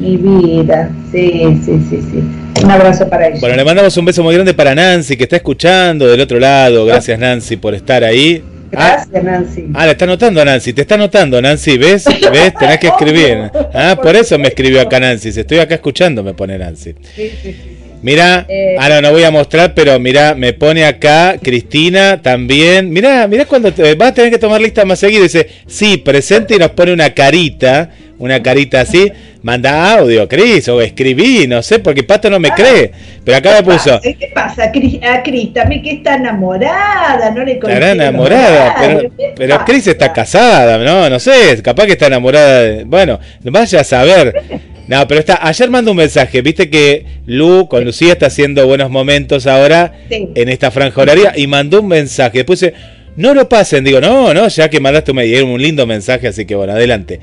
mi 0.00 0.16
vida. 0.16 0.90
Sí, 1.12 1.60
sí, 1.62 1.78
sí, 1.90 2.00
sí. 2.10 2.22
Un 2.64 2.70
abrazo 2.70 3.06
para 3.10 3.28
ella. 3.28 3.38
Bueno, 3.38 3.56
le 3.56 3.64
mandamos 3.66 3.94
un 3.98 4.06
beso 4.06 4.22
muy 4.22 4.34
grande 4.34 4.54
para 4.54 4.74
Nancy, 4.74 5.18
que 5.18 5.24
está 5.24 5.36
escuchando 5.36 6.06
del 6.08 6.22
otro 6.22 6.40
lado. 6.40 6.86
Gracias, 6.86 7.18
Nancy, 7.18 7.58
por 7.58 7.74
estar 7.74 8.02
ahí. 8.02 8.42
Gracias, 8.70 9.10
ah, 9.14 9.20
Nancy. 9.22 9.66
Ah, 9.74 9.84
le 9.84 9.92
está 9.92 10.06
notando 10.06 10.40
a 10.40 10.44
Nancy, 10.46 10.72
te 10.72 10.80
está 10.80 10.96
notando, 10.96 11.42
Nancy, 11.42 11.76
¿ves? 11.76 12.06
¿Ves? 12.06 12.54
Tenés 12.58 12.78
que 12.78 12.86
escribir. 12.88 13.50
Ah, 13.76 13.98
por 14.00 14.14
eso 14.14 14.38
me 14.38 14.48
escribió 14.48 14.80
acá 14.80 15.00
Nancy. 15.00 15.32
Si 15.32 15.40
estoy 15.40 15.58
acá 15.58 15.74
escuchando, 15.74 16.22
me 16.22 16.32
pone 16.32 16.56
Nancy. 16.56 16.94
Sí, 17.14 17.30
sí, 17.42 17.52
sí. 17.52 17.83
Mira, 18.04 18.44
eh, 18.50 18.76
ahora 18.78 19.00
no 19.00 19.12
voy 19.12 19.24
a 19.24 19.30
mostrar, 19.30 19.72
pero 19.72 19.98
mira, 19.98 20.34
me 20.34 20.52
pone 20.52 20.84
acá 20.84 21.38
Cristina 21.42 22.20
también. 22.20 22.90
Mira, 22.90 23.26
mira 23.26 23.46
cuando 23.46 23.72
te, 23.72 23.94
vas 23.94 24.10
a 24.10 24.12
tener 24.12 24.30
que 24.30 24.36
tomar 24.36 24.60
lista 24.60 24.84
más 24.84 24.98
seguido. 24.98 25.22
Dice, 25.22 25.48
sí, 25.66 25.96
presente 25.96 26.54
y 26.54 26.58
nos 26.58 26.72
pone 26.72 26.92
una 26.92 27.14
carita, 27.14 27.88
una 28.18 28.42
carita 28.42 28.82
así. 28.82 29.10
Manda 29.40 29.94
audio, 29.94 30.28
Cris, 30.28 30.68
o 30.68 30.82
escribí, 30.82 31.46
no 31.46 31.62
sé, 31.62 31.78
porque 31.78 32.02
Pato 32.02 32.28
no 32.28 32.38
me 32.38 32.48
ah, 32.48 32.54
cree. 32.54 32.92
Pero 33.24 33.38
acá 33.38 33.54
me 33.54 33.72
puso. 33.72 33.98
¿Qué 34.02 34.30
pasa, 34.34 34.70
Cris? 34.70 35.02
A 35.02 35.22
Cris 35.22 35.54
también 35.54 35.82
que 35.82 35.92
está 35.92 36.16
enamorada, 36.16 37.30
no 37.30 37.42
le 37.42 37.52
Estará 37.52 37.92
enamorada, 37.92 38.76
pero, 38.80 39.10
pero 39.34 39.64
Cris 39.64 39.86
está 39.86 40.12
casada, 40.12 40.76
no, 40.76 41.08
no 41.08 41.18
sé, 41.18 41.58
capaz 41.62 41.86
que 41.86 41.92
está 41.92 42.08
enamorada. 42.08 42.60
De, 42.64 42.84
bueno, 42.84 43.18
vaya 43.44 43.80
a 43.80 43.84
saber. 43.84 44.42
No, 44.86 45.08
pero 45.08 45.20
está, 45.20 45.46
ayer 45.46 45.70
mandó 45.70 45.92
un 45.92 45.96
mensaje, 45.96 46.42
viste 46.42 46.68
que 46.68 47.06
Lu 47.26 47.68
con 47.68 47.84
Lucía 47.84 48.12
está 48.12 48.26
haciendo 48.26 48.66
buenos 48.66 48.90
momentos 48.90 49.46
ahora 49.46 49.94
en 50.10 50.48
esta 50.48 50.70
franja 50.70 51.00
horaria 51.00 51.32
y 51.36 51.46
mandó 51.46 51.80
un 51.80 51.88
mensaje. 51.88 52.38
Después 52.38 52.60
dice, 52.60 52.74
no 53.16 53.32
lo 53.32 53.48
pasen, 53.48 53.84
digo, 53.84 54.00
no, 54.00 54.34
no, 54.34 54.48
ya 54.48 54.68
que 54.68 54.80
mandaste 54.80 55.12
un, 55.12 55.18
un 55.18 55.62
lindo 55.62 55.86
mensaje, 55.86 56.28
así 56.28 56.44
que 56.44 56.54
bueno, 56.54 56.74
adelante. 56.74 57.20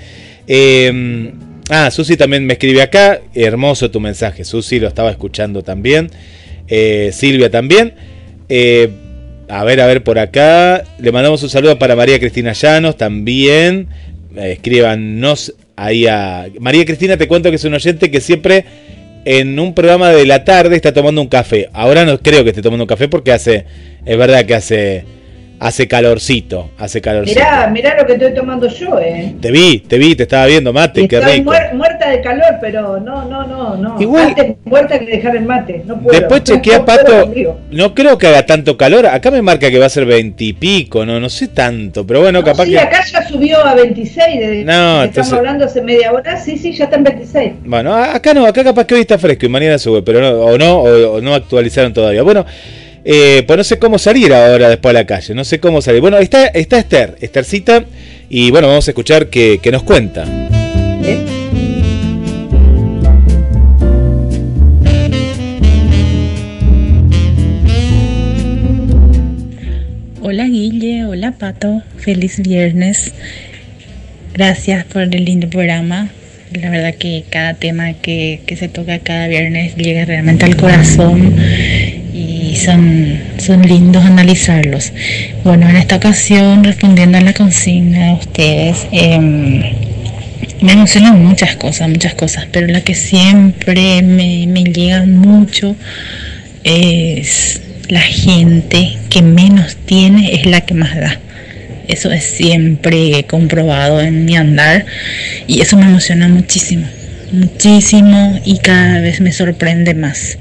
Em, 0.48 1.32
ah, 1.70 1.92
Susi 1.92 2.18
también 2.18 2.46
me 2.46 2.54
escribe 2.54 2.82
acá, 2.82 3.22
hermoso 3.36 3.92
tu 3.92 4.00
mensaje, 4.00 4.44
Susi 4.44 4.80
lo 4.80 4.88
estaba 4.88 5.12
escuchando 5.12 5.62
también, 5.64 6.10
eh, 6.68 7.12
Silvia 7.14 7.52
también. 7.52 7.94
Eh, 8.50 8.90
a 9.50 9.64
ver, 9.66 9.82
a 9.82 9.86
ver 9.86 10.02
por 10.04 10.18
acá, 10.18 10.84
le 10.98 11.12
mandamos 11.12 11.44
un 11.44 11.50
saludo 11.50 11.78
para 11.78 11.96
María 11.96 12.20
Cristina 12.20 12.54
Llanos 12.54 12.98
también. 12.98 13.88
Eh, 14.36 14.54
escríbanos 14.54 15.54
ahí 15.82 16.06
a 16.06 16.48
María 16.60 16.86
Cristina, 16.86 17.18
te 17.18 17.28
cuento 17.28 17.50
que 17.50 17.56
es 17.56 17.64
un 17.64 17.74
oyente 17.74 18.12
que 18.12 18.22
siempre 18.22 18.66
en 19.26 19.60
un 19.60 19.74
programa 19.74 20.10
de 20.10 20.26
la 20.26 20.44
tarde 20.44 20.76
está 20.76 20.94
tomando 20.94 21.22
un 21.22 21.28
café. 21.28 21.70
Ahora 21.74 22.06
no 22.06 22.20
creo 22.20 22.44
que 22.44 22.52
esté 22.52 22.62
tomando 22.62 22.84
un 22.84 22.88
café 22.88 23.08
porque 23.08 23.32
hace, 23.32 23.66
es 24.06 24.18
verdad 24.18 24.46
que 24.46 24.54
hace, 24.54 25.06
hace 25.64 25.88
calorcito, 25.88 26.72
hace 26.80 27.02
calorcito. 27.02 27.40
Mirá, 27.40 27.68
mirá 27.68 27.96
lo 27.96 28.08
que 28.08 28.14
estoy 28.14 28.34
tomando 28.34 28.68
yo, 28.68 28.98
eh. 29.00 29.36
Te 29.40 29.52
vi, 29.52 29.78
te 29.78 30.00
vi, 30.00 30.16
te 30.16 30.24
estaba 30.24 30.48
viendo, 30.48 30.74
mate, 30.74 31.02
Y 31.02 31.08
qué 31.08 31.18
estoy 31.20 31.34
rico. 31.38 31.52
muer- 31.52 31.74
muerta 31.74 32.10
de 32.10 32.20
calor, 32.20 32.56
pero 32.60 33.00
no, 33.00 33.26
no, 33.26 33.46
no, 33.46 33.78
no. 33.78 34.02
Igual- 34.02 34.30
Antes 34.30 34.56
muerta 34.66 34.98
que 34.98 35.06
dejar 35.06 35.36
el 35.36 35.46
mate, 35.46 35.84
no 35.86 36.00
puedo. 36.00 36.20
Después 36.20 36.44
chequea, 36.46 36.80
No 36.80 36.86
Pato, 36.86 37.32
no 37.70 37.94
creo 37.94 38.18
que 38.18 38.26
haga 38.28 38.44
tanto 38.44 38.76
calor. 38.76 39.06
Acá 39.06 39.30
me 39.30 39.44
marca 39.44 39.70
que 39.70 39.78
va 39.78 39.86
a 39.86 39.90
ser 39.90 40.06
veintipico, 40.06 41.06
no, 41.06 41.20
no 41.20 41.30
sé 41.30 41.50
tanto, 41.50 42.08
pero 42.08 42.22
bueno, 42.22 42.40
No, 42.40 42.46
capaz 42.46 42.66
sí, 42.66 42.72
que... 42.72 42.80
acá 42.80 43.04
ya 43.06 43.28
subió 43.28 43.64
a 43.64 43.76
26, 43.76 44.40
desde 44.40 44.64
No, 44.66 45.04
entonces- 45.04 45.10
estamos 45.26 45.34
hablando 45.34 45.66
hace 45.66 45.82
media 45.84 46.12
hora. 46.12 46.38
Sí, 46.38 46.58
sí, 46.58 46.74
ya 46.74 46.86
está 46.86 46.96
en 46.98 47.04
26. 47.04 47.52
Bueno, 47.66 47.94
acá 47.94 48.34
no, 48.34 48.48
acá 48.48 48.64
capaz 48.64 48.86
que 48.86 48.96
hoy 48.96 49.02
está 49.02 49.20
fresco 49.20 49.46
y 49.46 49.50
mañana 49.50 49.78
sube, 49.78 50.02
pero 50.02 50.22
no, 50.22 50.30
o 50.40 50.58
no, 50.58 50.78
o, 50.80 51.18
o 51.18 51.22
no 51.22 51.36
actualizaron 51.36 51.94
todavía. 51.94 52.24
Bueno, 52.24 52.48
eh, 53.04 53.44
pues 53.48 53.58
no 53.58 53.64
sé 53.64 53.80
cómo 53.80 53.98
salir 53.98 54.34
ahora 54.34 54.70
después 54.70 54.92
a 54.92 55.00
la 55.00 55.06
calle, 55.06 55.34
no 55.34 55.44
sé 55.44 55.60
cómo 55.60 55.82
salir. 55.82 56.02
Bueno, 56.02 56.18
está, 56.18 56.48
está 56.48 56.78
Esther, 56.78 57.18
Esthercita, 57.20 57.86
y 58.30 58.52
bueno, 58.52 58.68
vamos 58.68 58.88
a 58.88 58.92
escuchar 58.92 59.28
qué, 59.28 59.60
qué 59.62 59.72
nos 59.72 59.84
cuenta. 59.84 60.26
¿eh? 61.04 61.26
Hola 70.22 70.46
Guille, 70.46 71.06
hola 71.06 71.34
Pato, 71.34 71.82
feliz 71.98 72.40
viernes. 72.40 73.14
Gracias 74.34 74.86
por 74.86 75.02
el 75.02 75.26
lindo 75.26 75.50
programa. 75.50 76.10
La 76.54 76.70
verdad 76.70 76.96
que 76.96 77.24
cada 77.30 77.54
tema 77.54 77.94
que, 77.94 78.42
que 78.46 78.56
se 78.56 78.68
toca 78.70 79.00
cada 79.00 79.28
viernes 79.28 79.76
llega 79.76 80.06
realmente 80.06 80.46
al 80.46 80.56
corazón 80.58 81.36
y 82.52 82.58
son, 82.58 83.18
son 83.38 83.62
lindos 83.62 84.04
analizarlos. 84.04 84.92
Bueno, 85.46 85.70
en 85.70 85.78
esta 85.78 85.96
ocasión, 85.96 86.66
respondiendo 86.66 87.18
a 87.18 87.22
la 87.22 87.34
consigna 87.34 88.08
de 88.08 88.14
ustedes, 88.14 88.88
em, 88.92 89.62
me 90.60 90.74
emocionan 90.74 91.24
muchas 91.24 91.56
cosas, 91.56 91.88
muchas 91.88 92.14
cosas, 92.14 92.48
pero 92.52 92.68
la 92.68 92.82
que 92.82 92.94
siempre 92.94 94.02
me, 94.02 94.48
me 94.48 94.66
llega 94.66 95.06
mucho 95.06 95.78
es 96.66 97.62
la 97.88 98.02
gente 98.02 98.98
que 99.10 99.22
menos 99.22 99.78
tiene 99.86 100.36
es 100.36 100.46
la 100.46 100.60
que 100.60 100.74
más 100.74 100.94
da. 100.94 101.20
Eso 101.88 102.12
es 102.12 102.26
siempre 102.26 103.26
comprobado 103.30 104.02
en 104.02 104.26
mi 104.26 104.36
andar 104.36 104.86
y 105.48 105.62
eso 105.62 105.78
me 105.78 105.86
emociona 105.86 106.28
muchísimo, 106.28 106.86
muchísimo 107.32 108.42
y 108.44 108.58
cada 108.58 109.00
vez 109.00 109.22
me 109.22 109.32
sorprende 109.32 109.94
más. 109.94 110.38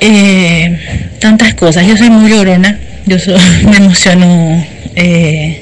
Eh, 0.00 0.78
tantas 1.20 1.54
cosas, 1.54 1.86
yo 1.86 1.96
soy 1.96 2.10
muy 2.10 2.30
llorona, 2.30 2.78
yo 3.06 3.18
soy- 3.18 3.40
me 3.70 3.76
emociono 3.76 4.64
eh, 4.96 5.58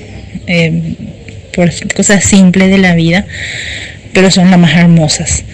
eh, 0.47 0.83
por 1.55 1.71
cosas 1.95 2.25
simples 2.25 2.71
de 2.71 2.79
la 2.79 2.95
vida, 2.95 3.27
pero 4.13 4.31
son 4.31 4.51
las 4.51 4.59
más 4.59 4.75
hermosas. 4.75 5.45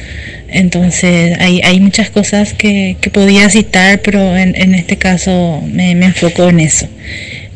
Entonces 0.51 1.37
hay, 1.41 1.61
hay 1.63 1.79
muchas 1.81 2.09
cosas 2.09 2.55
que, 2.55 2.97
que 3.03 3.11
podía 3.11 3.51
citar, 3.51 4.01
pero 4.01 4.37
en, 4.37 4.55
en 4.57 4.75
este 4.75 4.97
caso 4.97 5.63
me, 5.71 5.95
me 5.95 6.07
enfoco 6.07 6.49
en 6.49 6.61
eso. 6.61 6.89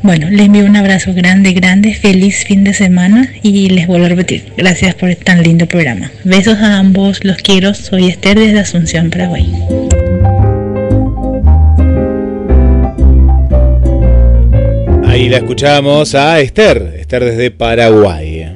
Bueno, 0.03 0.29
les 0.31 0.47
envío 0.47 0.65
un 0.65 0.77
abrazo 0.77 1.15
grande, 1.15 1.53
grande, 1.53 1.95
feliz 1.95 2.45
fin 2.45 2.65
de 2.65 2.75
semana 2.75 3.29
y 3.43 3.69
les 3.71 3.87
vuelvo 3.87 4.07
a 4.07 4.09
repetir, 4.09 4.45
gracias 4.57 4.95
por 4.97 5.15
tan 5.15 5.43
lindo 5.45 5.67
programa. 5.67 6.11
Besos 6.25 6.59
a 6.59 6.79
ambos, 6.81 7.25
los 7.25 7.37
quiero, 7.39 7.73
soy 7.73 8.09
Esther 8.09 8.39
desde 8.39 8.59
Asunción, 8.61 9.11
Paraguay. 9.11 9.47
Ahí 15.13 15.29
la 15.29 15.37
escuchamos 15.39 16.15
a 16.15 16.41
Esther, 16.41 16.95
Esther 16.99 17.25
desde 17.27 17.51
Paraguay. 17.51 18.49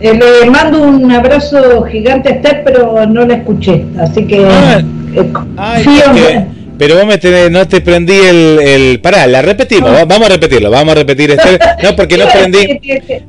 Eh, 0.00 0.12
le 0.42 0.50
mando 0.50 0.82
un 0.82 1.10
abrazo 1.12 1.82
gigante 1.84 2.28
a 2.30 2.32
Esther, 2.32 2.62
pero 2.64 3.06
no 3.06 3.24
la 3.24 3.34
escuché. 3.34 3.84
Así 3.98 4.26
que. 4.26 4.44
Ah, 4.44 4.82
eh, 5.14 5.32
Ay, 5.56 5.84
porque- 6.04 6.44
pero 6.78 6.96
vos 6.96 7.06
me 7.06 7.18
tenés- 7.18 7.50
no 7.50 7.66
te 7.66 7.80
prendí 7.80 8.12
el, 8.12 8.58
el... 8.60 9.00
Pará, 9.00 9.26
la 9.26 9.40
repetimos, 9.40 9.90
va- 9.90 10.04
vamos 10.04 10.26
a 10.28 10.32
repetirlo, 10.32 10.70
vamos 10.70 10.92
a 10.92 10.96
repetir 10.96 11.30
Esther. 11.30 11.58
No, 11.82 11.94
porque 11.96 12.18
no 12.18 12.26
prendí... 12.28 12.80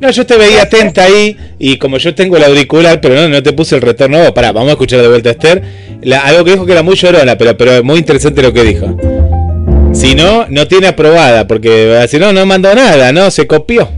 No, 0.02 0.10
yo 0.12 0.26
te 0.26 0.36
veía 0.38 0.64
atenta 0.64 1.04
ahí 1.04 1.38
y 1.60 1.78
como 1.78 1.98
yo 1.98 2.14
tengo 2.16 2.36
el 2.36 2.44
auricular, 2.44 3.00
pero 3.00 3.14
no, 3.16 3.30
no 3.30 3.42
te 3.44 3.54
puse 3.54 3.76
el 3.76 3.82
retorno. 3.82 4.34
Pará, 4.34 4.52
vamos 4.52 4.70
a 4.70 4.72
escuchar 4.74 5.02
de 5.02 5.08
vuelta 5.08 5.30
a 5.30 5.34
Esther. 5.34 5.62
La- 6.02 6.22
algo 6.22 6.44
que 6.44 6.52
dijo 6.52 6.66
que 6.66 6.72
era 6.74 6.82
muy 6.84 6.96
llorona, 6.96 7.38
pero, 7.38 7.56
pero 7.56 7.84
muy 7.86 8.00
interesante 8.00 8.42
lo 8.42 8.52
que 8.52 8.64
dijo. 8.64 8.98
Si 9.94 10.16
no, 10.16 10.48
no 10.50 10.68
tiene 10.68 10.88
aprobada, 10.88 11.48
porque 11.48 12.06
si 12.08 12.20
no, 12.20 12.32
no 12.34 12.46
mandó 12.46 12.74
nada, 12.76 13.12
¿no? 13.12 13.32
Se 13.32 13.48
copió. 13.48 13.90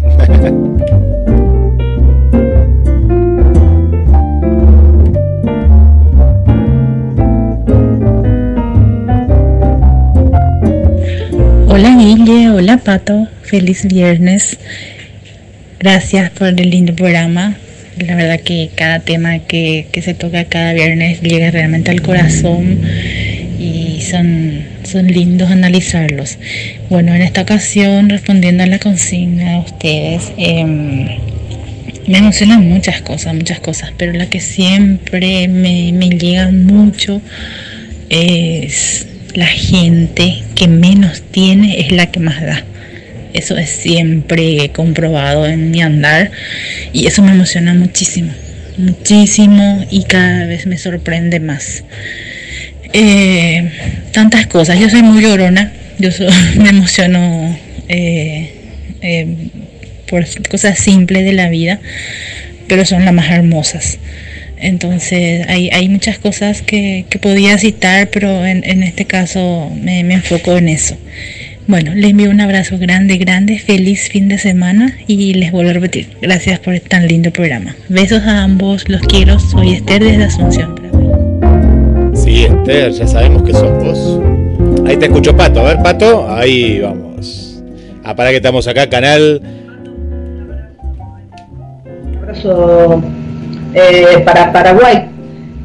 Hola 11.67 11.95
Guille, 11.97 12.49
hola 12.49 12.77
Pato, 12.77 13.27
feliz 13.41 13.85
viernes. 13.85 14.57
Gracias 15.79 16.29
por 16.31 16.47
el 16.47 16.69
lindo 16.69 16.93
programa. 16.93 17.55
La 17.97 18.15
verdad 18.15 18.39
que 18.39 18.69
cada 18.75 18.99
tema 18.99 19.39
que, 19.39 19.87
que 19.91 20.01
se 20.01 20.13
toca 20.13 20.45
cada 20.45 20.73
viernes 20.73 21.21
llega 21.21 21.51
realmente 21.51 21.91
al 21.91 22.01
corazón 22.01 22.81
son, 24.01 24.63
son 24.83 25.07
lindos 25.07 25.51
analizarlos. 25.51 26.37
Bueno, 26.89 27.13
en 27.13 27.21
esta 27.21 27.41
ocasión, 27.41 28.09
respondiendo 28.09 28.63
a 28.63 28.67
la 28.67 28.79
consigna 28.79 29.53
de 29.53 29.59
ustedes, 29.59 30.31
em, 30.37 31.07
me 32.07 32.17
emocionan 32.17 32.67
muchas 32.67 33.01
cosas, 33.01 33.35
muchas 33.35 33.59
cosas, 33.59 33.91
pero 33.97 34.13
la 34.13 34.27
que 34.27 34.39
siempre 34.39 35.47
me, 35.47 35.91
me 35.93 36.09
llega 36.09 36.51
mucho 36.51 37.21
es 38.09 39.05
la 39.35 39.45
gente 39.45 40.43
que 40.55 40.67
menos 40.67 41.21
tiene 41.31 41.79
es 41.79 41.91
la 41.91 42.07
que 42.07 42.19
más 42.19 42.41
da. 42.41 42.63
Eso 43.33 43.57
es 43.57 43.69
siempre 43.69 44.71
comprobado 44.73 45.45
en 45.45 45.69
mi 45.69 45.81
andar 45.81 46.31
y 46.93 47.05
eso 47.05 47.21
me 47.21 47.31
emociona 47.31 47.75
muchísimo, 47.75 48.31
muchísimo 48.77 49.85
y 49.91 50.03
cada 50.05 50.45
vez 50.45 50.65
me 50.65 50.77
sorprende 50.77 51.39
más. 51.39 51.83
Eh, 52.93 53.71
tantas 54.11 54.47
cosas, 54.47 54.79
yo 54.79 54.89
soy 54.89 55.03
muy 55.03 55.21
llorona, 55.21 55.71
yo 55.99 56.09
me 56.57 56.69
emociono 56.69 57.57
eh, 57.87 58.53
eh, 59.01 59.27
por 60.09 60.25
cosas 60.49 60.79
simples 60.79 61.23
de 61.25 61.33
la 61.33 61.49
vida, 61.49 61.79
pero 62.67 62.85
son 62.85 63.05
las 63.05 63.13
más 63.13 63.29
hermosas. 63.29 63.99
Entonces 64.57 65.47
hay, 65.47 65.69
hay 65.71 65.87
muchas 65.87 66.19
cosas 66.19 66.61
que, 66.61 67.05
que 67.09 67.17
podía 67.17 67.57
citar, 67.57 68.09
pero 68.09 68.45
en, 68.45 68.63
en 68.65 68.83
este 68.83 69.05
caso 69.05 69.71
me, 69.81 70.03
me 70.03 70.15
enfoco 70.15 70.57
en 70.57 70.69
eso. 70.69 70.97
Bueno, 71.67 71.93
les 71.93 72.09
envío 72.09 72.31
un 72.31 72.41
abrazo 72.41 72.79
grande, 72.79 73.17
grande, 73.17 73.59
feliz 73.59 74.09
fin 74.09 74.27
de 74.27 74.39
semana 74.39 74.97
y 75.05 75.35
les 75.35 75.51
vuelvo 75.51 75.69
a 75.69 75.73
repetir, 75.73 76.09
gracias 76.19 76.57
por 76.59 76.79
tan 76.79 77.07
lindo 77.07 77.31
programa. 77.31 77.75
Besos 77.89 78.23
a 78.23 78.43
ambos, 78.43 78.89
los 78.89 79.01
quiero, 79.01 79.39
soy 79.39 79.73
Esther 79.73 80.03
desde 80.03 80.23
Asunción. 80.23 80.88
Sí, 82.29 82.45
Esther, 82.45 82.91
ya 82.91 83.07
sabemos 83.07 83.41
que 83.41 83.53
sos 83.53 83.83
vos. 83.83 84.19
Ahí 84.85 84.95
te 84.97 85.07
escucho 85.07 85.35
Pato, 85.35 85.61
a 85.61 85.63
ver 85.63 85.81
Pato, 85.81 86.29
ahí 86.29 86.79
vamos. 86.79 87.63
Ah, 88.03 88.15
para 88.15 88.29
que 88.29 88.35
estamos 88.35 88.67
acá, 88.67 88.87
canal. 88.87 89.41
abrazo 92.21 93.01
eh, 93.73 94.19
para 94.23 94.53
Paraguay. 94.53 95.09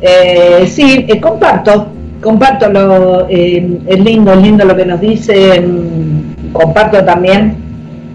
Eh, 0.00 0.64
sí, 0.66 1.04
eh, 1.06 1.20
comparto, 1.20 1.88
comparto 2.22 2.70
lo, 2.70 3.28
eh, 3.28 3.80
es 3.86 4.00
lindo, 4.00 4.32
es 4.32 4.40
lindo 4.40 4.64
lo 4.64 4.74
que 4.74 4.86
nos 4.86 5.02
dicen, 5.02 6.34
comparto 6.50 7.04
también 7.04 7.56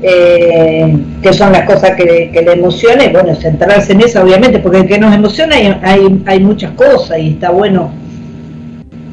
eh, 0.02 0.98
que 1.22 1.34
son 1.34 1.52
las 1.52 1.70
cosas 1.70 1.92
que, 1.92 2.32
que 2.34 2.42
le 2.42 2.54
emociona 2.54 3.06
y 3.06 3.10
bueno, 3.12 3.36
centrarse 3.36 3.94
en 3.94 4.02
eso 4.02 4.24
obviamente, 4.24 4.58
porque 4.58 4.88
que 4.88 4.98
nos 4.98 5.14
emociona 5.14 5.56
hay, 5.56 5.78
hay, 5.84 6.24
hay 6.26 6.40
muchas 6.40 6.72
cosas 6.72 7.20
y 7.20 7.30
está 7.34 7.52
bueno 7.52 7.99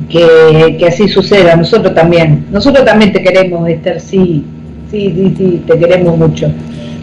que, 0.08 0.76
que 0.78 0.86
así 0.86 1.08
suceda, 1.08 1.56
nosotros 1.56 1.94
también, 1.94 2.46
nosotros 2.50 2.84
también 2.84 3.12
te 3.12 3.22
queremos, 3.22 3.68
Esther, 3.68 4.00
sí, 4.00 4.44
sí, 4.90 5.12
sí, 5.14 5.34
sí, 5.36 5.62
te 5.66 5.78
queremos 5.78 6.16
mucho. 6.16 6.50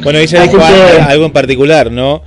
Bueno, 0.03 0.19
ella 0.19 0.41
Así 0.43 0.49
dijo 0.49 0.61
que- 0.65 1.01
algo- 1.01 1.25
en 1.25 1.31
particular, 1.31 1.91
¿no? 1.91 2.21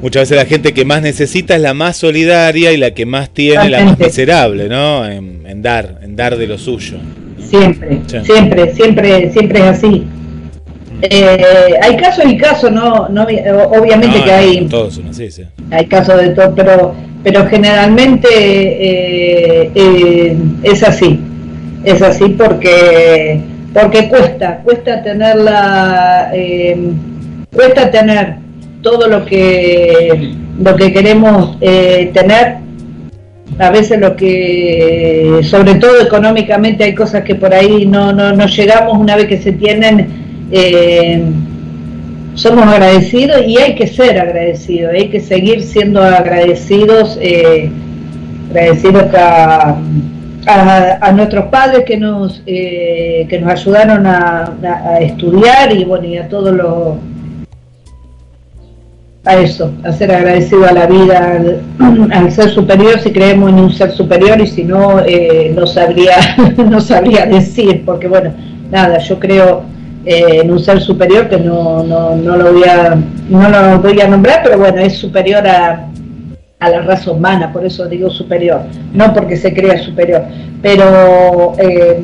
Muchas 0.00 0.22
veces 0.22 0.36
la 0.36 0.46
gente 0.46 0.72
que 0.74 0.84
más 0.84 1.00
necesita 1.02 1.54
es 1.54 1.60
la 1.60 1.74
más 1.74 1.96
solidaria 1.96 2.72
y 2.72 2.76
la 2.76 2.92
que 2.92 3.06
más 3.06 3.30
tiene 3.30 3.68
la 3.68 3.84
más 3.84 3.98
miserable, 3.98 4.68
¿no? 4.68 5.06
En, 5.06 5.46
en 5.46 5.62
dar, 5.62 6.00
en 6.02 6.16
dar 6.16 6.36
de 6.36 6.46
lo 6.46 6.58
suyo. 6.58 6.96
Siempre, 7.38 8.00
Sí. 8.06 8.16
siempre, 8.24 8.74
siempre, 8.74 9.30
siempre 9.32 9.58
es 9.60 9.64
así. 9.66 10.04
Eh, 11.02 11.44
hay 11.82 11.96
casos 11.96 12.24
y 12.26 12.36
casos, 12.36 12.70
no, 12.70 13.08
no 13.08 13.22
obviamente 13.24 14.18
No, 14.18 14.24
que 14.24 14.32
hay, 14.32 14.66
Todos 14.66 14.94
son 14.94 15.08
así, 15.08 15.30
sí. 15.30 15.42
hay 15.70 15.86
casos 15.86 16.20
de 16.20 16.30
todo, 16.30 16.54
pero, 16.54 16.94
pero 17.22 17.46
generalmente 17.46 18.28
eh, 18.28 19.70
eh, 19.74 20.36
es 20.62 20.82
así, 20.82 21.20
es 21.84 22.02
así 22.02 22.30
porque 22.30 23.40
porque 23.72 24.08
cuesta, 24.08 24.58
cuesta 24.62 25.02
tenerla, 25.02 26.30
eh, 26.34 26.76
cuesta 27.54 27.90
tener 27.90 28.36
todo 28.82 29.08
lo 29.08 29.24
que, 29.24 30.34
lo 30.62 30.76
que 30.76 30.92
queremos 30.92 31.56
eh, 31.60 32.10
tener. 32.12 32.56
A 33.58 33.70
veces 33.70 34.00
lo 34.00 34.16
que, 34.16 35.40
sobre 35.42 35.74
todo 35.74 36.00
económicamente, 36.00 36.84
hay 36.84 36.94
cosas 36.94 37.22
que 37.22 37.34
por 37.34 37.52
ahí 37.52 37.86
no, 37.86 38.12
no, 38.12 38.32
no 38.32 38.46
llegamos 38.46 38.96
una 38.98 39.16
vez 39.16 39.26
que 39.26 39.40
se 39.40 39.52
tienen. 39.52 40.22
Eh, 42.34 42.38
somos 42.38 42.66
agradecidos 42.66 43.42
y 43.46 43.58
hay 43.58 43.74
que 43.74 43.86
ser 43.86 44.18
agradecidos, 44.18 44.92
hay 44.92 45.08
que 45.08 45.20
seguir 45.20 45.62
siendo 45.62 46.02
agradecidos, 46.02 47.18
agradecidos 48.50 49.14
a 49.14 49.76
a, 50.46 51.12
nuestros 51.12 51.46
padres 51.46 51.84
que 51.84 51.96
nos 51.96 52.42
eh, 52.46 53.26
que 53.28 53.38
nos 53.40 53.50
ayudaron 53.52 54.06
a, 54.06 54.98
estudiar 55.00 55.72
y 55.72 55.84
bueno 55.84 56.06
y 56.06 56.18
a 56.18 56.28
todo 56.28 56.52
lo 56.52 56.98
a 59.24 59.36
eso, 59.36 59.72
a 59.84 59.92
ser 59.92 60.10
agradecido 60.10 60.66
a 60.66 60.72
la 60.72 60.86
vida, 60.86 61.40
al, 62.10 62.32
ser 62.32 62.50
superior, 62.50 62.98
si 62.98 63.12
creemos 63.12 63.50
en 63.50 63.60
un 63.60 63.72
ser 63.72 63.92
superior 63.92 64.40
y 64.40 64.48
si 64.48 64.64
no, 64.64 64.98
eh, 64.98 65.52
no 65.54 65.64
sabría, 65.64 66.16
no 66.56 66.80
sabría 66.80 67.26
decir, 67.26 67.84
porque 67.86 68.08
bueno, 68.08 68.32
nada, 68.72 68.98
yo 68.98 69.20
creo 69.20 69.62
eh, 70.04 70.40
en 70.42 70.50
un 70.50 70.58
ser 70.58 70.80
superior 70.80 71.28
que 71.28 71.38
no, 71.38 71.82
no, 71.84 72.16
no 72.16 72.36
lo 72.36 72.52
voy 72.52 72.64
a, 72.64 72.96
no 73.28 73.48
lo 73.48 73.78
voy 73.80 74.00
a 74.00 74.08
nombrar, 74.08 74.40
pero 74.42 74.58
bueno, 74.58 74.80
es 74.80 74.96
superior 74.98 75.46
a, 75.46 75.88
a 76.62 76.68
la 76.68 76.82
raza 76.82 77.10
humana, 77.10 77.52
por 77.52 77.64
eso 77.66 77.86
digo 77.86 78.08
superior, 78.08 78.62
no 78.92 79.12
porque 79.12 79.36
se 79.36 79.52
crea 79.52 79.78
superior, 79.78 80.22
pero 80.62 81.54
eh, 81.58 82.00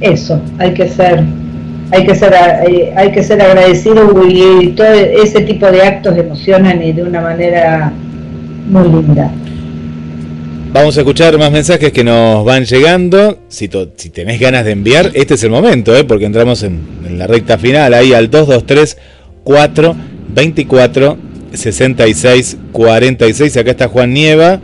eso, 0.00 0.40
hay 0.58 0.74
que 0.74 0.88
ser, 0.88 1.24
hay 1.90 2.06
que 2.06 2.14
ser, 2.14 2.32
eh, 2.68 2.92
hay, 2.96 3.10
que 3.10 3.22
ser 3.22 3.42
agradecido 3.42 4.12
y 4.28 4.68
todo 4.76 4.86
ese 4.86 5.40
tipo 5.40 5.70
de 5.70 5.82
actos 5.82 6.16
emocionan 6.16 6.80
y 6.82 6.92
de 6.92 7.02
una 7.02 7.20
manera 7.20 7.92
muy 8.68 8.88
linda. 8.88 9.30
Vamos 10.70 10.98
a 10.98 11.00
escuchar 11.00 11.38
más 11.38 11.50
mensajes 11.50 11.92
que 11.92 12.04
nos 12.04 12.44
van 12.44 12.66
llegando. 12.66 13.38
Si, 13.48 13.68
tenés 13.68 14.38
ganas 14.38 14.66
de 14.66 14.72
enviar, 14.72 15.10
este 15.14 15.34
es 15.34 15.42
el 15.42 15.50
momento, 15.50 15.96
¿eh? 15.96 16.04
porque 16.04 16.26
entramos 16.26 16.62
en, 16.62 16.80
en 17.06 17.18
la 17.18 17.26
recta 17.26 17.56
final, 17.56 17.94
ahí 17.94 18.12
al 18.12 18.30
223 18.30 18.98
4 19.44 19.96
24 20.28 21.16
66 21.54 22.56
46. 22.70 23.56
Acá 23.56 23.70
está 23.70 23.88
Juan 23.88 24.12
Nieva. 24.12 24.60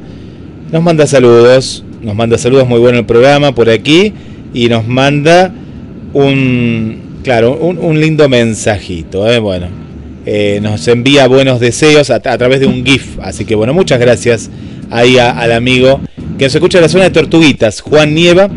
Nos 0.71 0.83
manda 0.83 1.07
saludos. 1.07 1.85
Nos 2.03 2.15
manda 2.15 2.37
saludos, 2.37 2.69
muy 2.69 2.81
bueno 2.81 2.99
el 2.99 3.07
programa 3.07 3.55
por 3.55 3.71
aquí. 3.71 4.13
Y 4.53 4.69
nos 4.69 4.87
manda 4.87 5.55
un, 6.13 7.21
claro, 7.25 7.57
un, 7.57 7.99
lindo 7.99 8.29
mensajito. 8.29 9.27
¿eh? 9.31 9.39
Bueno, 9.39 9.69
eh, 10.27 10.61
nos 10.63 10.87
envía 10.87 11.27
buenos 11.29 11.61
deseos 11.61 12.11
a, 12.11 12.21
través 12.21 12.61
de 12.61 12.67
un 12.67 12.85
GIF. 12.85 13.19
Así 13.23 13.47
que 13.47 13.55
bueno, 13.55 13.73
muchas 13.73 13.99
gracias 13.99 14.51
ahí 14.91 15.19
al 15.19 15.53
amigo 15.53 16.01
que 16.39 16.45
nos 16.45 16.55
escucha 16.55 16.79
en 16.79 16.83
la 16.83 16.89
zona 16.89 17.05
de 17.05 17.11
Tortuguitas, 17.11 17.81
Juan 17.81 18.15
Nieva. 18.15 18.49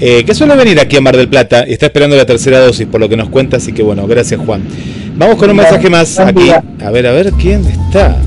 Eh, 0.00 0.24
que 0.24 0.34
suele 0.34 0.56
venir 0.56 0.80
aquí 0.80 0.96
a 0.96 1.00
Mar 1.00 1.16
del 1.16 1.28
Plata 1.28 1.64
y 1.68 1.72
está 1.72 1.86
esperando 1.86 2.16
la 2.16 2.26
tercera 2.26 2.58
dosis, 2.58 2.86
por 2.86 3.00
lo 3.00 3.08
que 3.08 3.16
nos 3.16 3.28
cuenta. 3.28 3.58
Así 3.58 3.72
que 3.72 3.82
bueno, 3.82 4.06
gracias 4.06 4.40
Juan. 4.44 4.62
Vamos 5.16 5.36
con 5.36 5.50
un 5.50 5.56
mensaje 5.56 5.88
más 5.88 6.18
aquí. 6.18 6.50
A 6.50 6.90
ver, 6.90 7.06
a 7.06 7.12
ver, 7.12 7.32
¿quién 7.32 7.64
está? 7.64 8.18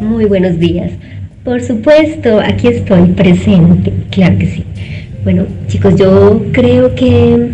Muy 0.00 0.24
buenos 0.24 0.58
días. 0.58 0.92
Por 1.44 1.62
supuesto, 1.62 2.40
aquí 2.40 2.68
estoy 2.68 3.06
presente, 3.12 3.92
claro 4.10 4.38
que 4.38 4.46
sí. 4.46 4.64
Bueno, 5.24 5.46
chicos, 5.66 5.96
yo 5.96 6.44
creo 6.52 6.94
que 6.94 7.50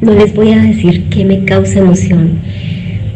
no 0.00 0.12
les 0.12 0.34
voy 0.34 0.52
a 0.52 0.62
decir 0.62 1.04
que 1.08 1.24
me 1.24 1.44
causa 1.44 1.78
emoción, 1.78 2.38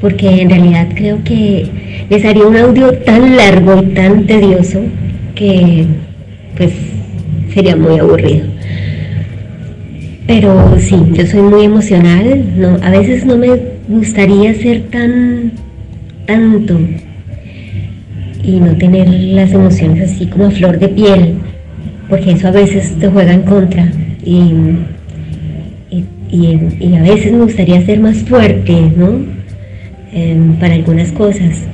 porque 0.00 0.40
en 0.42 0.50
realidad 0.50 0.88
creo 0.94 1.22
que 1.22 1.66
les 2.08 2.24
haría 2.24 2.46
un 2.46 2.56
audio 2.56 2.92
tan 2.98 3.36
largo 3.36 3.82
y 3.82 3.94
tan 3.94 4.26
tedioso 4.26 4.80
que 5.34 5.86
pues 6.56 6.72
sería 7.52 7.76
muy 7.76 7.98
aburrido. 7.98 8.46
Pero 10.26 10.78
sí, 10.78 10.96
yo 11.12 11.26
soy 11.26 11.42
muy 11.42 11.64
emocional, 11.64 12.44
no, 12.56 12.78
a 12.82 12.90
veces 12.90 13.24
no 13.24 13.36
me 13.36 13.48
gustaría 13.88 14.54
ser 14.54 14.82
tan 14.90 15.52
tanto 16.26 16.78
y 18.42 18.60
no 18.60 18.76
tener 18.76 19.08
las 19.08 19.52
emociones 19.52 20.10
así 20.10 20.26
como 20.26 20.46
a 20.46 20.50
flor 20.50 20.78
de 20.78 20.88
piel, 20.88 21.34
porque 22.08 22.32
eso 22.32 22.48
a 22.48 22.52
veces 22.52 22.98
te 22.98 23.08
juega 23.08 23.32
en 23.32 23.42
contra 23.42 23.90
y, 24.24 24.52
y, 26.30 26.94
a 26.94 27.02
veces 27.02 27.32
me 27.32 27.42
gustaría 27.42 27.84
ser 27.84 28.00
más 28.00 28.18
fuerte, 28.18 28.92
¿no? 28.96 29.20
Em, 30.12 30.54
para 30.54 30.74
algunas 30.74 31.12
cosas. 31.12 31.66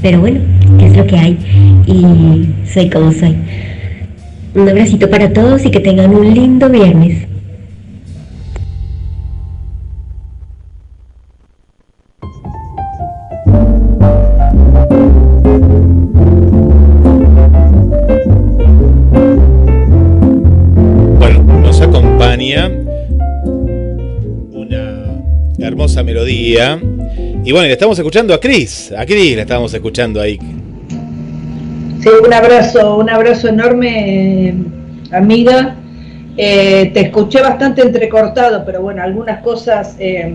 Pero 0.00 0.20
bueno, 0.20 0.40
es 0.80 0.96
lo 0.96 1.06
que 1.06 1.16
hay 1.16 1.38
y 1.86 2.48
soy 2.68 2.90
como 2.90 3.12
soy. 3.12 3.36
Un 4.54 4.68
abracito 4.68 5.08
para 5.08 5.32
todos 5.32 5.64
y 5.64 5.70
que 5.70 5.80
tengan 5.80 6.14
un 6.14 6.34
lindo 6.34 6.68
viernes. 6.68 7.31
Y 26.42 27.52
bueno, 27.52 27.68
le 27.68 27.72
estamos 27.72 27.96
escuchando 27.96 28.34
a 28.34 28.40
Cris, 28.40 28.92
a 28.96 29.06
Cris 29.06 29.36
la 29.36 29.42
estamos 29.42 29.72
escuchando 29.72 30.20
ahí. 30.20 30.38
Sí, 32.00 32.08
un 32.24 32.32
abrazo, 32.32 32.96
un 32.96 33.08
abrazo 33.08 33.48
enorme, 33.48 34.54
amiga. 35.12 35.76
Eh, 36.36 36.90
te 36.94 37.00
escuché 37.00 37.40
bastante 37.42 37.82
entrecortado, 37.82 38.64
pero 38.64 38.82
bueno, 38.82 39.02
algunas 39.02 39.40
cosas, 39.42 39.94
eh, 40.00 40.32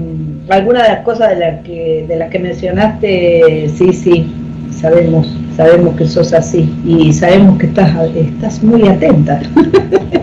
algunas 0.47 0.83
de 0.83 0.89
las 0.89 1.03
cosas 1.03 1.29
de 1.31 1.35
las 1.35 1.63
que 1.63 2.05
de 2.07 2.15
las 2.15 2.29
que 2.29 2.39
mencionaste, 2.39 3.69
sí, 3.75 3.91
sí, 3.91 4.31
sabemos, 4.79 5.27
sabemos 5.57 5.97
que 5.97 6.07
sos 6.07 6.31
así 6.33 6.73
y 6.85 7.11
sabemos 7.11 7.57
que 7.57 7.65
estás, 7.65 7.91
estás 8.15 8.63
muy 8.63 8.87
atenta. 8.87 9.41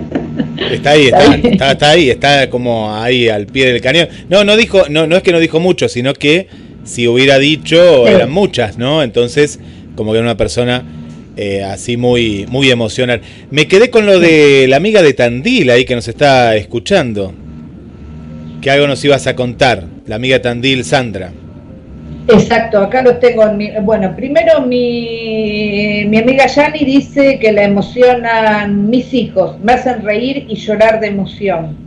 Está 0.56 0.90
ahí, 0.92 1.06
está, 1.06 1.72
está, 1.72 1.90
ahí, 1.90 2.10
está 2.10 2.50
como 2.50 2.94
ahí 2.94 3.28
al 3.28 3.46
pie 3.46 3.72
del 3.72 3.80
cañón. 3.80 4.08
No, 4.28 4.44
no 4.44 4.56
dijo, 4.56 4.84
no, 4.88 5.06
no 5.06 5.16
es 5.16 5.22
que 5.22 5.32
no 5.32 5.40
dijo 5.40 5.60
mucho, 5.60 5.88
sino 5.88 6.14
que 6.14 6.48
si 6.84 7.08
hubiera 7.08 7.38
dicho, 7.38 8.06
eran 8.06 8.30
muchas, 8.30 8.78
¿no? 8.78 9.02
Entonces, 9.02 9.58
como 9.96 10.12
que 10.12 10.18
era 10.18 10.26
una 10.26 10.36
persona 10.36 10.84
eh, 11.36 11.64
así 11.64 11.96
muy, 11.96 12.46
muy 12.48 12.70
emocional. 12.70 13.20
Me 13.50 13.66
quedé 13.66 13.90
con 13.90 14.06
lo 14.06 14.20
de 14.20 14.66
la 14.68 14.76
amiga 14.76 15.02
de 15.02 15.14
Tandil 15.14 15.70
ahí 15.70 15.84
que 15.84 15.94
nos 15.94 16.06
está 16.08 16.54
escuchando. 16.56 17.34
Que 18.60 18.70
algo 18.70 18.86
nos 18.86 19.04
ibas 19.04 19.26
a 19.26 19.34
contar, 19.34 19.84
la 20.06 20.16
amiga 20.16 20.40
Tandil, 20.40 20.84
Sandra. 20.84 21.32
Exacto, 22.26 22.78
acá 22.78 23.02
lo 23.02 23.18
tengo. 23.18 23.44
En 23.44 23.56
mi, 23.56 23.70
bueno, 23.82 24.14
primero 24.16 24.62
mi, 24.62 26.04
mi 26.06 26.18
amiga 26.18 26.46
Yani 26.46 26.84
dice 26.84 27.38
que 27.38 27.52
la 27.52 27.64
emocionan 27.64 28.88
mis 28.88 29.12
hijos, 29.12 29.58
me 29.60 29.72
hacen 29.72 30.02
reír 30.02 30.46
y 30.48 30.56
llorar 30.56 31.00
de 31.00 31.08
emoción. 31.08 31.84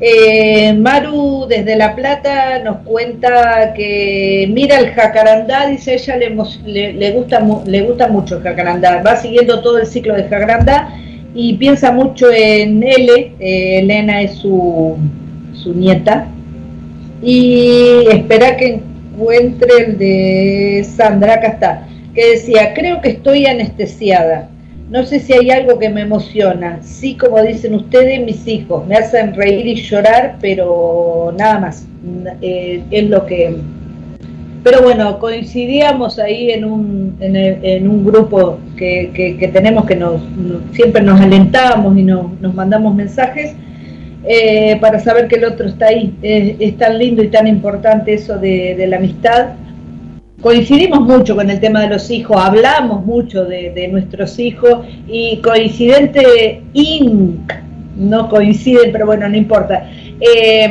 Eh, 0.00 0.74
Maru 0.74 1.46
desde 1.48 1.74
La 1.74 1.96
Plata 1.96 2.60
nos 2.62 2.78
cuenta 2.84 3.72
que 3.74 4.48
mira 4.52 4.78
el 4.78 4.90
jacarandá, 4.90 5.66
dice 5.66 5.94
ella 5.94 6.16
le, 6.16 6.92
le, 6.92 7.10
gusta, 7.10 7.44
le 7.66 7.82
gusta 7.82 8.06
mucho 8.06 8.36
el 8.36 8.42
jacarandá, 8.44 9.02
va 9.02 9.16
siguiendo 9.16 9.60
todo 9.60 9.78
el 9.78 9.86
ciclo 9.86 10.14
de 10.14 10.24
jacarandá 10.28 10.90
y 11.34 11.54
piensa 11.54 11.90
mucho 11.90 12.30
en 12.30 12.80
L, 12.80 13.32
eh, 13.40 13.78
Elena 13.80 14.22
es 14.22 14.34
su, 14.34 14.96
su 15.52 15.74
nieta, 15.74 16.28
y 17.20 18.06
espera 18.08 18.56
que 18.56 18.80
encuentre 19.18 19.68
el 19.86 19.98
de 19.98 20.86
Sandra, 20.96 21.34
acá 21.34 21.48
está, 21.48 21.88
que 22.14 22.30
decía, 22.30 22.72
creo 22.74 23.00
que 23.00 23.10
estoy 23.10 23.46
anestesiada 23.46 24.48
no 24.90 25.04
sé 25.04 25.20
si 25.20 25.34
hay 25.34 25.50
algo 25.50 25.78
que 25.78 25.90
me 25.90 26.02
emociona. 26.02 26.78
Sí, 26.82 27.14
como 27.14 27.42
dicen 27.42 27.74
ustedes, 27.74 28.24
mis 28.24 28.46
hijos 28.46 28.86
me 28.86 28.96
hacen 28.96 29.34
reír 29.34 29.66
y 29.66 29.74
llorar, 29.76 30.36
pero 30.40 31.34
nada 31.36 31.58
más. 31.58 31.86
Eh, 32.40 32.82
es 32.90 33.10
lo 33.10 33.26
que... 33.26 33.56
Pero 34.64 34.82
bueno, 34.82 35.18
coincidíamos 35.18 36.18
ahí 36.18 36.50
en 36.50 36.64
un, 36.64 37.16
en, 37.20 37.88
un 37.88 38.04
grupo 38.04 38.58
que, 38.76 39.50
tenemos 39.52 39.86
que 39.86 39.94
nos, 39.94 40.20
siempre 40.72 41.02
nos 41.02 41.20
alentamos 41.20 41.96
y 41.96 42.02
nos, 42.02 42.54
mandamos 42.54 42.94
mensajes. 42.94 43.54
Eh, 44.30 44.76
para 44.78 45.00
saber 45.00 45.26
que 45.26 45.36
el 45.36 45.44
otro 45.46 45.66
está 45.66 45.86
ahí. 45.86 46.14
Es, 46.20 46.76
tan 46.76 46.98
lindo 46.98 47.22
y 47.22 47.28
tan 47.28 47.46
importante 47.46 48.12
eso 48.12 48.36
de, 48.38 48.84
la 48.86 48.98
amistad. 48.98 49.54
Coincidimos 50.42 51.00
mucho 51.00 51.34
con 51.34 51.48
el 51.48 51.58
tema 51.60 51.80
de 51.80 51.88
los 51.88 52.10
hijos, 52.10 52.36
hablamos 52.36 53.06
mucho 53.06 53.46
de, 53.46 53.88
nuestros 53.90 54.38
hijos 54.38 54.86
y 55.08 55.38
coincidente 55.38 56.62
Inc. 56.74 57.52
No 57.96 58.28
coinciden, 58.28 58.92
pero 58.92 59.06
bueno, 59.06 59.26
no 59.30 59.36
importa. 59.36 59.90
Eh, 60.20 60.68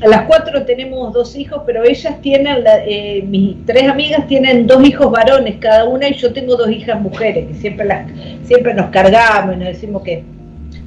las 0.00 0.22
cuatro 0.22 0.64
tenemos 0.64 1.12
dos 1.12 1.36
hijos, 1.36 1.62
pero 1.66 1.84
ellas 1.84 2.20
tienen, 2.22 2.64
eh, 2.86 3.22
mis 3.28 3.64
tres 3.66 3.86
amigas 3.86 4.26
tienen 4.26 4.66
dos 4.66 4.82
hijos 4.84 5.10
varones 5.10 5.56
cada 5.60 5.84
una 5.84 6.08
y 6.08 6.14
yo 6.14 6.32
tengo 6.32 6.56
dos 6.56 6.70
hijas 6.70 7.00
mujeres, 7.00 7.48
que 7.48 7.54
siempre, 7.54 7.84
las, 7.84 8.06
siempre 8.44 8.72
nos 8.72 8.86
cargamos 8.86 9.54
y 9.54 9.58
nos 9.58 9.68
decimos 9.68 10.02
que 10.02 10.24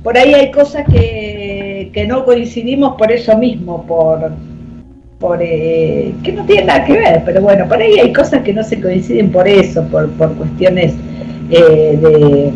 por 0.04 0.18
ahí 0.18 0.34
hay 0.34 0.52
cosas 0.52 0.86
que, 0.90 1.57
que 1.92 2.06
no 2.06 2.26
coincidimos 2.26 2.96
por 2.98 3.12
eso 3.12 3.38
mismo, 3.38 3.86
por, 3.86 4.32
por 5.20 5.40
eh, 5.42 6.14
que 6.24 6.32
no 6.32 6.46
tiene 6.46 6.66
nada 6.66 6.86
que 6.86 6.94
ver, 6.94 7.22
pero 7.26 7.42
bueno, 7.42 7.68
por 7.68 7.82
ahí 7.82 8.00
hay 8.00 8.14
cosas 8.14 8.44
que 8.44 8.54
no 8.54 8.64
se 8.64 8.80
coinciden 8.80 9.32
por 9.32 9.48
eso, 9.48 9.84
por, 9.88 10.10
por 10.12 10.34
cuestiones 10.36 10.94
eh, 11.50 11.98
de, 12.02 12.52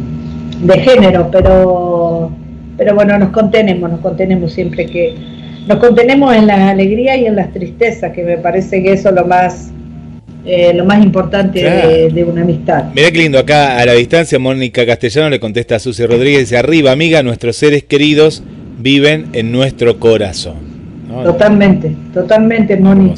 de, 0.74 0.80
género, 0.82 1.30
pero, 1.32 2.32
pero 2.78 2.96
bueno, 2.96 3.18
nos 3.18 3.30
contenemos, 3.30 3.90
nos 3.90 4.00
contenemos 4.02 4.54
siempre 4.54 4.86
que 4.86 5.16
nos 5.68 5.78
contenemos 5.78 6.36
en 6.36 6.48
las 6.48 6.60
alegrías 6.60 7.18
y 7.18 7.26
en 7.26 7.36
las 7.36 7.52
tristezas, 7.54 8.12
que 8.14 8.24
me 8.24 8.38
parece 8.38 8.82
que 8.82 8.94
eso 8.94 9.10
es 9.10 9.16
lo 9.16 9.26
más 9.26 9.72
eh, 10.44 10.74
lo 10.74 10.86
más 10.86 11.04
importante 11.04 11.62
de, 12.12 12.24
una 12.24 12.42
amistad. 12.42 12.86
Mirá 12.96 13.12
qué 13.12 13.20
lindo, 13.20 13.38
acá 13.38 13.78
a 13.78 13.86
la 13.86 13.94
distancia 13.94 14.40
Mónica 14.40 14.84
Castellano 14.88 15.30
le 15.30 15.40
contesta 15.40 15.76
a 15.76 15.80
Susi 15.80 16.04
Rodríguez, 16.04 16.42
dice, 16.42 16.58
arriba 16.58 16.92
amiga, 16.92 17.22
nuestros 17.22 17.58
seres 17.58 17.84
queridos 17.84 18.42
viven 18.82 19.28
en 19.34 19.52
nuestro 19.52 20.00
corazón. 20.00 20.72
Totalmente, 21.24 21.96
totalmente, 22.14 22.78
Mónica. 22.78 23.16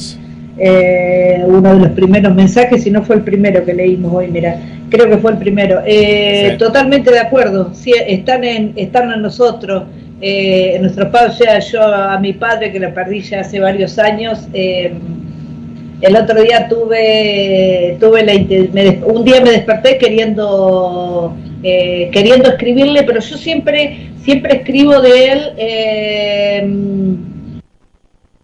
Eh, 0.57 1.41
uno 1.45 1.73
de 1.73 1.79
los 1.79 1.89
primeros 1.89 2.33
mensajes, 2.35 2.83
si 2.83 2.91
no 2.91 3.03
fue 3.03 3.15
el 3.15 3.23
primero 3.23 3.65
que 3.65 3.73
leímos 3.73 4.13
hoy, 4.13 4.27
mira, 4.27 4.59
creo 4.89 5.09
que 5.09 5.17
fue 5.17 5.31
el 5.31 5.37
primero. 5.37 5.81
Eh, 5.85 6.55
totalmente 6.59 7.11
de 7.11 7.19
acuerdo, 7.19 7.71
sí, 7.73 7.93
están 8.07 8.43
en, 8.43 8.73
están 8.75 9.11
en 9.11 9.21
nosotros. 9.21 9.83
Eh, 10.21 10.77
nuestros 10.79 11.09
padres, 11.09 11.35
o 11.35 11.43
sea, 11.43 11.59
yo 11.59 11.81
a 11.83 12.17
mi 12.19 12.33
padre 12.33 12.71
que 12.71 12.79
lo 12.79 12.93
perdí 12.93 13.21
ya 13.21 13.41
hace 13.41 13.59
varios 13.59 13.99
años, 13.99 14.47
el 14.53 16.15
otro 16.15 16.41
día 16.41 16.67
tuve, 16.69 17.97
tuve 17.99 18.23
la, 18.23 19.05
un 19.05 19.25
día 19.25 19.41
me 19.41 19.51
desperté 19.51 19.97
queriendo, 19.97 21.35
queriendo 21.61 22.49
escribirle, 22.49 23.03
pero 23.03 23.19
yo 23.19 23.37
siempre, 23.37 24.11
siempre 24.23 24.57
escribo 24.57 24.99
de 25.01 25.31
él 25.31 25.41
eh, 25.57 26.69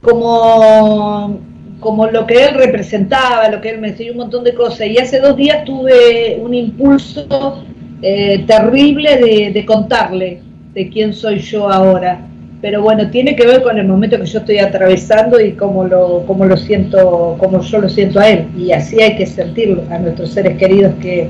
como, 0.02 1.40
como 1.80 2.08
lo 2.08 2.28
que 2.28 2.46
él 2.46 2.56
representaba, 2.56 3.50
lo 3.50 3.62
que 3.62 3.70
él 3.72 3.80
me 3.80 3.90
enseñó 3.90 4.12
un 4.12 4.20
montón 4.20 4.44
de 4.44 4.54
cosas. 4.54 4.88
Y 4.88 4.98
hace 4.98 5.20
dos 5.20 5.36
días 5.36 5.66
tuve 5.66 6.38
un 6.40 6.54
impulso 6.54 7.64
eh, 8.02 8.44
terrible 8.46 9.52
de, 9.54 9.66
contarle 9.66 10.42
de 10.74 10.90
quién 10.90 11.14
soy 11.14 11.40
yo 11.40 11.70
ahora 11.70 12.30
pero 12.62 12.82
bueno, 12.82 13.10
tiene 13.10 13.36
que 13.36 13.48
ver 13.48 13.62
con 13.64 13.78
el 13.78 13.88
momento 13.88 14.20
que 14.20 14.26
yo 14.26 14.40
estoy 14.40 14.58
atravesando 14.58 15.40
y 15.40 15.54
cómo 15.54 15.86
lo, 15.86 16.26
cómo 16.28 16.46
lo 16.46 16.58
siento, 16.58 17.38
cómo 17.40 17.62
yo 17.62 17.80
lo 17.80 17.88
siento 17.88 18.20
a 18.20 18.28
él. 18.28 18.48
Y 18.58 18.72
así 18.74 19.02
hay 19.02 19.16
que 19.16 19.26
sentirlo 19.26 19.84
a 19.90 19.98
nuestros 19.98 20.32
seres 20.32 20.58
queridos 20.58 20.94
que, 21.02 21.30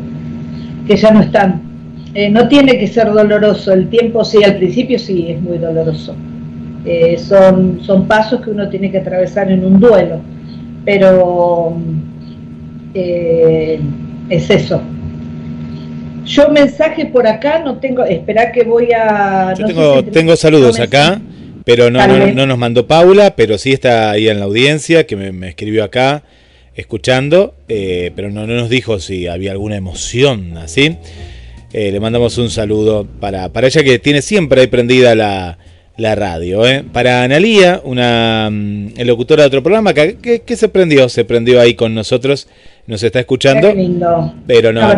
ya 0.88 1.12
no 1.12 1.22
están. 1.22 1.68
Eh, 2.14 2.30
no 2.30 2.47
tiene 2.47 2.78
que 2.80 2.88
ser 2.88 3.12
doloroso, 3.12 3.72
el 3.72 3.89
tiempo 3.89 4.26
sí, 4.26 4.43
al 4.43 4.57
principio 4.57 4.97
sí 4.97 5.28
es 5.30 5.41
muy 5.41 5.57
doloroso. 5.57 6.16
Eh, 6.86 7.18
son, 7.18 7.80
son 7.84 8.07
pasos 8.07 8.41
que 8.41 8.49
uno 8.49 8.70
tiene 8.70 8.89
que 8.89 8.99
atravesar 8.99 9.51
en 9.51 9.64
un 9.66 9.80
duelo, 9.80 10.22
pero 10.86 11.78
eh, 12.93 13.80
es 14.30 14.49
eso, 14.49 14.82
yo 16.30 16.49
mensaje 16.49 17.07
por 17.07 17.28
acá 17.28 17.60
no 17.60 17.80
tengo, 17.80 18.03
espera 18.03 18.51
que 18.51 18.64
voy 18.64 18.89
a... 18.91 19.53
Yo 19.57 19.66
tengo, 19.66 20.03
tengo 20.05 20.36
saludos 20.36 20.80
acá, 20.80 21.20
pero 21.66 21.89
no, 21.89 22.05
no, 22.07 22.45
nos 22.45 22.57
mandó 22.57 22.86
Paula, 22.88 23.36
pero 23.36 23.57
sí 23.57 23.74
está 23.74 24.12
ahí 24.12 24.30
en 24.30 24.39
la 24.39 24.45
audiencia, 24.45 25.07
que 25.07 25.16
me, 25.16 25.49
escribió 25.49 25.84
acá, 25.84 26.24
escuchando, 26.76 27.55
eh, 27.68 28.12
pero 28.16 28.30
no, 28.30 28.45
no 28.45 28.53
nos 28.53 28.70
dijo 28.70 28.99
si 28.99 29.28
había 29.28 29.51
alguna 29.51 29.76
emoción 29.76 30.57
así. 30.57 30.97
Eh, 31.72 31.91
le 31.91 31.99
mandamos 31.99 32.38
un 32.38 32.49
saludo 32.49 33.07
para, 33.20 33.49
para 33.49 33.67
ella 33.67 33.84
que 33.84 33.99
tiene 33.99 34.22
siempre 34.22 34.61
ahí 34.61 34.67
prendida 34.67 35.13
la, 35.15 35.57
la 35.97 36.15
radio. 36.15 36.65
¿eh? 36.67 36.84
Para 36.91 37.24
Analía, 37.24 37.82
una 37.84 38.49
mm, 38.51 39.01
locutora 39.05 39.43
de 39.43 39.47
otro 39.47 39.63
programa, 39.63 39.93
que, 39.93 40.41
que, 40.45 40.55
se 40.55 40.70
prendió, 40.70 41.09
se 41.09 41.26
prendió 41.26 41.61
ahí 41.61 41.76
con 41.76 41.93
nosotros 41.93 42.47
nos 42.89 43.03
está 43.03 43.20
escuchando. 43.20 43.72
Pero 44.47 44.74
no, 44.74 44.95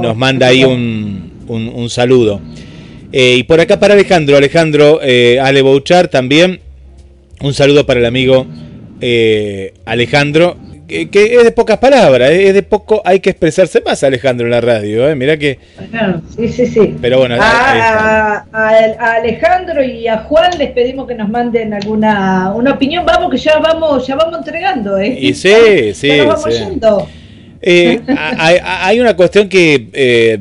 nos 0.00 0.16
manda 0.16 0.46
ahí 0.46 0.62
un, 0.62 1.32
un, 1.48 1.90
saludo. 1.90 2.40
Eh, 3.12 3.34
y 3.38 3.42
por 3.42 3.60
acá 3.60 3.80
para 3.80 3.94
Alejandro, 3.94 4.36
Alejandro 4.36 5.00
eh, 5.02 5.40
Ale 5.42 5.60
Bouchar 5.60 6.06
también. 6.06 6.60
Un 7.40 7.52
saludo 7.52 7.84
para 7.84 7.98
el 7.98 8.06
amigo 8.06 8.46
eh, 9.00 9.74
Alejandro, 9.84 10.56
que, 11.10 11.34
es 11.36 11.44
de 11.44 11.50
pocas 11.52 11.78
palabras, 11.78 12.30
es 12.30 12.54
de 12.54 12.62
poco, 12.62 13.02
hay 13.04 13.20
que 13.20 13.30
expresarse 13.30 13.80
más 13.80 14.02
Alejandro 14.02 14.46
en 14.46 14.50
la 14.50 14.60
radio, 14.60 15.08
¿eh? 15.08 15.14
Mirá 15.14 15.36
que... 15.36 15.58
sí, 16.36 16.48
sí, 16.48 16.66
sí. 16.66 16.96
Pero 17.00 17.18
bueno, 17.18 17.36
a, 17.40 18.44
Alejandro 19.16 19.82
y 19.82 20.08
a 20.08 20.18
Juan 20.18 20.58
les 20.58 20.70
pedimos 20.70 21.06
que 21.06 21.14
nos 21.14 21.28
manden 21.28 21.74
alguna 21.74 22.52
una 22.54 22.72
opinión, 22.72 23.04
vamos 23.04 23.30
que 23.30 23.38
ya 23.38 23.58
vamos, 23.58 24.06
ya 24.06 24.16
vamos 24.16 24.38
entregando, 24.38 24.98
¿eh? 24.98 25.16
Y 25.18 25.34
sí, 25.34 25.94
sí. 25.94 26.10
Eh, 27.64 28.00
hay, 28.06 29.00
una 29.00 29.14
cuestión 29.14 29.48
que 29.48 29.88
eh, 29.92 30.38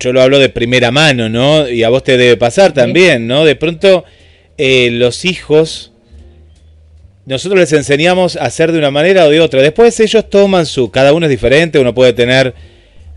yo 0.00 0.12
lo 0.12 0.20
hablo 0.20 0.38
de 0.38 0.48
primera 0.48 0.90
mano, 0.90 1.28
¿no? 1.28 1.68
Y 1.68 1.84
a 1.84 1.88
vos 1.88 2.02
te 2.02 2.16
debe 2.16 2.36
pasar 2.36 2.72
también, 2.72 3.28
¿no? 3.28 3.44
De 3.44 3.54
pronto 3.54 4.04
eh, 4.58 4.90
los 4.90 5.24
hijos, 5.24 5.89
nosotros 7.30 7.60
les 7.60 7.72
enseñamos 7.72 8.36
a 8.36 8.44
hacer 8.46 8.72
de 8.72 8.78
una 8.78 8.90
manera 8.90 9.24
o 9.24 9.30
de 9.30 9.40
otra. 9.40 9.62
Después 9.62 9.98
ellos 10.00 10.28
toman 10.28 10.66
su, 10.66 10.90
cada 10.90 11.12
uno 11.12 11.26
es 11.26 11.30
diferente, 11.30 11.78
uno 11.78 11.94
puede 11.94 12.12
tener 12.12 12.54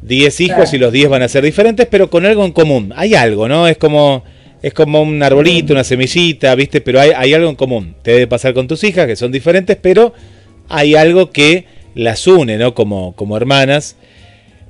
10 0.03 0.39
hijos 0.41 0.72
y 0.74 0.78
los 0.78 0.93
10 0.93 1.09
van 1.09 1.24
a 1.24 1.28
ser 1.28 1.43
diferentes, 1.43 1.88
pero 1.89 2.11
con 2.11 2.26
algo 2.26 2.45
en 2.45 2.51
común. 2.51 2.93
Hay 2.95 3.16
algo, 3.16 3.47
¿no? 3.47 3.68
Es 3.68 3.78
como 3.78 4.24
es 4.61 4.74
como 4.74 5.01
un 5.01 5.22
arbolito, 5.22 5.74
una 5.74 5.84
semillita, 5.84 6.53
¿viste? 6.53 6.80
Pero 6.80 7.01
hay, 7.01 7.09
hay, 7.16 7.34
algo 7.34 7.49
en 7.49 7.55
común. 7.55 7.95
Te 8.01 8.11
debe 8.11 8.28
pasar 8.28 8.53
con 8.53 8.68
tus 8.68 8.84
hijas, 8.86 9.07
que 9.07 9.16
son 9.16 9.32
diferentes, 9.32 9.78
pero 9.82 10.14
hay 10.70 10.95
algo 10.95 11.32
que 11.32 11.66
las 11.95 12.28
une, 12.28 12.57
¿no? 12.57 12.76
Como, 12.76 13.14
como 13.16 13.36
hermanas. 13.36 13.97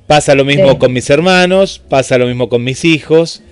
Pasa 0.06 0.34
lo 0.34 0.44
mismo 0.44 0.78
con 0.78 0.92
mis 0.92 1.08
hermanos, 1.10 1.82
pasa 1.86 2.16
lo 2.16 2.26
mismo 2.26 2.48
con 2.48 2.64
mis 2.64 2.84
hijos. 2.84 3.42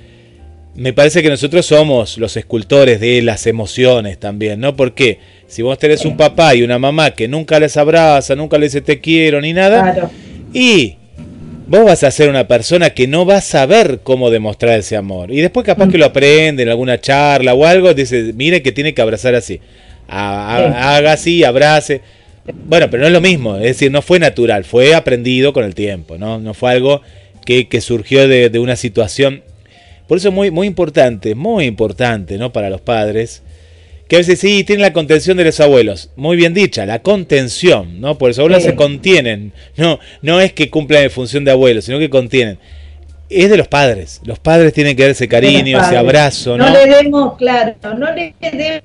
Me 0.75 0.95
parece 0.95 1.23
que 1.23 1.29
nosotros 1.29 1.67
somos 1.67 2.17
los 2.17 2.37
escultores 2.37 2.99
de 2.99 3.21
las 3.23 3.47
emociones 3.47 4.19
también, 4.19 4.59
¿no? 4.59 4.75
Porque 4.75 5.19
si 5.53 5.61
vos 5.61 5.79
tenés 5.79 6.07
un 6.07 6.17
papá 6.17 6.55
y 6.55 6.63
una 6.63 6.79
mamá 6.79 7.11
que 7.11 7.29
nunca 7.29 7.61
les 7.61 7.77
abraza, 7.77 8.35
nunca 8.35 8.57
les 8.57 8.73
dice 8.73 8.81
te 8.81 9.03
quiero 9.03 9.39
ni 9.39 9.53
nada, 9.53 10.11
y 10.55 10.97
vos 11.67 11.85
vas 11.85 12.03
a 12.05 12.11
ser 12.11 12.31
una 12.31 12.49
persona 12.49 12.89
que 12.89 13.07
no 13.07 13.27
va 13.27 13.37
a 13.37 13.41
saber 13.43 14.01
cómo 14.03 14.31
demostrar 14.31 14.79
ese 14.79 14.97
amor. 14.97 15.31
Y 15.31 15.43
después 15.43 15.67
capaz 15.67 15.91
que 15.91 15.99
lo 15.99 16.07
aprende 16.07 16.63
en 16.63 16.71
alguna 16.71 16.99
charla 17.03 17.53
o 17.53 17.67
algo, 17.67 17.93
dice, 17.93 18.33
mire 18.35 18.63
que 18.63 18.73
tiene 18.73 18.95
que 18.95 19.03
abrazar 19.03 19.35
así. 19.35 19.61
Haga 20.09 21.13
así, 21.13 21.45
abrace. 21.45 22.01
Bueno, 22.65 22.89
pero 22.91 23.03
no 23.03 23.09
es 23.09 23.13
lo 23.13 23.21
mismo, 23.21 23.57
es 23.57 23.63
decir, 23.65 23.93
no 23.93 24.01
fue 24.01 24.19
natural, 24.19 24.65
fue 24.65 24.95
aprendido 24.95 25.53
con 25.53 25.65
el 25.65 25.75
tiempo, 25.75 26.17
¿no? 26.17 26.39
No 26.39 26.55
fue 26.55 26.71
algo 26.71 27.03
que, 27.45 27.81
surgió 27.83 28.27
de, 28.27 28.59
una 28.59 28.77
situación. 28.77 29.43
Por 30.09 30.17
eso 30.17 30.29
es 30.29 30.35
muy, 30.35 30.51
muy 30.51 30.67
importante, 30.67 31.35
muy 31.35 31.67
importante, 31.67 32.39
¿no? 32.39 32.55
Para 32.55 32.71
los 32.71 32.81
padres, 32.81 33.43
que 34.13 34.17
a 34.17 34.19
veces 34.19 34.41
sí 34.41 34.63
tienen 34.63 34.83
la 34.83 34.93
contención 34.93 35.39
de 35.39 35.45
los 35.45 35.59
abuelos, 35.59 36.11
muy 36.17 36.37
bien 36.37 36.53
dicha, 36.53 36.85
la 36.85 36.99
contención, 36.99 37.99
¿no? 37.99 38.19
Por 38.19 38.29
los 38.29 38.39
abuelos 38.39 38.63
se 38.63 38.75
contienen, 38.75 39.55
no, 39.79 39.99
no 40.21 40.39
es 40.39 40.53
que 40.53 40.69
cumplan 40.69 41.05
en 41.05 41.11
función 41.11 41.47
de 41.47 41.51
abuelos, 41.51 41.87
sino 41.87 41.99
que 41.99 42.11
contienen 42.11 42.59
es 43.31 43.49
de 43.49 43.57
los 43.57 43.69
padres. 43.69 44.21
Los 44.27 44.39
padres 44.39 44.75
tienen 44.75 44.97
que 44.97 45.05
dar 45.05 45.13
ese 45.13 45.27
cariño, 45.29 45.81
ese 45.81 45.97
abrazo, 45.97 46.59
¿no? 46.59 46.67
No 46.67 46.73
le 46.75 46.95
demos, 46.95 47.37
claro, 47.39 47.73
no 47.97 48.13
le 48.13 48.35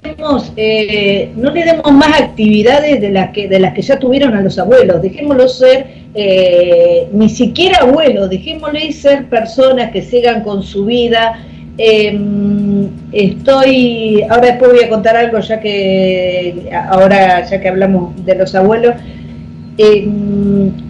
demos, 0.02 0.54
eh, 0.56 1.30
no 1.36 1.52
le 1.52 1.66
demos 1.66 1.92
más 1.92 2.22
actividades 2.22 3.02
de 3.02 3.10
las 3.10 3.32
que 3.32 3.50
de 3.50 3.60
las 3.60 3.74
que 3.74 3.82
ya 3.82 4.00
tuvieron 4.00 4.34
a 4.34 4.40
los 4.42 4.58
abuelos. 4.58 5.02
Dejémoslo 5.02 5.50
ser, 5.50 5.88
eh, 6.16 7.10
ni 7.12 7.28
siquiera 7.28 7.80
abuelos. 7.80 8.30
Dejémosle 8.30 8.94
ser 8.94 9.26
personas 9.28 9.92
que 9.92 10.02
sigan 10.02 10.42
con 10.46 10.64
su 10.64 10.86
vida. 10.86 11.44
Em, 11.78 12.67
estoy, 13.12 14.24
ahora 14.30 14.48
después 14.48 14.72
voy 14.72 14.84
a 14.84 14.90
contar 14.90 15.16
algo 15.16 15.40
ya 15.40 15.60
que 15.60 16.70
ahora 16.90 17.46
ya 17.46 17.60
que 17.60 17.68
hablamos 17.68 18.26
de 18.26 18.36
los 18.36 18.54
abuelos 18.56 18.96
eh, 19.78 20.08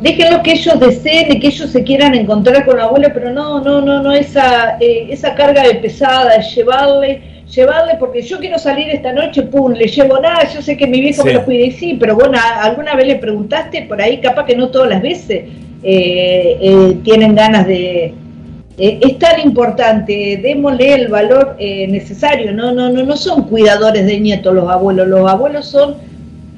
déjenlo 0.01 0.41
que 0.43 0.53
ellos 0.53 0.79
deseen 0.79 1.33
y 1.33 1.39
que 1.39 1.47
ellos 1.47 1.69
se 1.69 1.83
quieran 1.83 2.15
encontrar 2.15 2.65
con 2.65 2.77
la 2.77 2.85
abuela, 2.85 3.11
pero 3.13 3.31
no, 3.31 3.59
no, 3.59 3.81
no, 3.81 4.01
no, 4.01 4.13
esa, 4.13 4.77
eh, 4.79 5.07
esa 5.09 5.35
carga 5.35 5.63
de 5.63 5.75
pesada, 5.75 6.35
es 6.35 6.55
llevarle 6.55 7.21
llevarle, 7.53 7.95
porque 7.99 8.21
yo 8.21 8.39
quiero 8.39 8.57
salir 8.57 8.89
esta 8.89 9.13
noche, 9.13 9.41
pum, 9.43 9.71
le 9.73 9.87
llevo 9.87 10.19
nada, 10.19 10.47
yo 10.53 10.61
sé 10.61 10.75
que 10.75 10.85
mi 10.85 10.99
viejo 10.99 11.21
Sí. 11.21 11.29
me 11.29 11.33
lo 11.33 11.45
cuide, 11.45 11.65
y 11.65 11.71
sí, 11.71 11.97
pero 11.99 12.15
bueno, 12.15 12.37
alguna 12.61 12.95
vez 12.95 13.07
le 13.07 13.15
preguntaste, 13.15 13.83
por 13.83 14.01
ahí 14.01 14.17
capaz 14.19 14.45
que 14.45 14.55
no 14.55 14.69
todas 14.69 14.89
las 14.89 15.01
veces 15.01 15.43
eh, 15.83 16.57
eh, 16.61 16.97
tienen 17.03 17.35
ganas 17.35 17.67
de... 17.67 18.13
eh, 18.77 18.99
es 19.01 19.17
tan 19.19 19.39
importante, 19.41 20.39
démosle 20.41 20.93
el 20.93 21.07
valor 21.07 21.55
eh, 21.59 21.87
necesario, 21.87 22.51
no, 22.51 22.71
no, 22.71 22.89
no, 22.89 23.03
no 23.03 23.17
son 23.17 23.43
cuidadores 23.47 24.05
de 24.05 24.19
nietos 24.19 24.53
los 24.53 24.69
abuelos, 24.69 25.07
los 25.07 25.27
abuelos 25.29 25.65
son 25.67 25.95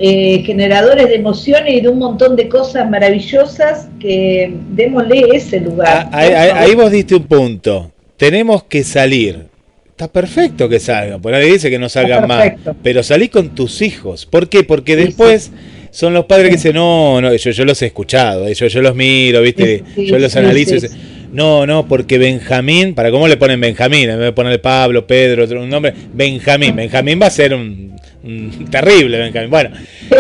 eh, 0.02 0.44
generadores 0.46 1.08
de 1.10 1.16
emociones 1.16 1.74
y 1.74 1.82
de 1.82 1.90
un 1.90 2.00
montón 2.00 2.36
de 2.36 2.48
cosas 2.48 2.90
maravillosas 2.90 3.88
que 4.00 4.54
démosle 4.72 5.28
ese 5.34 5.60
lugar. 5.60 5.88
Ah, 5.88 6.10
ahí, 6.18 6.34
ahí- 6.34 6.52
ahí 6.56 6.76
vos 6.76 6.92
diste 6.92 7.16
un 7.16 7.24
punto. 7.24 7.92
Tenemos 8.18 8.64
que 8.64 8.84
salir. 8.84 9.48
Está 9.90 10.08
perfecto 10.10 10.70
que 10.70 10.80
salgan. 10.80 11.22
Por 11.22 11.34
nadie 11.34 11.52
dice 11.52 11.70
que 11.70 11.78
no 11.80 11.90
salgan 11.90 12.26
más. 12.28 12.54
Pero 12.82 13.04
salí 13.04 13.28
con 13.28 13.50
tus 13.50 13.82
hijos. 13.82 14.26
¿Por 14.26 14.48
qué? 14.48 14.64
Porque 14.64 14.96
Sí, 14.96 15.04
después 15.04 15.52
son 15.92 16.14
los 16.14 16.24
padres 16.26 16.50
que 16.50 16.56
dicen, 16.56 16.76
no, 16.76 17.20
no, 17.20 17.36
yo, 17.36 17.52
yo 17.52 17.66
los 17.66 17.82
he 17.82 17.88
escuchado. 17.88 18.48
eh, 18.48 18.54
Yo, 18.54 18.68
yo 18.68 18.82
los 18.82 18.96
miro, 18.96 19.42
¿viste? 19.42 19.80
Sí, 19.80 19.84
sí, 19.96 20.06
yo 20.08 20.18
los 20.18 20.34
analizo. 20.38 20.80
sí, 20.80 20.88
no, 21.32 21.66
no, 21.66 21.88
porque 21.88 22.18
Benjamín, 22.18 22.96
¿para 22.96 23.12
cómo 23.12 23.28
le 23.28 23.38
ponen 23.38 23.60
Benjamín? 23.60 24.10
En 24.10 24.18
vez 24.18 24.26
de 24.28 24.32
ponerle 24.32 24.60
Pablo, 24.60 25.06
Pedro, 25.06 25.44
otro 25.44 25.62
un 25.62 25.70
nombre, 25.70 25.94
Benjamín. 26.14 26.76
Benjamín 26.76 27.20
va 27.22 27.28
a 27.28 27.32
ser 27.32 27.54
un, 27.54 27.96
un 28.24 28.68
terrible 28.70 29.18
Benjamín. 29.18 29.50
Bueno, 29.50 29.72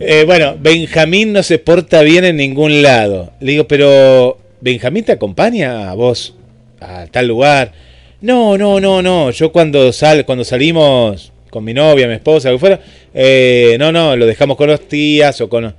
eh, 0.00 0.24
bueno, 0.26 0.56
Benjamín 0.58 1.32
no 1.32 1.42
se 1.42 1.58
porta 1.58 2.02
bien 2.02 2.24
en 2.24 2.36
ningún 2.36 2.82
lado. 2.82 3.32
Le 3.40 3.52
digo, 3.52 3.68
pero 3.68 4.38
¿Benjamín 4.60 5.04
te 5.04 5.12
acompaña 5.12 5.90
a 5.90 5.94
vos 5.94 6.34
a 6.80 7.06
tal 7.06 7.28
lugar? 7.28 7.72
No, 8.20 8.56
no, 8.56 8.80
no, 8.80 9.02
no. 9.02 9.30
Yo 9.30 9.52
cuando 9.52 9.92
sal, 9.92 10.24
cuando 10.24 10.44
salimos 10.44 11.32
con 11.50 11.62
mi 11.62 11.74
novia, 11.74 12.08
mi 12.08 12.14
esposa, 12.14 12.50
lo 12.50 12.56
que 12.56 12.60
fuera, 12.60 12.80
eh, 13.14 13.76
no, 13.78 13.92
no, 13.92 14.16
lo 14.16 14.26
dejamos 14.26 14.56
con 14.56 14.68
los 14.68 14.88
tías 14.88 15.40
o 15.40 15.48
con. 15.48 15.74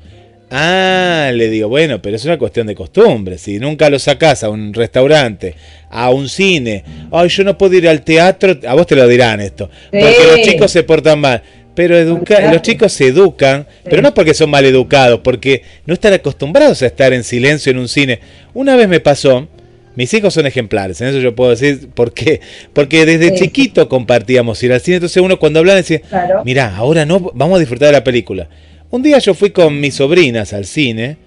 Ah, 0.49 1.29
le 1.33 1.49
digo, 1.49 1.67
bueno, 1.67 2.01
pero 2.01 2.15
es 2.15 2.23
una 2.23 2.37
cuestión 2.37 2.67
de 2.67 2.75
costumbre. 2.75 3.37
Si 3.37 3.59
nunca 3.59 3.89
lo 3.89 3.99
sacás 3.99 4.43
a 4.43 4.49
un 4.49 4.73
restaurante, 4.73 5.55
a 5.89 6.09
un 6.09 6.29
cine, 6.29 6.83
ay, 7.11 7.27
yo 7.29 7.43
no 7.43 7.57
puedo 7.57 7.73
ir 7.75 7.87
al 7.87 8.01
teatro, 8.03 8.57
a 8.65 8.73
vos 8.73 8.87
te 8.87 8.95
lo 8.95 9.05
dirán 9.07 9.41
esto, 9.41 9.69
porque 9.91 10.15
los 10.37 10.41
chicos 10.41 10.71
se 10.71 10.83
portan 10.83 11.19
mal. 11.19 11.41
Pero 11.75 11.95
educa 11.95 12.51
los 12.51 12.63
chicos 12.63 12.91
se 12.91 13.07
educan, 13.07 13.67
pero 13.83 14.01
no 14.01 14.11
porque 14.13 14.33
son 14.33 14.49
mal 14.49 14.65
educados, 14.65 15.19
porque 15.23 15.61
no 15.85 15.93
están 15.93 16.13
acostumbrados 16.13 16.81
a 16.81 16.87
estar 16.87 17.13
en 17.13 17.23
silencio 17.23 17.71
en 17.71 17.77
un 17.77 17.87
cine. 17.87 18.19
Una 18.55 18.75
vez 18.75 18.87
me 18.87 18.99
pasó, 18.99 19.47
mis 19.95 20.11
hijos 20.15 20.33
son 20.33 20.47
ejemplares, 20.47 21.01
en 21.01 21.09
eso 21.09 21.19
yo 21.19 21.35
puedo 21.35 21.51
decir, 21.51 21.89
¿por 21.93 22.13
qué? 22.13 22.39
Porque 22.73 23.05
desde 23.05 23.29
Sí. 23.37 23.43
chiquito 23.43 23.87
compartíamos 23.89 24.63
ir 24.63 24.73
al 24.73 24.81
cine, 24.81 24.95
entonces 24.97 25.21
uno 25.21 25.37
cuando 25.37 25.59
hablaba 25.59 25.75
decía, 25.77 25.99
Claro. 26.09 26.41
mirá, 26.45 26.75
ahora 26.75 27.05
no, 27.05 27.19
vamos 27.35 27.57
a 27.57 27.59
disfrutar 27.59 27.87
de 27.89 27.91
la 27.93 28.03
película. 28.03 28.47
Un 28.89 29.03
día 29.03 29.19
yo 29.19 29.33
fui 29.33 29.49
con 29.49 29.79
mis 29.79 29.95
sobrinas 29.95 30.53
al 30.53 30.65
cine 30.65 31.17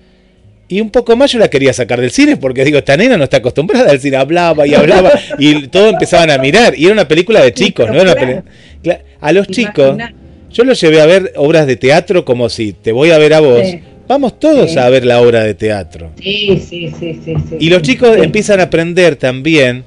y 0.69 0.81
un 0.81 0.91
poco 0.91 1.17
más 1.17 1.33
yo 1.33 1.39
la 1.39 1.49
quería 1.51 1.73
sacar 1.73 2.01
del 2.01 2.11
cine 2.11 2.37
porque 2.37 2.65
digo, 2.65 2.79
esta 2.79 2.97
nena 2.97 3.17
no 3.17 3.25
está 3.25 3.39
acostumbrada 3.39 3.91
al 3.91 4.01
cine, 4.01 4.17
hablaba 4.17 4.67
y 4.67 4.75
hablaba 4.75 5.11
y 5.39 5.67
todos 5.69 5.93
empezaban 5.93 6.31
a 6.31 6.39
mirar 6.39 6.75
y 6.79 6.85
era 6.85 6.93
una 6.95 7.09
película 7.09 7.43
de 7.43 7.53
chicos, 7.53 7.89
no 7.89 8.01
era 8.01 8.13
una 8.13 8.43
claro. 8.83 9.01
A 9.21 9.33
los 9.33 9.47
chicos, 9.49 9.97
yo 10.51 10.65
los 10.65 10.81
llevé 10.81 11.01
a 11.01 11.07
ver 11.07 11.33
obras 11.37 11.67
de 11.67 11.77
teatro 11.77 12.25
como 12.25 12.49
si 12.49 12.73
te 12.73 12.93
voy 12.93 13.11
a 13.11 13.19
ver 13.19 13.35
a 13.35 13.41
vos, 13.41 13.61
Sí. 13.67 13.81
vamos 14.09 14.39
todos 14.41 14.71
Sí. 14.73 14.79
a 14.79 14.89
ver 14.89 15.05
la 15.05 15.21
obra 15.21 15.43
de 15.45 15.55
teatro. 15.55 16.13
Sí, 16.23 16.63
sí, 16.67 16.91
sí, 16.99 17.21
sí, 17.25 17.35
sí. 17.49 17.57
Y 17.61 17.69
los 17.69 17.83
chicos 17.83 18.17
empiezan 18.17 18.61
a 18.61 18.65
aprender 18.65 19.17
también 19.17 19.85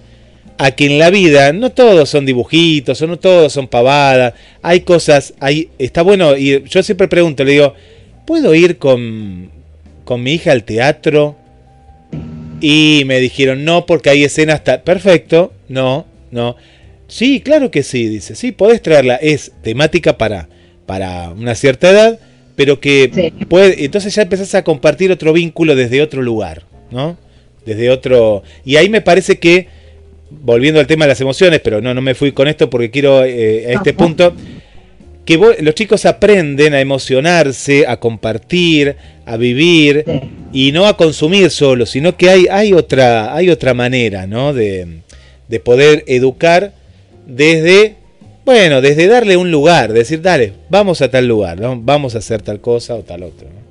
a 0.58 0.72
que 0.72 0.86
en 0.86 1.00
la 1.00 1.10
vida 1.10 1.52
no 1.54 1.72
todos 1.72 2.10
son 2.10 2.26
dibujitos, 2.26 3.02
o 3.02 3.08
no 3.08 3.18
todos 3.18 3.52
son 3.54 3.68
pavadas, 3.68 4.34
hay 4.62 4.82
cosas, 4.82 5.34
hay, 5.40 5.70
está 5.80 6.02
bueno, 6.02 6.38
y 6.38 6.64
yo 6.64 6.84
siempre 6.84 7.08
pregunto, 7.08 7.44
le 7.44 7.54
digo, 7.54 7.74
¿puedo 8.26 8.54
ir 8.54 8.78
con, 8.78 9.50
con 10.06 10.22
mi 10.24 10.34
hija 10.34 10.52
al 10.52 10.64
teatro? 10.64 11.36
Y 12.62 13.04
me 13.06 13.20
dijeron, 13.20 13.66
no, 13.66 13.86
porque 13.86 14.10
hay 14.10 14.24
escenas, 14.24 14.64
ta-". 14.64 14.84
perfecto, 14.84 15.52
no, 15.68 16.06
no. 16.32 16.56
Sí, 17.08 17.42
claro 17.42 17.70
que 17.72 17.84
sí, 17.84 18.08
dice, 18.08 18.36
sí, 18.36 18.52
podés 18.52 18.82
traerla, 18.82 19.16
es 19.16 19.52
temática 19.62 20.18
para, 20.18 20.48
para 20.86 21.30
una 21.32 21.56
cierta 21.56 21.90
edad, 21.90 22.20
pero 22.56 22.80
que 22.80 23.12
Sí. 23.14 23.46
puede, 23.46 23.84
entonces 23.84 24.16
ya 24.16 24.22
empezás 24.24 24.56
a 24.56 24.64
compartir 24.64 25.12
otro 25.12 25.34
vínculo 25.34 25.76
desde 25.76 26.02
otro 26.02 26.22
lugar, 26.22 26.64
¿no? 26.92 27.18
Desde 27.66 27.90
otro... 27.90 28.44
Y 28.66 28.78
ahí 28.78 28.90
me 28.90 29.02
parece 29.02 29.40
que, 29.40 29.68
volviendo 30.42 30.80
al 30.80 30.88
tema 30.88 31.06
de 31.06 31.10
las 31.10 31.22
emociones, 31.22 31.60
pero 31.62 31.82
no, 31.82 31.94
no 31.94 32.02
me 32.02 32.16
fui 32.16 32.32
con 32.32 32.48
esto 32.48 32.70
porque 32.70 32.90
quiero 32.92 33.24
eh, 33.26 33.66
a 33.68 33.72
este 33.74 33.94
punto, 33.94 34.34
que 35.26 35.38
vos- 35.38 35.56
los 35.62 35.74
chicos 35.76 36.06
aprenden 36.06 36.74
a 36.74 36.82
emocionarse, 36.82 37.86
a 37.88 37.98
compartir, 37.98 38.96
a 39.26 39.38
vivir 39.38 40.04
Sí. 40.06 40.22
y 40.68 40.72
no 40.74 40.86
a 40.86 40.98
consumir 40.98 41.50
solo, 41.50 41.86
sino 41.86 42.18
que 42.18 42.30
hay, 42.30 42.48
hay, 42.52 42.74
otra, 42.74 43.34
hay 43.36 43.50
otra 43.50 43.74
manera, 43.74 44.28
¿no? 44.28 44.54
De, 44.54 44.86
de 45.48 45.60
poder 45.62 46.04
educar 46.08 46.74
desde, 47.26 47.96
bueno, 48.44 48.82
desde 48.82 49.08
darle 49.08 49.38
un 49.38 49.50
lugar, 49.50 49.94
decir, 49.94 50.22
dale, 50.22 50.52
vamos 50.70 51.02
a 51.02 51.10
tal 51.10 51.26
lugar, 51.28 51.60
¿no? 51.60 51.80
vamos 51.82 52.16
a 52.16 52.18
hacer 52.18 52.42
tal 52.42 52.60
cosa 52.60 52.96
o 52.96 53.04
tal 53.04 53.24
otro. 53.24 53.48
¿no? 53.48 53.63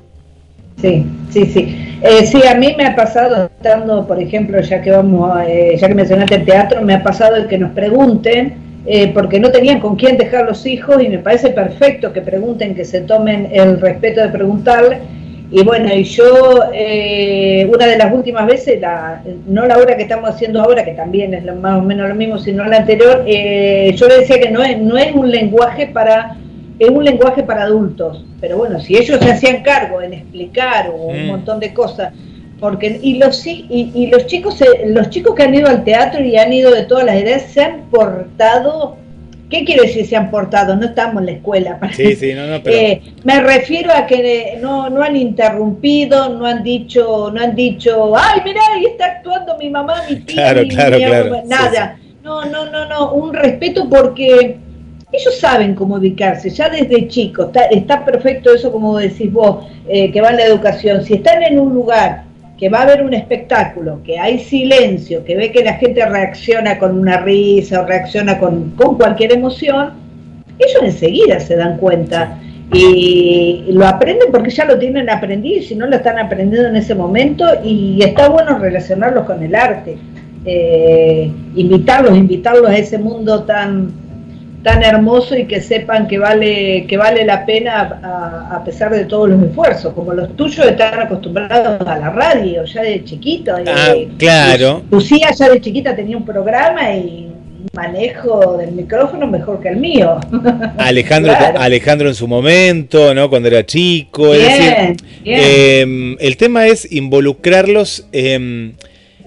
Sí, 0.82 1.06
sí, 1.30 1.46
sí. 1.46 1.96
Eh, 2.02 2.26
sí, 2.26 2.40
a 2.46 2.56
mí 2.56 2.74
me 2.76 2.84
ha 2.86 2.96
pasado 2.96 3.46
estando, 3.46 4.06
por 4.06 4.20
ejemplo, 4.20 4.60
ya 4.60 4.82
que 4.82 4.90
vamos, 4.90 5.38
eh, 5.46 5.76
ya 5.78 5.86
que 5.86 5.94
mencionaste 5.94 6.34
el 6.36 6.44
teatro, 6.44 6.82
me 6.82 6.94
ha 6.94 7.02
pasado 7.04 7.36
el 7.36 7.46
que 7.46 7.56
nos 7.56 7.70
pregunten, 7.72 8.54
eh, 8.84 9.12
porque 9.14 9.38
no 9.38 9.52
tenían 9.52 9.78
con 9.78 9.94
quién 9.94 10.16
dejar 10.18 10.44
los 10.44 10.66
hijos 10.66 11.00
y 11.00 11.08
me 11.08 11.18
parece 11.20 11.50
perfecto 11.50 12.12
que 12.12 12.20
pregunten, 12.20 12.74
que 12.74 12.84
se 12.84 13.02
tomen 13.02 13.48
el 13.52 13.80
respeto 13.80 14.20
de 14.22 14.30
preguntarle. 14.30 14.98
Y 15.52 15.62
bueno, 15.62 15.94
y 15.94 16.02
yo, 16.04 16.64
eh, 16.72 17.68
una 17.72 17.86
de 17.86 17.98
las 17.98 18.12
últimas 18.12 18.46
veces, 18.46 18.80
la, 18.80 19.22
no 19.46 19.66
la 19.66 19.78
obra 19.78 19.96
que 19.96 20.02
estamos 20.02 20.30
haciendo 20.30 20.60
ahora, 20.62 20.84
que 20.84 20.92
también 20.94 21.34
es 21.34 21.44
lo- 21.44 21.54
más 21.56 21.78
o 21.78 21.82
menos 21.82 22.08
lo 22.08 22.14
mismo, 22.16 22.38
sino 22.38 22.64
la 22.64 22.78
anterior, 22.78 23.22
eh, 23.26 23.92
yo 23.96 24.08
le 24.08 24.18
decía 24.20 24.40
que 24.40 24.50
no 24.50 24.62
es, 24.64 24.78
no 24.80 24.96
es 24.98 25.14
un 25.14 25.30
lenguaje 25.30 25.86
para 25.86 26.36
es 26.84 26.90
un 26.90 27.04
lenguaje 27.04 27.42
para 27.42 27.64
adultos, 27.64 28.24
pero 28.40 28.56
bueno, 28.58 28.80
si 28.80 28.96
ellos 28.96 29.18
se 29.20 29.30
hacían 29.30 29.62
cargo 29.62 30.00
en 30.02 30.12
explicar 30.14 30.90
o 30.90 30.96
un 31.06 31.26
montón 31.26 31.60
de 31.60 31.72
cosas, 31.74 32.12
porque 32.60 32.98
y 33.02 33.18
los 33.18 33.36
sí- 33.36 33.66
y, 33.68 33.90
y 33.94 34.06
los 34.06 34.26
chicos 34.26 34.54
se- 34.58 34.86
los 34.86 35.10
chicos 35.10 35.34
que 35.34 35.42
han 35.42 35.54
ido 35.54 35.68
al 35.68 35.84
teatro 35.84 36.22
y 36.24 36.36
han 36.36 36.52
ido 36.52 36.70
de 36.70 36.84
todas 36.84 37.04
las 37.04 37.16
edades 37.16 37.44
se 37.52 37.60
han 37.62 37.82
portado, 37.90 38.96
¿qué 39.50 39.64
quiere 39.64 39.82
decir 39.82 40.06
se 40.06 40.16
han 40.16 40.30
portado? 40.30 40.76
No 40.76 40.86
estamos 40.86 41.20
en 41.20 41.26
la 41.26 41.32
escuela. 41.32 41.78
para- 41.80 41.92
Sí, 41.92 42.14
sí, 42.14 42.32
no, 42.34 42.46
no, 42.46 42.62
pero... 42.62 42.76
Eh, 42.76 43.02
me 43.24 43.40
refiero 43.40 43.92
a 43.92 44.06
que 44.06 44.58
no, 44.60 44.88
no 44.90 45.02
han 45.02 45.16
interrumpido, 45.16 46.28
no 46.30 46.46
han 46.46 46.62
dicho, 46.62 47.30
no 47.34 47.40
han 47.42 47.54
dicho, 47.54 48.16
ay, 48.16 48.40
mirá, 48.44 48.60
ahí 48.74 48.84
está 48.86 49.06
actuando 49.06 49.56
mi 49.58 49.68
mamá, 49.68 50.02
mi 50.08 50.16
tía, 50.16 50.34
Claro, 50.36 50.62
mi- 50.62 50.68
claro, 50.68 50.96
mi 50.98 51.04
claro. 51.04 51.24
abuela", 51.26 51.42
Sí, 51.42 51.48
nada. 51.48 51.98
No, 52.22 52.44
no, 52.44 52.66
no, 52.70 52.88
no, 52.88 53.12
un 53.12 53.34
respeto 53.34 53.88
porque 53.88 54.56
ellos 55.12 55.38
saben 55.38 55.74
cómo 55.74 55.96
ubicarse, 55.96 56.48
ya 56.48 56.70
desde 56.70 57.06
chicos, 57.08 57.46
está, 57.46 57.64
está 57.66 58.04
perfecto 58.04 58.54
eso 58.54 58.72
como 58.72 58.98
decís 58.98 59.30
vos, 59.30 59.66
eh, 59.86 60.10
que 60.10 60.20
va 60.20 60.30
en 60.30 60.38
la 60.38 60.46
educación, 60.46 61.04
si 61.04 61.14
están 61.14 61.42
en 61.42 61.60
un 61.60 61.74
lugar 61.74 62.24
que 62.58 62.68
va 62.68 62.78
a 62.78 62.82
haber 62.82 63.02
un 63.02 63.12
espectáculo, 63.12 64.00
que 64.04 64.18
hay 64.18 64.38
silencio, 64.38 65.24
que 65.24 65.36
ve 65.36 65.52
que 65.52 65.64
la 65.64 65.74
gente 65.74 66.04
reacciona 66.06 66.78
con 66.78 66.98
una 66.98 67.18
risa 67.18 67.82
o 67.82 67.86
reacciona 67.86 68.38
con, 68.38 68.70
con 68.70 68.96
cualquier 68.96 69.32
emoción, 69.32 69.90
ellos 70.58 70.82
enseguida 70.82 71.40
se 71.40 71.56
dan 71.56 71.76
cuenta 71.76 72.38
y 72.72 73.64
lo 73.68 73.86
aprenden 73.86 74.30
porque 74.30 74.50
ya 74.50 74.64
lo 74.64 74.78
tienen 74.78 75.10
aprendido 75.10 75.58
y 75.58 75.62
si 75.62 75.74
no 75.74 75.86
lo 75.86 75.96
están 75.96 76.18
aprendiendo 76.18 76.68
en 76.68 76.76
ese 76.76 76.94
momento 76.94 77.44
y 77.62 78.02
está 78.02 78.28
bueno 78.28 78.58
relacionarlos 78.58 79.24
con 79.26 79.42
el 79.42 79.54
arte, 79.54 79.98
eh, 80.46 81.30
invitarlos, 81.54 82.16
invitarlos 82.16 82.70
a 82.70 82.76
ese 82.76 82.98
mundo 82.98 83.42
tan 83.42 84.01
tan 84.62 84.82
hermoso 84.84 85.36
y 85.36 85.46
que 85.46 85.60
sepan 85.60 86.06
que 86.06 86.18
vale 86.18 86.86
que 86.86 86.96
vale 86.96 87.24
la 87.24 87.44
pena 87.44 87.98
a, 88.02 88.56
a 88.56 88.64
pesar 88.64 88.92
de 88.92 89.04
todos 89.06 89.28
los 89.30 89.42
esfuerzos, 89.42 89.92
como 89.94 90.12
los 90.14 90.36
tuyos 90.36 90.66
están 90.66 91.00
acostumbrados 91.00 91.86
a 91.86 91.98
la 91.98 92.10
radio 92.10 92.64
ya 92.64 92.82
de 92.82 93.04
chiquito. 93.04 93.58
y- 93.58 93.64
Ah, 93.68 93.94
claro. 94.18 94.82
Lucía 94.90 95.30
ya 95.36 95.48
de 95.50 95.60
chiquita 95.60 95.96
tenía 95.96 96.16
un 96.16 96.24
programa 96.24 96.94
y 96.94 97.26
un 97.62 97.68
manejo 97.74 98.56
del 98.56 98.72
micrófono 98.72 99.26
mejor 99.26 99.60
que 99.60 99.68
el 99.68 99.76
mío. 99.76 100.18
Alejandro, 100.78 101.32
Claro. 101.36 101.60
Alejandro 101.60 102.08
en 102.08 102.14
su 102.14 102.26
momento, 102.28 103.14
¿no? 103.14 103.28
Cuando 103.30 103.48
era 103.48 103.64
chico. 103.66 104.32
es 104.34 104.40
Bien, 104.46 104.60
decir, 104.96 104.96
bien. 105.24 105.40
eh, 105.42 106.16
el 106.20 106.36
tema 106.36 106.66
es 106.66 106.90
involucrarlos 106.92 108.06
eh, 108.12 108.72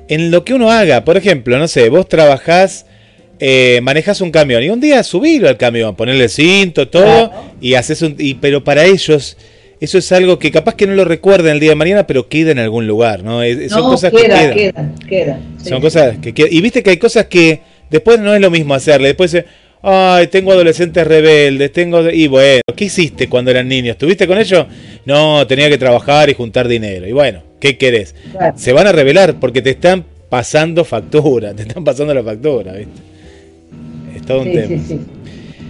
en 0.07 0.31
lo 0.31 0.43
que 0.45 0.53
uno 0.53 0.69
haga. 0.71 1.03
Por 1.03 1.17
ejemplo, 1.17 1.57
no 1.57 1.67
sé, 1.67 1.89
vos 1.89 2.07
trabajás, 2.07 2.85
eh, 3.39 3.79
manejás 3.83 4.21
un 4.21 4.31
camión 4.31 4.63
y 4.63 4.69
un 4.69 4.79
día 4.79 5.03
subirlo 5.03 5.49
al 5.49 5.57
camión, 5.57 5.95
ponerle 5.95 6.29
cinto, 6.29 6.87
todo, 6.87 7.03
Claro. 7.03 7.31
y 7.61 7.73
haces 7.75 8.01
un. 8.01 8.15
Y, 8.17 8.35
pero 8.35 8.63
para 8.63 8.85
ellos. 8.85 9.37
Eso 9.81 9.97
es 9.97 10.09
algo 10.13 10.39
que 10.39 10.51
capaz 10.51 10.75
que 10.75 10.87
no 10.87 10.93
lo 10.95 11.03
recuerden 11.03 11.51
el 11.51 11.59
día 11.59 11.71
de 11.71 11.75
mañana, 11.75 12.07
pero 12.07 12.29
queda 12.29 12.51
en 12.51 12.59
algún 12.59 12.87
lugar, 12.87 13.23
¿no? 13.23 13.43
Es- 13.43 13.69
son 13.71 13.83
cosas 13.83 14.09
queda, 14.11 14.53
que 14.53 14.73
quedan. 15.09 15.41
Sí, 15.61 15.69
Son 15.69 15.77
sí. 15.79 15.81
cosas 15.81 16.17
que 16.19 16.33
quedan. 16.33 16.53
Y 16.53 16.61
viste 16.61 16.81
que 16.81 16.91
hay 16.91 16.97
cosas 16.97 17.25
que 17.25 17.59
después 17.89 18.19
no 18.21 18.33
es 18.33 18.39
lo 18.39 18.49
mismo 18.49 18.73
hacerle. 18.73 19.09
Después 19.09 19.35
Ay, 19.87 20.27
tengo 20.27 20.51
adolescentes 20.51 21.05
rebeldes, 21.05 21.71
tengo... 21.71 22.09
Y 22.09 22.25
bueno, 22.27 22.61
¿qué 22.75 22.85
hiciste 22.85 23.29
cuando 23.29 23.51
eran 23.51 23.67
niños? 23.67 23.91
¿Estuviste 23.91 24.25
con 24.25 24.39
ellos? 24.39 24.65
No, 25.05 25.45
tenía 25.45 25.69
que 25.69 25.77
trabajar 25.77 26.27
y 26.27 26.33
juntar 26.33 26.67
dinero. 26.67 27.05
Y 27.07 27.11
bueno, 27.11 27.43
¿qué 27.59 27.77
querés? 27.77 28.15
Se 28.55 28.73
van 28.73 28.87
a 28.87 28.91
rebelar 28.91 29.39
porque 29.39 29.61
te 29.61 29.69
están 29.69 30.03
pasando 30.27 30.85
factura, 30.85 31.53
te 31.55 31.63
están 31.63 31.83
pasando 31.83 32.15
la 32.15 32.23
factura, 32.23 32.73
¿viste? 32.73 32.99
Todo 34.25 34.41
un 34.41 34.51
tema. 34.51 34.67
Sí, 34.67 34.79
sí. 34.79 34.99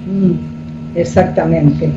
Mm, 0.05 0.97
exactamente. 0.97 1.89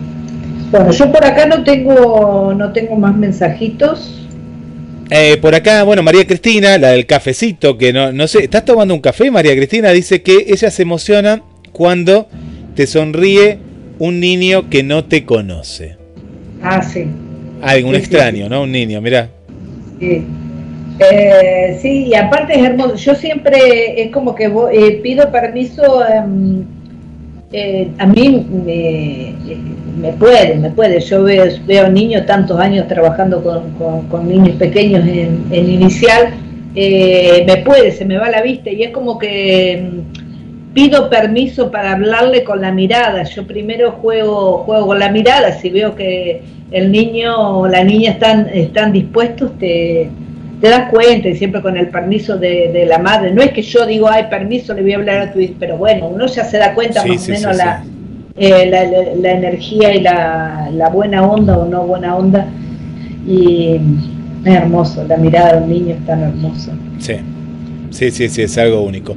Bueno, 0.70 0.90
yo 0.92 1.10
por 1.10 1.24
acá 1.24 1.46
no 1.46 1.64
tengo, 1.64 2.54
no 2.54 2.72
tengo 2.72 2.96
más 2.96 3.16
mensajitos. 3.16 4.26
Eh, 5.10 5.38
por 5.40 5.54
acá, 5.54 5.84
bueno, 5.84 6.02
María 6.02 6.26
Cristina, 6.26 6.76
la 6.76 6.90
del 6.90 7.06
cafecito, 7.06 7.78
que 7.78 7.92
no, 7.92 8.12
no 8.12 8.26
sé, 8.26 8.44
¿estás 8.44 8.64
tomando 8.66 8.92
un 8.92 9.00
café, 9.00 9.30
María 9.30 9.56
Cristina? 9.56 9.90
Dice 9.90 10.20
que 10.20 10.44
ella 10.48 10.70
se 10.70 10.82
emociona 10.82 11.42
cuando 11.72 12.28
te 12.74 12.86
sonríe 12.86 13.58
un 13.98 14.20
niño 14.20 14.68
que 14.68 14.82
no 14.82 15.04
te 15.06 15.24
conoce. 15.24 15.96
Ah, 16.62 16.82
sí. 16.82 17.06
Algún 17.62 17.94
extraño, 17.94 18.48
¿no? 18.48 18.62
Un 18.62 18.72
niño, 18.72 19.00
mira. 19.00 19.30
Sí. 19.98 20.24
Eh, 20.98 21.78
sí, 21.80 22.06
y 22.06 22.14
aparte 22.14 22.58
es 22.58 22.64
hermoso. 22.64 22.96
Yo 22.96 23.14
siempre 23.14 24.02
es 24.02 24.10
como 24.10 24.34
que 24.34 24.50
eh, 24.72 25.00
pido 25.02 25.30
permiso. 25.30 26.04
Em, 26.06 26.64
eh, 27.52 27.90
a 27.98 28.06
mí 28.06 28.46
me, 30.00 30.12
puede, 30.12 30.56
me 30.56 30.70
puede. 30.70 31.00
Yo 31.00 31.22
veo, 31.22 31.44
veo 31.66 31.88
niños 31.88 32.26
tantos 32.26 32.58
años 32.58 32.88
trabajando 32.88 33.42
con, 33.42 34.28
niños 34.28 34.56
pequeños 34.56 35.06
en, 35.06 35.46
inicial. 35.52 36.34
me 36.74 37.56
puede, 37.64 37.92
se 37.92 38.04
me 38.04 38.18
va 38.18 38.28
la 38.28 38.42
vista 38.42 38.70
y 38.70 38.82
es 38.82 38.90
como 38.90 39.18
que 39.18 39.72
em, 39.72 40.02
pido 40.74 41.08
permiso 41.08 41.70
para 41.70 41.92
hablarle 41.92 42.44
con 42.44 42.60
la 42.60 42.72
mirada. 42.72 43.22
Yo 43.22 43.46
primero 43.46 43.92
juego, 43.92 44.58
juego 44.64 44.88
con 44.88 44.98
la 44.98 45.10
mirada. 45.10 45.52
Si 45.52 45.70
veo 45.70 45.94
que 45.94 46.42
el 46.70 46.90
niño 46.92 47.60
o 47.60 47.68
la 47.68 47.84
niña 47.84 48.10
están, 48.10 48.48
están 48.52 48.92
dispuestos, 48.92 49.52
te 50.60 50.68
das 50.68 50.90
cuenta 50.90 51.28
y 51.28 51.36
siempre 51.36 51.62
con 51.62 51.76
el 51.76 51.88
permiso 51.88 52.36
de, 52.36 52.84
la 52.88 52.98
madre. 52.98 53.32
No 53.32 53.42
es 53.42 53.52
que 53.52 53.62
yo 53.62 53.86
digo, 53.86 54.08
ay, 54.08 54.24
permiso, 54.28 54.74
le 54.74 54.82
voy 54.82 54.92
a 54.92 54.96
hablar 54.96 55.18
a 55.20 55.32
tu 55.32 55.38
hijo, 55.38 55.54
pero 55.58 55.76
bueno, 55.76 56.08
uno 56.08 56.26
ya 56.26 56.44
se 56.44 56.58
da 56.58 56.74
cuenta 56.74 57.04
más 57.04 57.28
o 57.28 57.30
menos 57.30 57.58
eh, 58.36 58.66
la, 58.66 58.84
la, 59.16 59.32
energía 59.32 59.94
y 59.94 60.00
la, 60.00 60.90
buena 60.92 61.22
onda 61.26 61.58
o 61.58 61.66
no 61.66 61.86
buena 61.86 62.16
onda. 62.16 62.46
Y 63.26 63.78
es 64.44 64.54
hermoso, 64.54 65.04
la 65.06 65.16
mirada 65.16 65.56
de 65.56 65.62
un 65.62 65.68
niño 65.68 65.94
es 65.94 66.06
tan 66.06 66.22
hermosa. 66.22 66.72
Sí, 66.98 67.14
sí, 67.90 68.10
sí, 68.10 68.28
sí, 68.28 68.42
es 68.42 68.58
algo 68.58 68.82
único. 68.82 69.16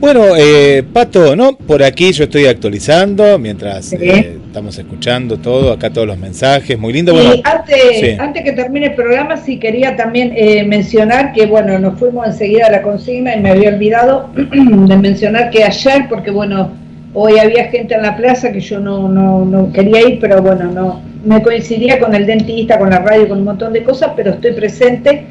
Bueno, 0.00 0.34
eh, 0.34 0.82
Pato, 0.94 1.36
¿no? 1.36 1.58
Por 1.58 1.82
aquí 1.82 2.10
yo 2.12 2.24
estoy 2.24 2.46
actualizando 2.46 3.38
mientras 3.38 3.92
eh, 3.92 4.38
estamos 4.46 4.78
escuchando 4.78 5.36
todo, 5.36 5.72
acá 5.72 5.90
todos 5.90 6.06
los 6.06 6.16
mensajes, 6.16 6.78
muy 6.78 6.94
lindo. 6.94 7.12
Bueno, 7.12 7.32
antes, 7.44 8.18
antes 8.18 8.42
que 8.42 8.52
termine 8.52 8.86
el 8.86 8.94
programa, 8.94 9.36
sí 9.36 9.58
quería 9.58 9.96
también 9.96 10.32
eh, 10.34 10.64
mencionar 10.64 11.34
que, 11.34 11.44
bueno, 11.44 11.78
nos 11.78 11.98
fuimos 11.98 12.26
enseguida 12.26 12.68
a 12.68 12.70
la 12.70 12.80
consigna 12.80 13.36
y 13.36 13.40
me 13.40 13.50
había 13.50 13.68
olvidado 13.68 14.30
de 14.34 14.96
mencionar 14.96 15.50
que 15.50 15.64
ayer, 15.64 16.06
porque, 16.08 16.30
bueno, 16.30 16.70
hoy 17.12 17.38
había 17.38 17.64
gente 17.64 17.94
en 17.94 18.00
la 18.00 18.16
plaza 18.16 18.52
que 18.52 18.60
yo 18.60 18.80
no, 18.80 19.06
no, 19.06 19.44
no 19.44 19.70
quería 19.70 20.00
ir, 20.08 20.18
pero 20.18 20.40
bueno, 20.40 20.64
no 20.72 21.02
me 21.26 21.42
coincidía 21.42 21.98
con 21.98 22.14
el 22.14 22.24
dentista, 22.24 22.78
con 22.78 22.88
la 22.88 23.00
radio, 23.00 23.28
con 23.28 23.40
un 23.40 23.44
montón 23.44 23.74
de 23.74 23.84
cosas, 23.84 24.12
pero 24.16 24.30
estoy 24.30 24.52
presente. 24.52 25.26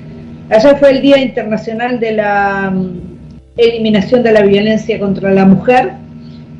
Ayer 0.51 0.77
fue 0.77 0.91
el 0.91 1.01
Día 1.01 1.17
Internacional 1.17 1.99
de 1.99 2.11
la 2.11 2.71
eliminación 3.59 4.23
de 4.23 4.31
la 4.31 4.41
violencia 4.41 4.99
contra 4.99 5.31
la 5.31 5.45
mujer. 5.45 5.91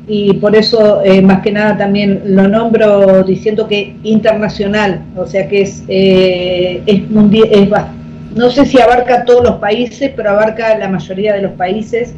Y 0.06 0.34
por 0.34 0.56
eso 0.56 1.02
eh, 1.04 1.22
más 1.22 1.40
que 1.42 1.52
nada 1.52 1.78
también 1.78 2.22
lo 2.24 2.48
nombro 2.48 3.22
diciendo 3.22 3.68
que 3.68 3.96
internacional, 4.02 5.02
o 5.16 5.24
sea 5.26 5.48
que 5.48 5.62
es, 5.62 5.84
eh, 5.86 6.82
es 6.86 7.08
mundial, 7.10 7.92
no 8.34 8.50
sé 8.50 8.64
si 8.64 8.80
abarca 8.80 9.24
todos 9.24 9.44
los 9.44 9.56
países, 9.56 10.12
pero 10.16 10.30
abarca 10.30 10.76
la 10.78 10.88
mayoría 10.88 11.34
de 11.34 11.42
los 11.42 11.52
países 11.52 12.14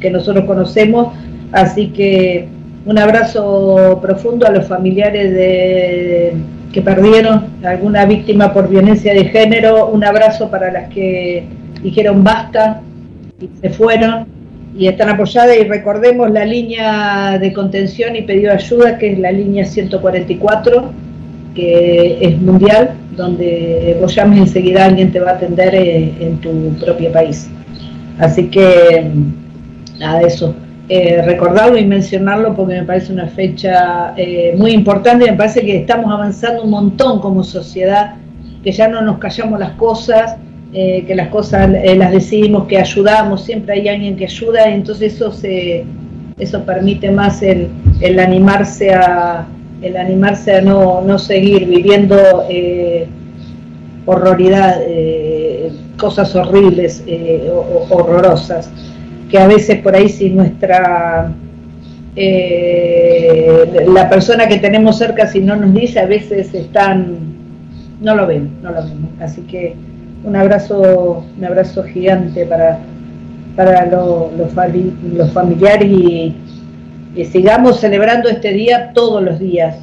que 0.00 0.10
nosotros 0.10 0.44
conocemos, 0.46 1.14
así 1.52 1.88
que 1.88 2.48
un 2.86 2.98
abrazo 2.98 3.98
profundo 4.00 4.46
a 4.46 4.50
los 4.50 4.66
familiares 4.66 5.32
de, 5.32 6.34
que 6.72 6.80
perdieron 6.80 7.46
alguna 7.62 8.06
víctima 8.06 8.52
por 8.52 8.68
violencia 8.68 9.12
de 9.12 9.26
género, 9.26 9.88
un 9.88 10.02
abrazo 10.02 10.50
para 10.50 10.72
las 10.72 10.88
que 10.88 11.44
dijeron 11.82 12.24
basta, 12.24 12.80
y 13.40 13.48
se 13.60 13.70
fueron 13.70 14.26
y 14.76 14.86
están 14.86 15.08
apoyadas. 15.08 15.56
Y 15.56 15.64
recordemos 15.64 16.30
la 16.30 16.44
línea 16.44 17.38
de 17.38 17.52
contención 17.52 18.16
y 18.16 18.22
pedido 18.22 18.52
ayuda 18.52 18.98
que 18.98 19.12
es 19.12 19.18
la 19.18 19.32
línea 19.32 19.64
144 19.64 20.92
que 21.54 22.18
es 22.20 22.40
mundial 22.40 22.94
donde 23.16 23.96
vos 24.00 24.14
llames 24.14 24.38
enseguida 24.38 24.84
alguien 24.86 25.12
te 25.12 25.20
va 25.20 25.32
a 25.32 25.34
atender 25.34 25.74
eh, 25.74 26.14
en, 26.20 26.38
tu 26.38 26.72
propio 26.78 27.12
país. 27.12 27.50
Así 28.18 28.48
que 28.48 29.10
nada 29.98 30.22
eso. 30.22 30.54
Eh, 30.88 31.22
recordarlo 31.22 31.78
y 31.78 31.84
mencionarlo 31.84 32.54
porque 32.56 32.74
me 32.74 32.82
parece 32.82 33.12
una 33.12 33.28
fecha 33.28 34.14
eh, 34.16 34.54
muy 34.56 34.72
importante. 34.72 35.30
Me 35.30 35.36
parece 35.36 35.60
que 35.60 35.76
estamos 35.76 36.12
avanzando 36.12 36.64
un 36.64 36.70
montón 36.70 37.20
como 37.20 37.44
sociedad 37.44 38.14
que 38.64 38.72
ya 38.72 38.88
no 38.88 39.00
nos 39.02 39.18
callamos 39.18 39.58
las 39.58 39.72
cosas 39.72 40.36
eh, 40.72 41.04
que 41.04 41.16
las 41.16 41.28
cosas 41.28 41.68
eh, 41.82 41.96
las 41.96 42.12
decidimos, 42.12 42.68
que 42.68 42.78
ayudamos, 42.78 43.42
siempre 43.42 43.74
hay 43.74 43.88
alguien 43.88 44.16
que 44.16 44.26
ayuda, 44.26 44.68
entonces 44.68 45.14
eso 45.14 45.32
se, 45.32 45.84
eso 46.38 46.64
permite 46.64 47.10
más 47.10 47.42
el, 47.42 47.68
el 48.00 48.20
animarse 48.20 48.94
a 48.94 49.48
el 49.82 49.96
animarse 49.96 50.56
a 50.56 50.60
no, 50.60 51.00
no 51.00 51.18
seguir 51.18 51.66
viviendo 51.66 52.44
eh, 52.48 53.08
horroridad, 54.06 54.76
eh, 54.86 55.72
cosas 55.96 56.36
horribles, 56.36 57.02
horrorosas, 57.88 58.70
que 59.28 59.38
a 59.38 59.48
veces 59.48 59.78
por 59.80 59.96
ahí 59.96 60.08
si 60.08 60.30
nuestra 60.30 61.32
la 63.86 64.10
persona 64.10 64.46
que 64.46 64.58
tenemos 64.58 64.98
cerca 64.98 65.26
si 65.26 65.40
no 65.40 65.56
nos 65.56 65.72
dice 65.72 66.00
a 66.00 66.06
veces 66.06 66.52
están 66.52 67.16
no 68.00 68.14
lo 68.14 68.26
ven, 68.26 68.50
no 68.62 68.72
lo 68.72 68.82
ven, 68.82 69.08
así 69.20 69.40
que 69.42 69.74
un 70.24 70.36
abrazo, 70.36 71.24
un 71.36 71.44
abrazo 71.44 71.82
gigante 71.84 72.44
para, 72.46 72.78
para 73.56 73.86
los, 73.86 74.32
los 74.32 75.32
familiares 75.32 75.90
y, 75.90 76.36
sigamos 77.30 77.80
celebrando 77.80 78.28
este 78.28 78.52
día 78.52 78.92
todos 78.94 79.22
los 79.22 79.38
días 79.40 79.76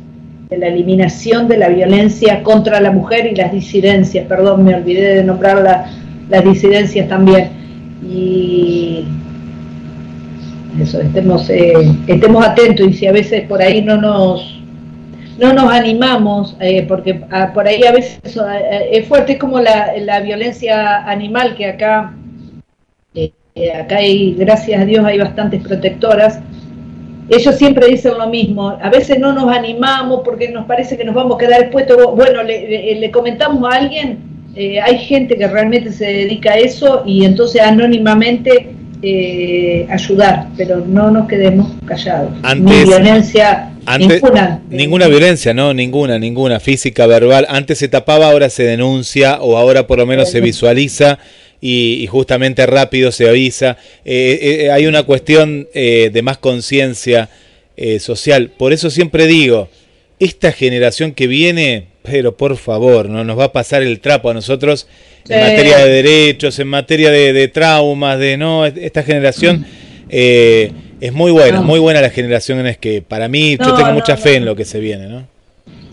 de 0.50 0.58
la 0.58 0.68
eliminación 0.68 1.48
de 1.48 1.58
la 1.58 1.68
violencia 1.68 2.42
contra 2.42 2.80
la 2.80 2.90
mujer 2.90 3.28
y 3.28 3.36
las 3.36 3.52
disidencias, 3.52 4.26
perdón, 4.28 4.64
me 4.64 4.74
olvidé 4.74 5.16
de 5.16 5.24
nombrar 5.24 5.88
las 6.30 6.44
disidencias 6.46 7.08
también. 7.10 7.50
Y 8.02 9.04
eso, 10.80 11.02
estemos, 11.02 11.50
eh, 11.50 11.74
estemos 12.08 12.46
atentos 12.46 12.88
y 12.88 12.94
si 12.94 13.08
a 13.08 13.12
veces 13.12 13.44
por 13.48 13.62
ahí 13.62 13.82
no 13.82 13.98
nos 13.98 14.57
no 15.38 15.54
nos 15.54 15.72
animamos, 15.72 16.56
eh, 16.60 16.86
porque 16.88 17.22
ah, 17.32 17.52
por 17.54 17.68
ahí 17.68 17.84
a 17.84 17.92
veces 17.92 18.20
eh, 18.36 18.90
es 18.92 19.08
fuerte, 19.08 19.34
es 19.34 19.40
como 19.40 19.60
la, 19.60 19.94
la 20.00 20.20
violencia 20.22 21.06
animal 21.06 21.56
que 21.56 21.66
acá, 21.68 22.14
eh, 23.14 23.32
acá 23.74 23.98
hay, 23.98 24.34
gracias 24.34 24.82
a 24.82 24.86
Dios, 24.86 25.06
hay 25.06 25.20
bastantes 25.20 25.62
protectoras. 25.62 26.40
Ellos 27.30 27.56
siempre 27.56 27.88
dicen 27.88 28.14
lo 28.18 28.30
mismo, 28.30 28.70
a 28.82 28.90
veces 28.90 29.20
no 29.20 29.34
nos 29.34 29.54
animamos 29.54 30.22
porque 30.24 30.50
nos 30.50 30.66
parece 30.66 30.98
que 30.98 31.04
nos 31.04 31.14
vamos 31.14 31.36
a 31.36 31.38
quedar 31.40 31.62
expuestos. 31.62 32.16
Bueno, 32.16 32.42
le, 32.42 33.12
comentamos 33.12 33.70
a 33.70 33.78
alguien, 33.78 34.20
hay 34.56 34.98
gente 35.00 35.36
que 35.36 35.46
realmente 35.46 35.92
se 35.92 36.06
dedica 36.06 36.54
a 36.54 36.56
eso 36.56 37.04
y 37.06 37.26
entonces 37.26 37.62
anónimamente 37.62 38.70
ayudar, 39.90 40.48
pero 40.56 40.80
no 40.80 41.12
nos 41.12 41.28
quedemos 41.28 41.70
callados. 41.86 42.32
Ni 42.56 42.84
violencia 42.86 43.72
ninguna, 44.70 45.08
violencia, 45.08 45.54
no, 45.54 45.74
ninguna, 45.74 46.20
ninguna, 46.20 46.60
física, 46.60 47.08
verbal. 47.08 47.46
Antes 47.50 47.78
se 47.78 47.88
tapaba, 47.88 48.30
ahora 48.30 48.50
se 48.50 48.64
denuncia 48.64 49.40
o 49.42 49.58
ahora 49.58 49.88
por 49.88 50.00
lo 50.00 50.06
menos 50.06 50.30
se 50.30 50.42
visualiza 50.42 51.20
y, 51.62 52.08
justamente 52.10 52.66
rápido 52.66 53.12
se 53.12 53.30
avisa. 53.30 53.78
Eh, 54.04 54.40
eh, 54.42 54.66
eh, 54.66 54.72
hay 54.72 54.88
una 54.88 55.04
cuestión 55.04 55.68
de 55.74 56.22
más 56.24 56.38
conciencia 56.38 57.30
social. 58.00 58.50
Por 58.58 58.74
eso 58.74 58.90
siempre 58.90 59.28
digo, 59.28 59.70
esta 60.20 60.52
generación 60.52 61.14
que 61.14 61.28
viene, 61.28 61.86
pero 62.04 62.36
por 62.36 62.58
favor, 62.58 63.08
no 63.08 63.24
nos 63.24 63.38
va 63.38 63.46
a 63.46 63.54
pasar 63.54 63.84
el 63.84 64.00
trapo 64.00 64.30
a 64.30 64.34
nosotros 64.34 64.88
en 65.30 65.40
materia 65.40 65.78
de 65.78 65.90
derechos, 65.90 66.58
en 66.60 66.68
materia 66.68 67.12
de, 67.12 67.48
traumas, 67.48 68.20
de 68.20 68.38
no, 68.38 68.66
esta 68.66 69.04
generación. 69.04 69.66
Es 71.00 71.14
muy 71.14 71.32
buena, 71.32 71.62
muy 71.62 71.80
buena 71.80 72.02
la 72.02 72.10
generación 72.10 72.66
es 72.66 72.78
que 72.78 73.02
para 73.02 73.28
mí 73.28 73.58
yo 73.58 73.76
tengo 73.76 73.92
mucha 73.92 74.18
fe 74.18 74.36
en 74.36 74.46
lo 74.46 74.56
que 74.56 74.66
se 74.66 74.80
viene, 74.80 75.08
¿no? 75.08 75.38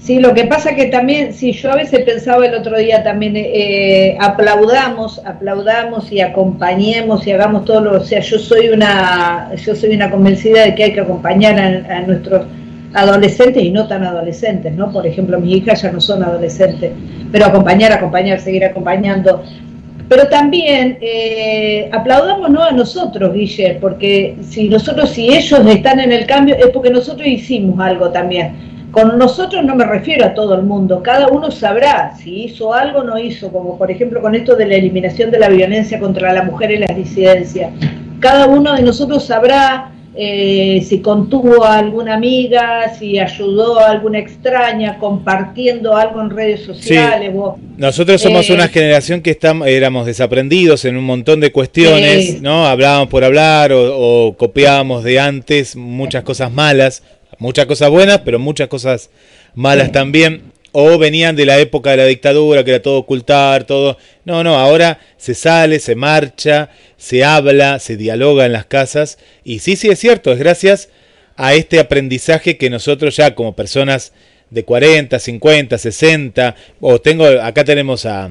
Sí, 0.05 0.19
lo 0.19 0.35
que 0.35 0.45
pasa 0.45 0.75
que 0.75 0.87
también, 0.87 1.33
sí, 1.33 1.53
yo 1.53 1.73
a 1.73 1.77
veces 1.77 2.01
pensaba 2.05 2.45
el 2.45 2.55
otro 2.55 2.77
día 2.77 3.03
también, 3.03 3.37
eh, 3.37 4.19
aplaudamos, 4.21 5.23
aplaudamos 5.25 6.13
y 6.13 6.21
acompañemos 6.21 7.27
y 7.27 7.33
hagamos 7.33 7.65
todo 7.65 7.81
lo, 7.81 7.93
o 7.97 8.05
sea, 8.05 8.21
yo 8.21 8.39
soy 8.39 8.69
una, 8.69 9.55
yo 9.57 9.75
soy 9.75 9.95
una 9.95 10.11
convencida 10.11 10.63
de 10.65 10.75
que 10.75 10.85
hay 10.85 10.93
que 10.93 11.01
acompañar 11.01 11.59
a, 11.59 12.03
nuestros 12.03 12.47
adolescentes 12.93 13.63
y 13.63 13.71
no 13.71 13.89
tan 13.89 14.05
adolescentes, 14.05 14.75
¿no? 14.75 14.93
Por 14.93 15.07
ejemplo, 15.07 15.41
mis 15.41 15.57
hijas 15.57 15.81
ya 15.81 15.91
no 15.91 16.03
son 16.03 16.23
adolescentes, 16.23 16.93
pero 17.33 17.47
acompañar, 17.47 17.91
acompañar, 17.91 18.41
seguir 18.41 18.67
acompañando. 18.67 19.43
Pero 20.09 20.29
también 20.29 20.99
eh, 21.01 21.89
aplaudamos 21.93 22.51
¿no? 22.51 22.63
a 22.63 22.73
nosotros, 22.73 23.33
Guille, 23.33 23.79
porque 23.81 24.37
si 24.43 24.69
nosotros, 24.69 25.11
si 25.11 25.35
ellos 25.35 25.61
están 25.67 26.01
en 26.01 26.13
el 26.13 26.27
cambio, 26.27 26.57
es 26.57 26.67
porque 26.69 26.91
nosotros 26.91 27.27
hicimos 27.27 27.81
algo 27.81 28.11
también 28.11 28.75
con 28.95 29.19
nosotros 29.19 29.65
no 29.65 29.75
me 29.75 29.85
refiero 29.85 30.25
a 30.25 30.35
todo 30.35 30.55
el 30.55 30.63
mundo, 30.63 31.03
cada 31.03 31.27
uno 31.27 31.51
sabrá 31.51 32.15
si 32.17 32.45
hizo 32.45 32.73
algo 32.73 33.01
o 33.01 33.03
no 33.03 33.19
hizo, 33.19 33.51
como 33.51 33.77
por 33.77 33.91
ejemplo 33.91 34.23
con 34.23 34.37
esto 34.37 34.55
de 34.55 34.67
la 34.67 34.77
eliminación 34.77 35.33
de 35.33 35.41
la 35.41 35.49
violencia 35.49 35.99
contra 35.99 36.33
la 36.33 36.45
mujer 36.45 36.71
y 36.71 36.79
las 36.79 36.95
disidencias. 36.95 37.73
Cada 38.21 38.47
uno 38.47 38.73
de 38.73 38.83
nosotros 38.83 39.27
sabrá 39.27 39.91
eh, 40.17 40.85
si 40.87 41.01
contuvo 41.01 41.65
a 41.65 41.79
alguna 41.79 42.15
amiga, 42.15 42.95
si 42.99 43.19
ayudó 43.19 43.81
a 43.81 43.91
alguna 43.91 44.19
extraña, 44.19 44.99
compartiendo 44.99 45.97
algo 45.97 46.21
en 46.21 46.31
redes 46.31 46.62
sociales. 46.62 47.33
Nosotros 47.77 48.21
somos 48.21 48.51
una 48.51 48.67
eh, 48.67 48.69
generación 48.69 49.21
que 49.21 49.31
estamos, 49.31 49.67
éramos 49.69 50.07
desaprendidos 50.07 50.85
en 50.85 50.97
un 50.97 51.05
montón 51.05 51.41
de 51.41 51.53
cuestiones, 51.53 52.41
¿no? 52.41 52.67
Hablábamos 52.67 53.09
por 53.09 53.25
hablar 53.25 53.73
o, 53.73 54.29
o 54.29 54.37
copiábamos 54.37 55.05
de 55.05 55.19
antes 55.19 55.77
muchas 55.77 56.23
cosas 56.23 56.53
malas 56.53 57.03
Muchas 57.39 57.67
cosas 57.67 57.91
buenas, 57.91 58.21
pero 58.25 58.39
muchas 58.39 58.69
cosas 58.69 59.11
malas 59.55 59.93
también. 59.93 60.54
O 60.77 60.99
venían 60.99 61.37
de 61.37 61.47
la 61.47 61.59
época 61.61 61.93
de 61.93 61.99
la 61.99 62.07
dictadura, 62.07 62.64
que 62.64 62.70
era 62.70 62.83
todo 62.83 62.99
ocultar, 62.99 63.62
todo. 63.62 63.97
No, 64.25 64.43
no, 64.43 64.59
ahora 64.59 64.99
se 65.16 65.35
sale, 65.35 65.79
se 65.79 65.95
marcha, 65.95 66.68
se 66.97 67.22
habla, 67.22 67.79
se 67.79 67.97
dialoga 67.97 68.45
en 68.45 68.53
las 68.53 68.66
casas. 68.66 69.18
Y 69.45 69.61
sí, 69.61 69.77
sí 69.77 69.89
es 69.89 70.01
cierto, 70.01 70.33
es 70.33 70.39
gracias 70.41 70.89
a 71.37 71.55
este 71.55 71.79
aprendizaje 71.79 72.57
que 72.57 72.70
nosotros 72.70 73.16
ya 73.16 73.37
como 73.37 73.55
personas 73.55 74.12
de 74.51 74.64
40, 74.64 75.16
50, 75.18 75.79
60, 75.79 76.57
o 76.81 77.01
tengo, 77.01 77.27
acá 77.27 77.64
tenemos 77.64 78.05
a, 78.05 78.31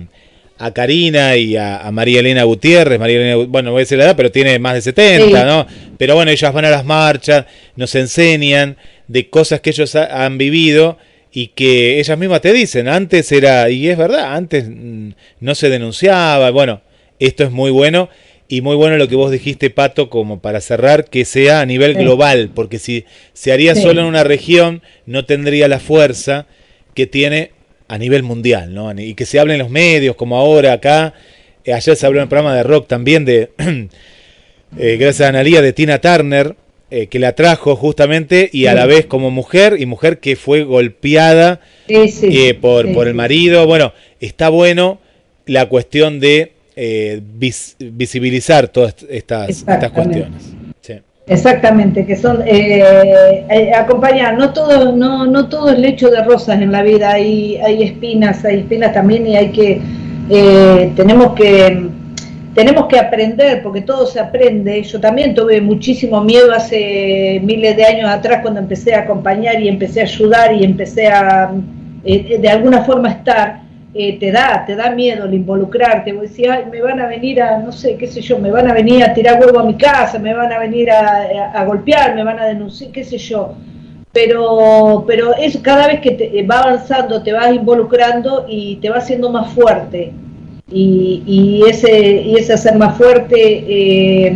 a 0.57 0.71
Karina 0.71 1.35
y 1.35 1.57
a, 1.57 1.89
María 1.91 2.19
Elena 2.19 2.43
Gutiérrez. 2.43 2.99
María 2.99 3.17
Elena, 3.17 3.35
bueno, 3.47 3.67
no 3.67 3.71
voy 3.71 3.79
a 3.79 3.83
decir 3.83 3.97
la 3.97 4.05
edad, 4.05 4.15
pero 4.15 4.31
tiene 4.31 4.59
más 4.59 4.75
de 4.75 4.81
70, 4.81 5.45
¿no? 5.45 5.67
Pero 5.97 6.15
bueno, 6.15 6.31
ellas 6.31 6.53
van 6.53 6.65
a 6.65 6.69
las 6.69 6.85
marchas, 6.85 7.45
nos 7.75 7.95
enseñan 7.95 8.77
de 9.07 9.29
cosas 9.29 9.61
que 9.61 9.71
ellos 9.71 9.95
han 9.95 10.37
vivido 10.37 10.97
y 11.33 11.47
que 11.47 11.99
ellas 11.99 12.17
mismas 12.17 12.41
te 12.41 12.53
dicen, 12.53 12.87
antes 12.87 13.31
era, 13.31 13.69
y 13.69 13.89
es 13.89 13.97
verdad, 13.97 14.35
antes 14.35 14.65
mm, 14.69 15.09
no 15.39 15.55
se 15.55 15.69
denunciaba, 15.69 16.51
bueno, 16.51 16.81
esto 17.19 17.43
es 17.43 17.51
muy 17.51 17.71
bueno 17.71 18.09
y 18.47 18.61
muy 18.61 18.75
bueno 18.75 18.97
lo 18.97 19.07
que 19.07 19.15
vos 19.15 19.31
dijiste, 19.31 19.71
Pato, 19.71 20.11
como 20.11 20.39
para 20.39 20.61
cerrar, 20.61 21.05
que 21.05 21.25
sea 21.25 21.61
a 21.61 21.65
nivel 21.65 21.95
global, 21.95 22.51
porque 22.53 22.77
si 22.77 23.05
se 23.33 23.51
haría 23.51 23.73
solo 23.73 24.01
en 24.01 24.07
una 24.07 24.23
región, 24.23 24.83
no 25.07 25.25
tendría 25.25 25.67
la 25.67 25.79
fuerza 25.79 26.45
que 26.93 27.07
tiene 27.07 27.51
a 27.87 27.97
nivel 27.97 28.21
mundial, 28.21 28.73
¿no? 28.73 28.91
Y 28.99 29.15
que 29.15 29.25
se 29.25 29.39
hable 29.39 29.53
en 29.53 29.59
los 29.59 29.71
medios, 29.71 30.15
como 30.15 30.37
ahora 30.37 30.73
acá. 30.73 31.15
Eh, 31.65 31.73
ayer 31.73 31.95
se 31.95 32.05
habló 32.05 32.19
en 32.19 32.23
el 32.23 32.29
programa 32.29 32.55
de 32.55 32.63
rock 32.63 32.87
también 32.87 33.25
de, 33.25 33.49
eh, 34.77 34.97
gracias 34.97 35.21
a 35.21 35.29
Analía, 35.29 35.61
de 35.61 35.73
Tina 35.73 35.99
Turner, 35.99 36.55
eh, 36.93 37.07
que 37.07 37.19
la 37.19 37.33
trajo 37.33 37.75
justamente 37.75 38.49
y 38.53 38.67
a 38.67 38.73
la 38.73 38.85
vez 38.85 39.05
como 39.05 39.31
mujer 39.31 39.77
y 39.79 39.85
mujer 39.85 40.19
que 40.19 40.35
fue 40.35 40.63
golpeada 40.63 41.59
por, 42.61 42.93
por 42.93 43.07
el 43.07 43.13
marido. 43.13 43.65
Bueno, 43.65 43.93
está 44.19 44.49
bueno 44.49 44.99
la 45.45 45.67
cuestión 45.67 46.19
de 46.19 46.53
visibilizar 47.79 48.67
todas 48.67 48.95
estas, 49.09 49.49
estas 49.49 49.91
cuestiones. 49.91 50.53
Exactamente, 51.25 52.05
que 52.05 52.17
son 52.17 52.41
eh, 52.45 53.45
eh, 53.49 53.71
acompañar, 53.73 54.37
no 54.37 54.51
todo, 54.51 54.93
no, 54.93 55.25
no 55.25 55.47
todo 55.47 55.69
es 55.69 55.79
lecho 55.79 56.09
de 56.09 56.21
rosas 56.21 56.61
en 56.61 56.73
la 56.73 56.83
vida, 56.83 57.13
hay, 57.13 57.55
hay 57.57 57.83
espinas, 57.83 58.43
hay 58.43 58.59
espinas 58.59 58.93
también 58.93 59.25
y 59.25 59.37
hay 59.37 59.51
que, 59.51 59.81
eh, 60.29 60.91
tenemos 60.97 61.33
que, 61.33 61.87
tenemos 62.53 62.87
que 62.87 62.99
aprender, 62.99 63.61
porque 63.63 63.81
todo 63.81 64.05
se 64.05 64.19
aprende. 64.19 64.81
Yo 64.83 64.99
también 64.99 65.33
tuve 65.33 65.61
muchísimo 65.61 66.21
miedo 66.21 66.53
hace 66.53 67.41
miles 67.43 67.75
de 67.75 67.85
años 67.85 68.09
atrás 68.09 68.39
cuando 68.41 68.59
empecé 68.59 68.93
a 68.93 69.01
acompañar 69.01 69.59
y 69.61 69.67
empecé 69.67 70.01
a 70.01 70.03
ayudar 70.03 70.53
y 70.53 70.63
empecé 70.63 71.07
a 71.07 71.51
de 72.03 72.49
alguna 72.49 72.83
forma 72.83 73.09
estar 73.09 73.63
eh, 73.95 74.17
te 74.17 74.31
da, 74.31 74.63
te 74.65 74.75
da 74.75 74.89
miedo 74.89 75.25
el 75.25 75.35
involucrarte, 75.35 76.13
vos 76.13 76.23
decís, 76.23 76.47
me 76.71 76.81
van 76.81 76.99
a 76.99 77.05
venir 77.05 77.39
a, 77.43 77.59
no 77.59 77.71
sé, 77.71 77.95
qué 77.95 78.07
sé 78.07 78.21
yo, 78.21 78.39
me 78.39 78.49
van 78.49 78.67
a 78.67 78.73
venir 78.73 79.03
a 79.03 79.13
tirar 79.13 79.39
huevo 79.39 79.59
a 79.59 79.65
mi 79.65 79.75
casa, 79.75 80.17
me 80.17 80.33
van 80.33 80.51
a 80.51 80.57
venir 80.57 80.89
a, 80.89 81.63
golpear, 81.63 82.15
me 82.15 82.23
van 82.23 82.39
a 82.39 82.45
denunciar, 82.45 82.91
qué 82.91 83.03
sé 83.03 83.19
yo. 83.19 83.53
Pero, 84.11 85.03
pero 85.05 85.35
es 85.35 85.57
cada 85.59 85.85
vez 85.85 85.99
que 85.99 86.11
te, 86.11 86.43
va 86.43 86.61
avanzando, 86.61 87.21
te 87.21 87.33
vas 87.33 87.53
involucrando 87.53 88.47
y 88.49 88.77
te 88.77 88.89
va 88.89 88.97
haciendo 88.97 89.29
más 89.29 89.53
fuerte. 89.53 90.11
Y, 90.75 91.61
ese, 91.69 92.23
y 92.23 92.35
ese 92.35 92.53
hacer 92.53 92.75
más 92.77 92.97
fuerte 92.97 93.35
eh, 93.35 94.33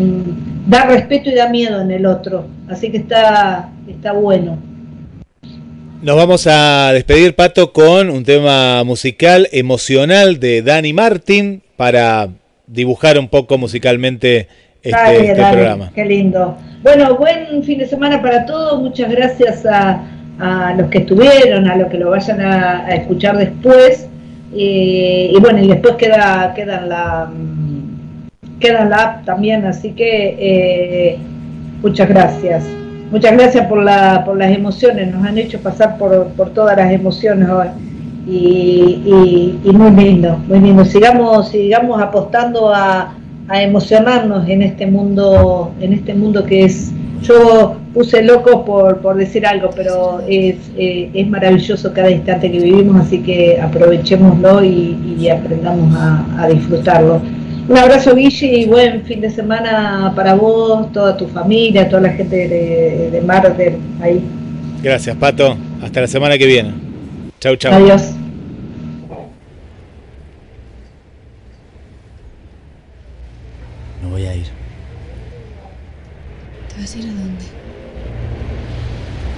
da 0.67 0.85
respeto 0.85 1.31
y 1.31 1.35
da 1.35 1.49
miedo 1.49 1.81
en 1.81 1.91
el 1.91 2.05
otro. 2.05 2.45
Así 2.69 2.91
que 2.91 2.97
está, 2.97 3.71
está 3.87 4.11
bueno. 4.11 4.59
Nos 6.01 6.15
vamos 6.15 6.45
a 6.45 6.91
despedir, 6.93 7.33
Pato, 7.35 7.73
con 7.73 8.11
un 8.11 8.23
tema 8.23 8.83
musical 8.83 9.47
emocional 9.51 10.39
de 10.39 10.61
Dani 10.61 10.93
Martin 10.93 11.63
para 11.75 12.29
dibujar 12.67 13.17
un 13.17 13.29
poco 13.29 13.57
musicalmente 13.57 14.47
este, 14.83 15.31
este 15.31 15.35
programa. 15.35 15.91
Qué 15.95 16.05
lindo. 16.05 16.57
Bueno, 16.83 17.15
buen 17.15 17.63
fin 17.63 17.79
de 17.79 17.87
semana 17.87 18.21
para 18.21 18.45
todos. 18.45 18.79
Muchas 18.81 19.09
gracias 19.09 19.65
a, 19.65 20.03
los 20.77 20.89
que 20.89 20.99
estuvieron, 20.99 21.67
a 21.67 21.75
los 21.75 21.89
que 21.89 21.97
lo 21.97 22.11
vayan 22.11 22.41
a, 22.41 22.89
escuchar 22.89 23.37
después. 23.37 24.07
Y 24.53 25.39
bueno, 25.39 25.59
y 25.63 25.67
después 25.67 25.95
queda, 25.95 26.53
queda, 26.55 26.81
la, 26.81 27.29
queda 28.59 28.85
la 28.85 28.97
app 28.97 29.25
también, 29.25 29.65
así 29.65 29.91
que 29.91 30.35
eh, 30.39 31.17
muchas 31.81 32.07
gracias. 32.09 32.63
Muchas 33.11 33.31
gracias 33.33 33.67
por, 33.67 33.81
la, 33.81 34.23
por 34.25 34.37
las 34.37 34.51
emociones, 34.51 35.13
nos 35.13 35.25
han 35.25 35.37
hecho 35.37 35.59
pasar 35.59 35.97
por, 35.97 36.27
por 36.29 36.49
todas 36.49 36.75
las 36.75 36.91
emociones 36.91 37.49
hoy. 37.49 37.67
Y, 38.27 39.57
y, 39.63 39.71
muy 39.71 39.91
lindo, 39.91 40.37
muy 40.49 40.59
lindo. 40.59 40.83
Sigamos, 40.83 41.47
sigamos 41.47 42.01
apostando 42.01 42.73
a, 42.73 43.13
a, 43.47 43.61
emocionarnos 43.61 44.49
en 44.49 44.61
este 44.63 44.85
mundo, 44.85 45.71
en 45.79 45.93
este 45.93 46.13
mundo 46.13 46.43
que 46.43 46.65
es, 46.65 46.91
yo 47.21 47.77
puse 47.93 48.21
loco 48.21 48.63
por, 48.65 48.99
por 48.99 49.15
decir 49.15 49.45
algo, 49.45 49.69
pero 49.75 50.21
es, 50.27 50.55
eh, 50.77 51.09
es 51.13 51.27
maravilloso 51.27 51.93
cada 51.93 52.09
instante 52.11 52.51
que 52.51 52.59
vivimos, 52.59 53.05
así 53.05 53.19
que 53.23 53.59
aprovechémoslo 53.61 54.63
y, 54.63 55.17
y 55.19 55.29
aprendamos 55.29 55.95
a, 55.95 56.25
a 56.43 56.47
disfrutarlo. 56.47 57.21
Un 57.69 57.77
abrazo, 57.77 58.15
Guille, 58.15 58.59
y 58.59 58.65
buen 58.65 59.03
fin 59.03 59.19
de 59.19 59.29
semana 59.29 60.13
para 60.15 60.35
vos, 60.35 60.89
toda 60.93 61.17
tu 61.17 61.27
familia, 61.27 61.89
toda 61.89 62.03
la 62.03 62.11
gente 62.11 62.47
de, 62.47 63.11
de 63.11 63.77
ahí. 64.01 64.23
Gracias, 64.81 65.15
Pato. 65.17 65.57
Hasta 65.81 66.01
la 66.01 66.07
semana 66.07 66.37
que 66.37 66.45
viene. 66.45 66.71
Chau, 67.41 67.57
chau. 67.57 67.73
Adiós. 67.73 68.13
No 74.01 74.09
voy 74.11 74.25
a 74.27 74.33
ir. 74.33 74.45
¿Te 76.69 76.81
vas 76.81 76.95
a 76.95 76.99
ir 76.99 77.05
a 77.05 77.07
dónde? 77.07 77.45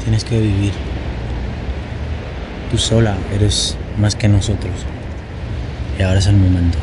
Tienes 0.10 0.24
que 0.24 0.40
vivir. 0.40 0.74
Tú 2.72 2.80
sola 2.80 3.16
eres 3.32 3.78
más 4.00 4.16
que 4.16 4.28
nosotros. 4.28 4.74
Y 6.00 6.02
ahora 6.02 6.18
es 6.18 6.26
el 6.26 6.36
momento. 6.36 6.80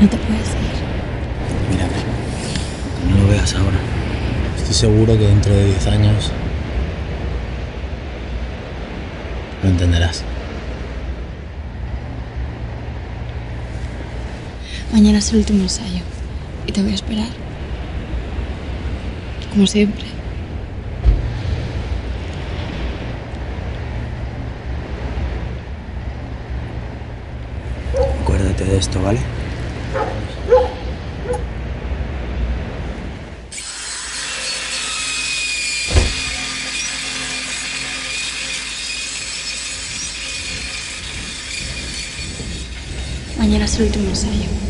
No 0.00 0.08
te 0.08 0.16
puedes 0.16 0.48
ir. 0.48 1.70
Mírame, 1.70 1.92
no 3.10 3.22
lo 3.22 3.28
veas 3.28 3.54
ahora. 3.54 3.76
Estoy 4.56 4.74
seguro 4.74 5.18
que 5.18 5.26
dentro 5.26 5.52
de 5.52 5.66
10 5.66 5.86
años 5.88 6.32
lo 9.62 9.68
entenderás. 9.68 10.24
Mañana 14.90 15.18
es 15.18 15.30
el 15.32 15.40
último 15.40 15.64
ensayo 15.64 16.00
y 16.66 16.72
te 16.72 16.80
voy 16.80 16.92
a 16.92 16.94
esperar. 16.94 17.28
Como 19.52 19.66
siempre. 19.66 20.13
de 28.74 28.80
esto, 28.80 29.00
¿vale? 29.00 29.20
Mañana 43.38 43.64
es 43.66 43.76
el 43.76 43.86
último 43.86 44.08
ensayo. 44.08 44.63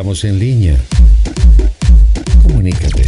Estamos 0.00 0.24
en 0.24 0.38
línea. 0.38 0.76
Comunícate. 2.42 3.04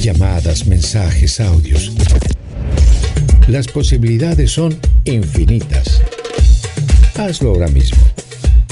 Llamadas, 0.00 0.66
mensajes, 0.66 1.38
audios. 1.38 1.92
Las 3.46 3.68
posibilidades 3.68 4.50
son 4.50 4.76
infinitas. 5.04 6.02
Hazlo 7.14 7.50
ahora 7.50 7.68
mismo. 7.68 8.02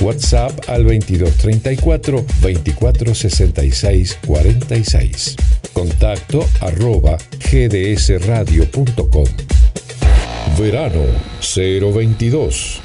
WhatsApp 0.00 0.68
al 0.68 0.82
2234 0.82 2.26
2466 2.40 4.18
46. 4.26 5.36
Contacto 5.72 6.48
arroba 6.60 7.16
gdsradio.com. 7.48 9.26
Verano 10.58 11.04
022 11.40 12.83